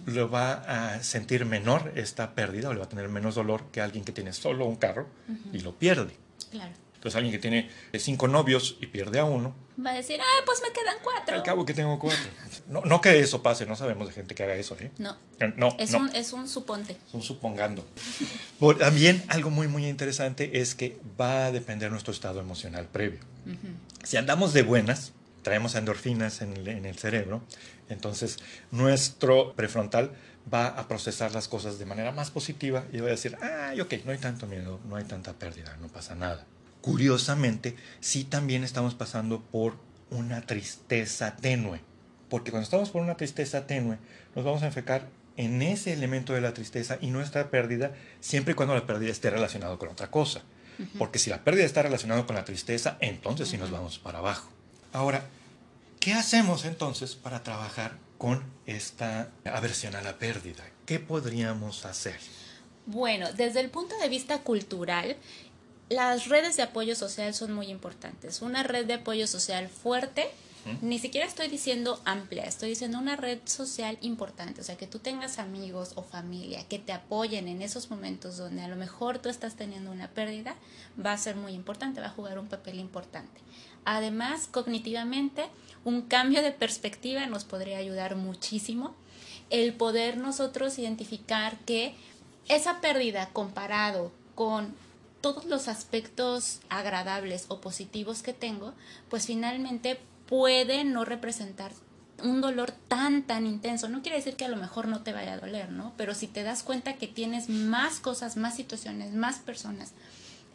lo 0.06 0.30
va 0.30 0.54
a 0.94 1.04
sentir 1.04 1.46
menor 1.46 1.92
esta 1.96 2.34
pérdida 2.36 2.70
o 2.70 2.74
le 2.74 2.80
va 2.80 2.86
a 2.86 2.90
tener 2.90 3.10
menos 3.10 3.36
dolor 3.36 3.66
que 3.72 3.82
alguien 3.82 4.06
que 4.06 4.14
tiene 4.14 4.32
solo 4.34 4.66
un 4.66 4.78
carro 4.78 5.08
y 5.52 5.60
lo 5.60 5.78
pierde. 5.78 6.16
Claro. 6.52 6.72
Entonces 7.08 7.16
alguien 7.16 7.32
que 7.32 7.40
tiene 7.40 7.70
cinco 7.98 8.28
novios 8.28 8.78
y 8.82 8.88
pierde 8.88 9.20
a 9.20 9.24
uno. 9.24 9.56
Va 9.84 9.92
a 9.92 9.94
decir, 9.94 10.20
ah, 10.20 10.44
pues 10.46 10.62
me 10.62 10.74
quedan 10.74 10.98
cuatro. 11.02 11.36
Al 11.36 11.44
cabo 11.44 11.66
que 11.66 11.74
tengo 11.74 11.98
cuatro. 11.98 12.30
No, 12.68 12.82
no 12.82 13.00
que 13.00 13.18
eso 13.20 13.42
pase, 13.42 13.66
no 13.66 13.78
sabemos 13.78 14.10
de 14.10 14.14
gente 14.14 14.36
que 14.36 14.44
haga 14.44 14.56
eso, 14.56 14.76
¿eh? 14.78 14.92
No. 14.98 15.16
Eh, 15.40 15.54
no, 15.56 15.74
es, 15.80 15.94
Un, 15.94 16.14
es 16.14 16.34
un 16.34 16.50
suponte. 16.50 16.98
Es 17.08 17.14
un 17.14 17.22
supongando. 17.22 17.86
también 18.78 19.24
algo 19.30 19.50
muy, 19.50 19.70
muy 19.70 19.88
interesante 19.88 20.60
es 20.60 20.76
que 20.76 21.00
va 21.20 21.46
a 21.46 21.52
depender 21.54 21.92
nuestro 21.92 22.12
estado 22.12 22.42
emocional 22.42 22.88
previo. 22.88 23.22
Si 24.04 24.18
andamos 24.18 24.52
de 24.52 24.64
buenas, 24.64 25.14
traemos 25.44 25.76
endorfinas 25.76 26.42
en 26.42 26.58
el, 26.58 26.68
en 26.68 26.86
el 26.86 26.98
cerebro, 26.98 27.42
entonces 27.88 28.40
nuestro 28.72 29.54
prefrontal 29.54 30.12
va 30.54 30.68
a 30.68 30.88
procesar 30.90 31.32
las 31.32 31.48
cosas 31.48 31.80
de 31.80 31.86
manera 31.86 32.12
más 32.12 32.32
positiva 32.32 32.84
y 32.92 33.00
va 33.00 33.08
a 33.08 33.12
decir, 33.12 33.38
ah, 33.42 33.74
ok, 33.82 33.94
no 34.04 34.12
hay 34.12 34.18
tanto 34.18 34.48
miedo, 34.48 34.82
no 34.90 34.98
hay 34.98 35.06
tanta 35.06 35.32
pérdida, 35.32 35.78
no 35.80 35.88
pasa 35.88 36.16
nada. 36.16 36.46
Curiosamente, 36.88 37.76
sí 38.00 38.24
también 38.24 38.64
estamos 38.64 38.96
pasando 38.96 39.42
por 39.42 39.76
una 40.10 40.42
tristeza 40.42 41.36
tenue, 41.36 41.82
porque 42.30 42.52
cuando 42.52 42.64
estamos 42.64 42.92
por 42.92 43.02
una 43.02 43.18
tristeza 43.18 43.68
tenue, 43.68 43.98
nos 44.36 44.46
vamos 44.46 44.64
a 44.64 44.68
enfocar 44.68 45.10
en 45.36 45.62
ese 45.62 45.92
elemento 45.92 46.32
de 46.32 46.40
la 46.40 46.54
tristeza 46.54 46.98
y 47.02 47.08
nuestra 47.08 47.52
pérdida, 47.52 47.92
siempre 48.22 48.54
y 48.54 48.56
cuando 48.56 48.74
la 48.74 48.88
pérdida 48.88 49.12
esté 49.12 49.30
relacionada 49.30 49.76
con 49.78 49.90
otra 49.90 50.10
cosa. 50.10 50.44
Porque 50.98 51.20
si 51.20 51.30
la 51.30 51.44
pérdida 51.44 51.66
está 51.66 51.82
relacionada 51.82 52.26
con 52.26 52.38
la 52.38 52.46
tristeza, 52.46 52.98
entonces 53.02 53.50
sí 53.50 53.58
nos 53.58 53.70
vamos 53.70 54.00
para 54.00 54.20
abajo. 54.20 54.50
Ahora, 54.94 55.26
¿qué 56.00 56.14
hacemos 56.14 56.64
entonces 56.64 57.16
para 57.16 57.44
trabajar 57.44 57.98
con 58.18 58.44
esta 58.66 59.30
aversión 59.44 59.96
a 59.96 60.02
la 60.02 60.20
pérdida? 60.20 60.64
¿Qué 60.86 61.00
podríamos 61.00 61.86
hacer? 61.86 62.18
Bueno, 62.88 63.34
desde 63.34 63.60
el 63.60 63.70
punto 63.70 63.98
de 64.00 64.08
vista 64.08 64.44
cultural, 64.44 65.18
las 65.90 66.28
redes 66.28 66.58
de 66.58 66.64
apoyo 66.64 66.96
social 66.96 67.34
son 67.34 67.54
muy 67.54 67.68
importantes. 67.68 68.42
Una 68.42 68.64
red 68.64 68.86
de 68.86 68.96
apoyo 68.96 69.28
social 69.28 69.70
fuerte, 69.70 70.30
ni 70.82 71.00
siquiera 71.00 71.26
estoy 71.26 71.48
diciendo 71.48 72.02
amplia, 72.04 72.44
estoy 72.44 72.70
diciendo 72.70 73.00
una 73.00 73.16
red 73.16 73.40
social 73.46 73.98
importante. 74.02 74.60
O 74.60 74.64
sea, 74.66 74.76
que 74.76 74.88
tú 74.88 75.00
tengas 75.00 75.40
amigos 75.40 75.94
o 75.96 76.04
familia 76.04 76.68
que 76.68 76.78
te 76.78 76.92
apoyen 76.92 77.48
en 77.48 77.62
esos 77.62 77.90
momentos 77.90 78.36
donde 78.36 78.64
a 78.64 78.68
lo 78.68 78.76
mejor 78.76 79.20
tú 79.20 79.30
estás 79.30 79.56
teniendo 79.56 79.92
una 79.92 80.10
pérdida, 80.10 80.56
va 81.04 81.14
a 81.14 81.18
ser 81.18 81.38
muy 81.38 81.54
importante, 81.54 82.02
va 82.02 82.08
a 82.08 82.12
jugar 82.12 82.38
un 82.38 82.48
papel 82.48 82.80
importante. 82.80 83.40
Además, 83.86 84.50
cognitivamente, 84.52 85.46
un 85.86 86.02
cambio 86.02 86.42
de 86.42 86.52
perspectiva 86.52 87.26
nos 87.28 87.46
podría 87.46 87.78
ayudar 87.78 88.18
muchísimo. 88.18 88.94
El 89.50 89.74
poder 89.74 90.18
nosotros 90.18 90.78
identificar 90.80 91.58
que 91.60 91.96
esa 92.50 92.82
pérdida 92.82 93.30
comparado 93.32 94.12
con 94.36 94.76
todos 95.34 95.46
los 95.46 95.68
aspectos 95.68 96.62
agradables 96.70 97.48
o 97.50 97.60
positivos 97.60 98.22
que 98.24 98.32
tengo, 98.32 98.74
pues 99.10 99.26
finalmente 99.26 100.00
puede 100.26 100.86
no 100.86 101.04
representar 101.04 101.74
un 102.24 102.40
dolor 102.40 102.72
tan, 102.88 103.24
tan 103.24 103.46
intenso. 103.46 103.90
No 103.90 104.02
quiere 104.02 104.20
decir 104.20 104.38
que 104.38 104.46
a 104.46 104.50
lo 104.50 104.56
mejor 104.56 104.88
no 104.88 105.04
te 105.04 105.12
vaya 105.12 105.34
a 105.34 105.40
doler, 105.40 105.70
¿no? 105.70 105.92
Pero 105.98 106.14
si 106.14 106.28
te 106.28 106.44
das 106.44 106.64
cuenta 106.64 106.94
que 106.94 107.08
tienes 107.10 107.50
más 107.50 108.00
cosas, 108.00 108.38
más 108.38 108.56
situaciones, 108.56 109.14
más 109.16 109.40
personas, 109.40 109.92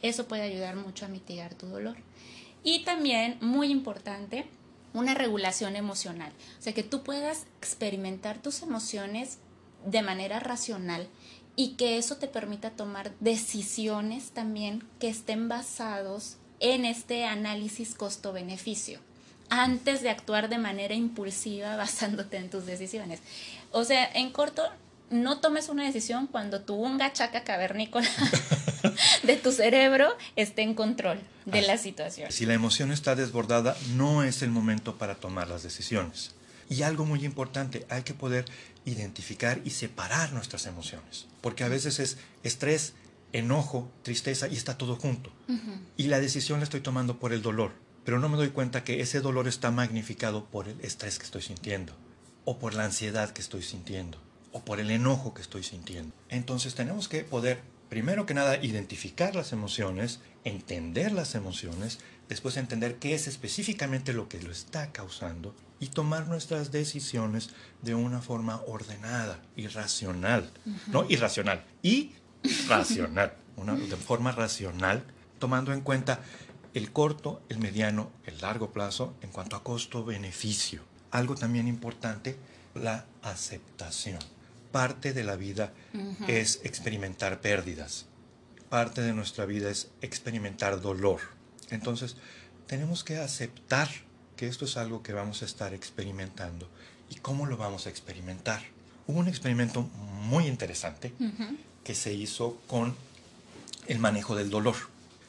eso 0.00 0.26
puede 0.26 0.42
ayudar 0.42 0.74
mucho 0.76 1.04
a 1.04 1.10
mitigar 1.10 1.54
tu 1.54 1.66
dolor. 1.66 1.96
Y 2.64 2.82
también, 2.84 3.36
muy 3.42 3.70
importante, 3.70 4.46
una 4.94 5.12
regulación 5.12 5.76
emocional. 5.76 6.32
O 6.58 6.62
sea, 6.62 6.72
que 6.72 6.82
tú 6.82 7.02
puedas 7.02 7.44
experimentar 7.58 8.40
tus 8.40 8.62
emociones 8.62 9.36
de 9.84 10.00
manera 10.00 10.40
racional 10.40 11.08
y 11.56 11.74
que 11.74 11.98
eso 11.98 12.16
te 12.16 12.28
permita 12.28 12.70
tomar 12.70 13.12
decisiones 13.20 14.30
también 14.30 14.84
que 14.98 15.08
estén 15.08 15.48
basados 15.48 16.36
en 16.60 16.84
este 16.84 17.24
análisis 17.24 17.94
costo-beneficio 17.94 19.00
antes 19.50 20.00
de 20.00 20.08
actuar 20.08 20.48
de 20.48 20.56
manera 20.56 20.94
impulsiva 20.94 21.76
basándote 21.76 22.38
en 22.38 22.48
tus 22.48 22.64
decisiones. 22.66 23.20
O 23.70 23.84
sea, 23.84 24.10
en 24.14 24.30
corto, 24.30 24.62
no 25.10 25.40
tomes 25.40 25.68
una 25.68 25.84
decisión 25.84 26.26
cuando 26.26 26.62
tu 26.62 26.74
unga 26.74 27.12
chaca 27.12 27.44
cavernícola 27.44 28.08
de 29.22 29.36
tu 29.36 29.52
cerebro 29.52 30.08
esté 30.36 30.62
en 30.62 30.74
control 30.74 31.20
de 31.44 31.60
la 31.62 31.76
situación. 31.76 32.32
Si 32.32 32.46
la 32.46 32.54
emoción 32.54 32.92
está 32.92 33.14
desbordada, 33.14 33.76
no 33.94 34.22
es 34.22 34.40
el 34.40 34.50
momento 34.50 34.96
para 34.96 35.16
tomar 35.16 35.48
las 35.48 35.62
decisiones. 35.62 36.34
Y 36.72 36.84
algo 36.84 37.04
muy 37.04 37.22
importante, 37.26 37.84
hay 37.90 38.02
que 38.02 38.14
poder 38.14 38.46
identificar 38.86 39.60
y 39.62 39.70
separar 39.70 40.32
nuestras 40.32 40.64
emociones, 40.64 41.26
porque 41.42 41.64
a 41.64 41.68
veces 41.68 41.98
es 41.98 42.16
estrés, 42.44 42.94
enojo, 43.34 43.92
tristeza 44.02 44.48
y 44.48 44.56
está 44.56 44.78
todo 44.78 44.96
junto. 44.96 45.30
Y 45.98 46.04
la 46.04 46.18
decisión 46.18 46.60
la 46.60 46.64
estoy 46.64 46.80
tomando 46.80 47.18
por 47.18 47.34
el 47.34 47.42
dolor, 47.42 47.72
pero 48.06 48.18
no 48.18 48.30
me 48.30 48.38
doy 48.38 48.48
cuenta 48.48 48.84
que 48.84 49.02
ese 49.02 49.20
dolor 49.20 49.48
está 49.48 49.70
magnificado 49.70 50.46
por 50.46 50.66
el 50.66 50.80
estrés 50.80 51.18
que 51.18 51.26
estoy 51.26 51.42
sintiendo, 51.42 51.92
o 52.46 52.58
por 52.58 52.72
la 52.72 52.86
ansiedad 52.86 53.32
que 53.32 53.42
estoy 53.42 53.62
sintiendo, 53.62 54.16
o 54.50 54.64
por 54.64 54.80
el 54.80 54.90
enojo 54.90 55.34
que 55.34 55.42
estoy 55.42 55.64
sintiendo. 55.64 56.14
Entonces 56.30 56.74
tenemos 56.74 57.06
que 57.06 57.22
poder, 57.22 57.60
primero 57.90 58.24
que 58.24 58.32
nada, 58.32 58.56
identificar 58.64 59.36
las 59.36 59.52
emociones, 59.52 60.20
entender 60.44 61.12
las 61.12 61.34
emociones, 61.34 61.98
después 62.30 62.56
entender 62.56 62.96
qué 62.96 63.14
es 63.14 63.26
específicamente 63.26 64.14
lo 64.14 64.30
que 64.30 64.40
lo 64.40 64.50
está 64.50 64.90
causando 64.90 65.54
y 65.82 65.88
tomar 65.88 66.28
nuestras 66.28 66.70
decisiones 66.70 67.50
de 67.82 67.96
una 67.96 68.22
forma 68.22 68.62
ordenada 68.68 69.40
y 69.56 69.66
racional. 69.66 70.48
No 70.86 71.04
irracional, 71.08 71.64
y 71.82 72.12
racional, 72.68 73.34
una, 73.56 73.74
de 73.74 73.96
forma 73.96 74.30
racional, 74.30 75.02
tomando 75.40 75.72
en 75.72 75.80
cuenta 75.80 76.20
el 76.72 76.92
corto, 76.92 77.42
el 77.48 77.58
mediano, 77.58 78.12
el 78.26 78.40
largo 78.40 78.70
plazo 78.70 79.16
en 79.22 79.30
cuanto 79.30 79.56
a 79.56 79.64
costo-beneficio. 79.64 80.82
Algo 81.10 81.34
también 81.34 81.66
importante, 81.66 82.36
la 82.76 83.04
aceptación. 83.20 84.20
Parte 84.70 85.12
de 85.12 85.24
la 85.24 85.34
vida 85.34 85.72
es 86.28 86.60
experimentar 86.62 87.40
pérdidas. 87.40 88.06
Parte 88.68 89.00
de 89.00 89.14
nuestra 89.14 89.46
vida 89.46 89.68
es 89.68 89.90
experimentar 90.00 90.80
dolor. 90.80 91.18
Entonces, 91.70 92.14
tenemos 92.68 93.02
que 93.02 93.16
aceptar 93.16 93.88
que 94.36 94.46
esto 94.46 94.64
es 94.64 94.76
algo 94.76 95.02
que 95.02 95.12
vamos 95.12 95.42
a 95.42 95.44
estar 95.44 95.74
experimentando. 95.74 96.68
¿Y 97.10 97.16
cómo 97.16 97.46
lo 97.46 97.56
vamos 97.56 97.86
a 97.86 97.90
experimentar? 97.90 98.62
Hubo 99.06 99.18
un 99.18 99.28
experimento 99.28 99.82
muy 99.82 100.46
interesante 100.46 101.12
que 101.84 101.94
se 101.94 102.14
hizo 102.14 102.58
con 102.66 102.94
el 103.86 103.98
manejo 103.98 104.34
del 104.34 104.50
dolor. 104.50 104.76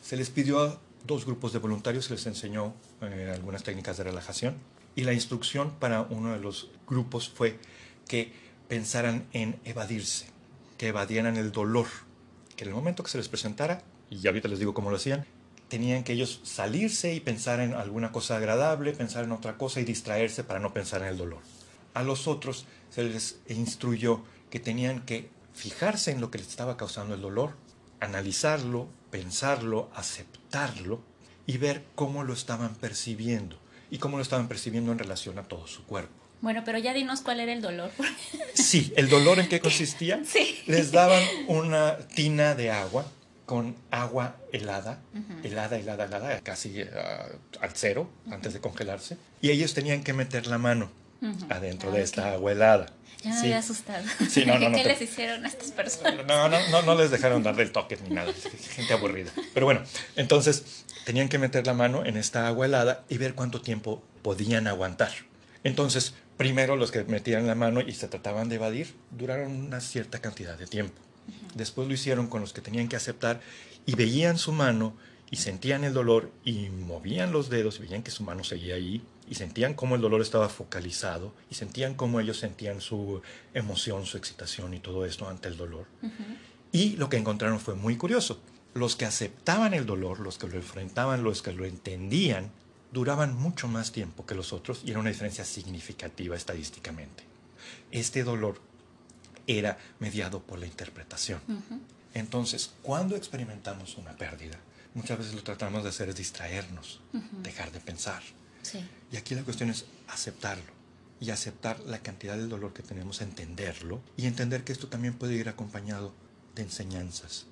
Se 0.02 0.16
les 0.16 0.30
pidió 0.30 0.62
a 0.62 0.80
dos 1.06 1.26
grupos 1.26 1.54
de 1.54 1.60
voluntarios, 1.60 2.06
se 2.06 2.14
les 2.14 2.26
enseñó 2.26 2.74
eh, 3.02 3.32
algunas 3.34 3.64
técnicas 3.64 3.98
de 3.98 4.04
relajación 4.04 4.56
y 4.96 5.04
la 5.04 5.14
instrucción 5.14 5.72
para 5.80 6.02
uno 6.02 6.34
de 6.34 6.40
los 6.40 6.70
grupos 6.88 7.30
fue 7.30 7.60
que 8.08 8.32
pensaran 8.68 9.26
en 9.34 9.60
evadirse, 9.66 10.28
que 10.78 10.88
evadieran 10.88 11.38
el 11.38 11.52
dolor, 11.52 11.88
que 12.56 12.64
en 12.64 12.70
el 12.70 12.76
momento 12.76 13.04
que 13.04 13.10
se 13.10 13.18
les 13.18 13.28
presentara, 13.28 13.82
y 14.10 14.26
ahorita 14.28 14.48
les 14.48 14.60
digo 14.60 14.74
cómo 14.74 14.90
lo 14.90 14.98
hacían, 14.98 15.26
tenían 15.74 16.04
que 16.04 16.14
ellos 16.14 16.40
salirse 16.44 17.16
y 17.16 17.20
pensar 17.20 17.60
en 17.60 17.74
alguna 17.74 18.12
cosa 18.12 18.38
agradable, 18.38 18.92
pensar 18.92 19.24
en 19.24 19.32
otra 19.32 19.58
cosa 19.58 19.80
y 19.80 19.84
distraerse 19.84 20.44
para 20.44 20.60
no 20.60 20.72
pensar 20.72 21.02
en 21.02 21.08
el 21.08 21.18
dolor. 21.18 21.40
A 21.96 22.04
los 22.04 22.28
otros 22.28 22.68
se 22.92 23.04
les 23.06 23.40
instruyó 23.50 24.22
que 24.52 24.60
tenían 24.60 25.04
que 25.04 25.32
fijarse 25.56 26.12
en 26.12 26.22
lo 26.22 26.30
que 26.30 26.38
les 26.38 26.48
estaba 26.48 26.78
causando 26.78 27.16
el 27.16 27.22
dolor, 27.22 27.56
analizarlo, 28.00 28.88
pensarlo, 29.10 29.90
aceptarlo 29.96 31.02
y 31.48 31.58
ver 31.58 31.84
cómo 31.96 32.24
lo 32.24 32.34
estaban 32.34 32.76
percibiendo 32.76 33.58
y 33.90 33.98
cómo 33.98 34.18
lo 34.18 34.22
estaban 34.22 34.48
percibiendo 34.48 34.92
en 34.92 35.00
relación 35.00 35.40
a 35.40 35.44
todo 35.46 35.66
su 35.66 35.84
cuerpo. 35.86 36.14
Bueno, 36.42 36.62
pero 36.64 36.78
ya 36.78 36.94
dinos 36.94 37.22
cuál 37.22 37.40
era 37.40 37.52
el 37.52 37.64
dolor. 37.64 37.90
Sí, 38.54 38.94
el 38.96 39.10
dolor 39.10 39.40
en 39.40 39.50
qué 39.50 39.60
consistía. 39.60 40.22
Sí. 40.24 40.62
Les 40.68 40.92
daban 40.92 41.24
una 41.48 41.98
tina 42.10 42.54
de 42.54 42.70
agua 42.70 43.08
con 43.54 43.76
agua 43.92 44.36
helada, 44.52 44.98
helada, 45.44 45.78
helada, 45.78 46.06
helada, 46.06 46.40
casi 46.42 46.82
ah, 46.82 47.28
al 47.62 47.70
cero 47.76 48.10
antes 48.32 48.52
de 48.52 48.60
congelarse. 48.60 49.16
Y 49.42 49.52
ellos 49.52 49.76
tenían 49.76 50.04
que 50.04 50.12
meter 50.12 50.48
la 50.48 50.58
mano 50.58 50.90
adentro 51.50 51.92
de 51.92 52.02
esta 52.02 52.32
agua 52.32 52.52
helada. 52.52 52.88
Ya 53.22 53.30
me 53.30 53.40
había 53.42 53.60
asustado. 53.60 54.04
Sí, 54.28 54.44
no, 54.44 54.58
no, 54.58 54.70
no, 54.72 54.76
¿Qué 54.76 54.86
les 54.86 55.00
hicieron 55.04 55.46
a 55.46 55.48
estas 55.48 55.70
personas? 55.70 56.26
No, 56.26 56.50
no, 56.50 56.68
no, 56.70 56.82
no 56.82 56.96
les 56.96 57.12
dejaron 57.12 57.44
darle 57.44 57.62
el 57.62 57.72
toque 57.72 57.96
ni 58.04 58.16
nada. 58.16 58.34
Gente 58.72 58.92
aburrida. 58.92 59.30
Pero 59.54 59.68
bueno, 59.68 59.84
entonces 60.16 60.84
tenían 61.06 61.30
que 61.30 61.38
meter 61.38 61.68
la 61.68 61.76
mano 61.76 62.04
en 62.04 62.18
esta 62.18 62.48
agua 62.48 62.66
helada 62.66 63.04
y 63.08 63.20
ver 63.20 63.36
cuánto 63.36 63.62
tiempo 63.62 64.02
podían 64.24 64.66
aguantar. 64.66 65.12
Entonces, 65.64 66.16
primero 66.38 66.76
los 66.76 66.90
que 66.90 67.04
metían 67.04 67.46
la 67.46 67.54
mano 67.54 67.82
y 67.82 67.92
se 67.92 68.08
trataban 68.08 68.50
de 68.50 68.56
evadir 68.56 68.96
duraron 69.12 69.52
una 69.52 69.80
cierta 69.80 70.22
cantidad 70.22 70.58
de 70.58 70.66
tiempo. 70.66 71.00
Después 71.56 71.88
lo 71.88 71.94
hicieron 71.94 72.28
con 72.28 72.42
los 72.42 72.54
que 72.54 72.62
tenían 72.62 72.88
que 72.88 72.96
aceptar 72.96 73.42
y 73.86 73.96
veían 73.96 74.38
su 74.38 74.52
mano 74.52 74.94
y 75.30 75.38
sentían 75.38 75.84
el 75.84 75.94
dolor 75.94 76.32
y 76.46 76.70
movían 76.70 77.32
los 77.32 77.50
dedos 77.50 77.78
y 77.78 77.84
veían 77.84 78.04
que 78.04 78.12
su 78.12 78.24
mano 78.24 78.44
seguía 78.44 78.76
ahí 78.76 79.02
y 79.28 79.36
sentían 79.36 79.74
cómo 79.74 79.96
el 79.96 80.02
dolor 80.02 80.22
estaba 80.22 80.50
focalizado 80.50 81.34
y 81.50 81.56
sentían 81.56 81.96
cómo 81.96 82.20
ellos 82.20 82.38
sentían 82.38 82.82
su 82.82 83.22
emoción, 83.54 84.06
su 84.06 84.18
excitación 84.18 84.74
y 84.74 84.80
todo 84.80 85.06
esto 85.06 85.28
ante 85.28 85.48
el 85.48 85.58
dolor. 85.58 85.86
Y 86.72 86.98
lo 86.98 87.10
que 87.10 87.18
encontraron 87.18 87.60
fue 87.60 87.76
muy 87.76 87.98
curioso. 87.98 88.40
Los 88.74 88.96
que 88.96 89.06
aceptaban 89.06 89.74
el 89.74 89.86
dolor, 89.86 90.20
los 90.20 90.38
que 90.38 90.48
lo 90.48 90.56
enfrentaban, 90.56 91.24
los 91.24 91.42
que 91.42 91.54
lo 91.54 91.66
entendían, 91.66 92.52
duraban 92.92 93.36
mucho 93.36 93.68
más 93.68 93.92
tiempo 93.92 94.26
que 94.26 94.36
los 94.36 94.54
otros 94.54 94.82
y 94.86 94.92
era 94.92 95.00
una 95.00 95.10
diferencia 95.10 95.46
significativa 95.46 96.36
estadísticamente. 96.36 97.24
Este 97.92 98.24
dolor 98.24 98.62
era 99.48 99.78
mediado 100.00 100.42
por 100.42 100.60
la 100.60 100.66
interpretación. 100.66 101.40
Entonces, 102.14 102.72
cuando 102.82 103.16
experimentamos 103.16 103.98
una 103.98 104.16
pérdida, 104.16 104.58
muchas 104.94 105.18
veces 105.18 105.34
lo 105.34 105.44
tratamos 105.44 105.84
de 105.84 105.90
hacer 105.90 106.10
es 106.10 106.16
distraernos, 106.16 107.02
dejar 107.42 107.72
de 107.72 107.80
pensar. 107.80 108.22
Y 109.12 109.18
aquí 109.18 109.36
la 109.36 109.44
cuestión 109.44 109.70
es 109.70 109.86
aceptarlo 110.08 110.72
y 111.20 111.32
aceptar 111.32 111.80
la 111.82 112.00
cantidad 112.00 112.36
de 112.36 112.48
dolor 112.48 112.74
que 112.74 112.84
tenemos, 112.84 113.22
entenderlo 113.22 114.02
y 114.18 114.26
entender 114.28 114.64
que 114.64 114.74
esto 114.74 114.88
también 114.88 115.14
puede 115.14 115.36
ir 115.36 115.50
acompañado 115.50 116.14
de 116.56 116.64
enseñanzas, 116.64 117.48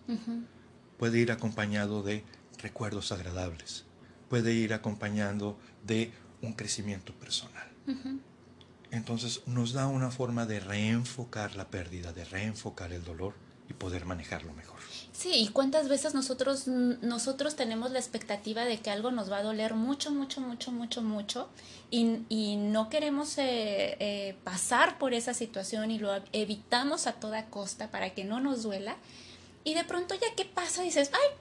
puede 0.97 1.19
ir 1.19 1.31
acompañado 1.31 2.03
de 2.03 2.23
recuerdos 2.57 3.11
agradables, 3.11 3.85
puede 4.29 4.53
ir 4.53 4.73
acompañado 4.73 5.57
de 5.85 6.11
un 6.41 6.53
crecimiento 6.53 7.13
personal. 7.13 7.67
Entonces 8.91 9.41
nos 9.45 9.73
da 9.73 9.87
una 9.87 10.11
forma 10.11 10.45
de 10.45 10.59
reenfocar 10.59 11.55
la 11.55 11.69
pérdida, 11.69 12.13
de 12.13 12.25
reenfocar 12.25 12.91
el 12.91 13.03
dolor 13.03 13.33
y 13.69 13.73
poder 13.73 14.05
manejarlo 14.05 14.53
mejor. 14.53 14.79
Sí, 15.13 15.31
y 15.33 15.47
cuántas 15.49 15.87
veces 15.87 16.13
nosotros, 16.13 16.67
nosotros 16.67 17.55
tenemos 17.55 17.91
la 17.91 17.99
expectativa 17.99 18.65
de 18.65 18.79
que 18.79 18.89
algo 18.89 19.11
nos 19.11 19.31
va 19.31 19.37
a 19.37 19.43
doler 19.43 19.75
mucho, 19.75 20.11
mucho, 20.11 20.41
mucho, 20.41 20.71
mucho, 20.71 21.01
mucho, 21.01 21.49
y, 21.89 22.19
y 22.27 22.57
no 22.57 22.89
queremos 22.89 23.37
eh, 23.37 23.97
eh, 23.99 24.35
pasar 24.43 24.97
por 24.97 25.13
esa 25.13 25.33
situación 25.33 25.91
y 25.91 25.99
lo 25.99 26.11
evitamos 26.33 27.07
a 27.07 27.13
toda 27.13 27.45
costa 27.45 27.91
para 27.91 28.13
que 28.13 28.23
no 28.25 28.39
nos 28.39 28.63
duela, 28.63 28.97
y 29.63 29.73
de 29.73 29.83
pronto 29.83 30.15
ya 30.15 30.35
qué 30.35 30.45
pasa, 30.45 30.81
dices, 30.81 31.11
ay, 31.13 31.37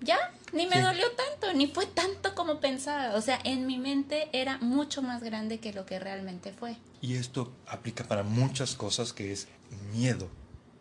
ya, 0.00 0.16
ni 0.52 0.66
me 0.66 0.80
dolió 0.80 1.10
tanto, 1.12 1.52
ni 1.54 1.66
fue 1.66 1.86
tanto 1.86 2.34
como 2.34 2.60
pensaba. 2.60 3.14
O 3.16 3.20
sea, 3.20 3.40
en 3.44 3.66
mi 3.66 3.78
mente 3.78 4.28
era 4.32 4.58
mucho 4.58 5.02
más 5.02 5.22
grande 5.22 5.58
que 5.58 5.72
lo 5.72 5.86
que 5.86 5.98
realmente 5.98 6.52
fue. 6.52 6.76
Y 7.00 7.16
esto 7.16 7.52
aplica 7.66 8.04
para 8.04 8.22
muchas 8.22 8.74
cosas 8.74 9.12
que 9.12 9.32
es 9.32 9.48
miedo 9.92 10.28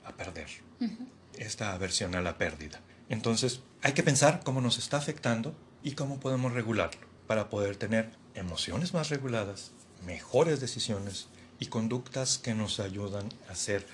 a 0.06 0.14
perder 0.14 0.48
esta 1.38 1.74
aversión 1.74 2.16
a 2.16 2.22
la 2.22 2.38
pérdida. 2.38 2.80
Entonces, 3.10 3.62
hay 3.82 3.94
que 3.94 4.04
pensar 4.04 4.42
cómo 4.44 4.62
nos 4.62 4.78
está 4.78 4.98
afectando 4.98 5.56
y 5.84 5.92
cómo 5.92 6.20
podemos 6.20 6.54
regularlo 6.54 7.02
para 7.28 7.50
poder 7.50 7.76
tener 7.76 8.12
emociones 8.36 8.94
más 8.94 9.10
reguladas, 9.10 9.72
mejores 10.06 10.60
decisiones 10.60 11.28
y 11.60 11.68
conductas 11.68 12.38
que 12.38 12.54
nos 12.54 12.80
ayudan 12.80 13.30
a 13.50 13.56
ser 13.56 13.86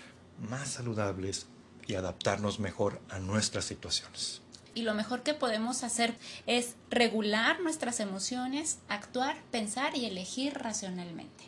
más 0.50 0.70
saludables 0.70 1.48
y 1.88 1.96
adaptarnos 1.96 2.60
mejor 2.60 3.02
a 3.10 3.20
nuestras 3.20 3.66
situaciones. 3.66 4.43
Y 4.76 4.82
lo 4.82 4.94
mejor 4.94 5.24
que 5.24 5.34
podemos 5.34 5.84
hacer 5.84 6.16
es 6.48 6.76
regular 6.90 7.60
nuestras 7.62 8.00
emociones, 8.00 8.80
actuar, 8.90 9.38
pensar 9.52 9.96
y 9.96 10.06
elegir 10.06 10.54
racionalmente. 10.54 11.44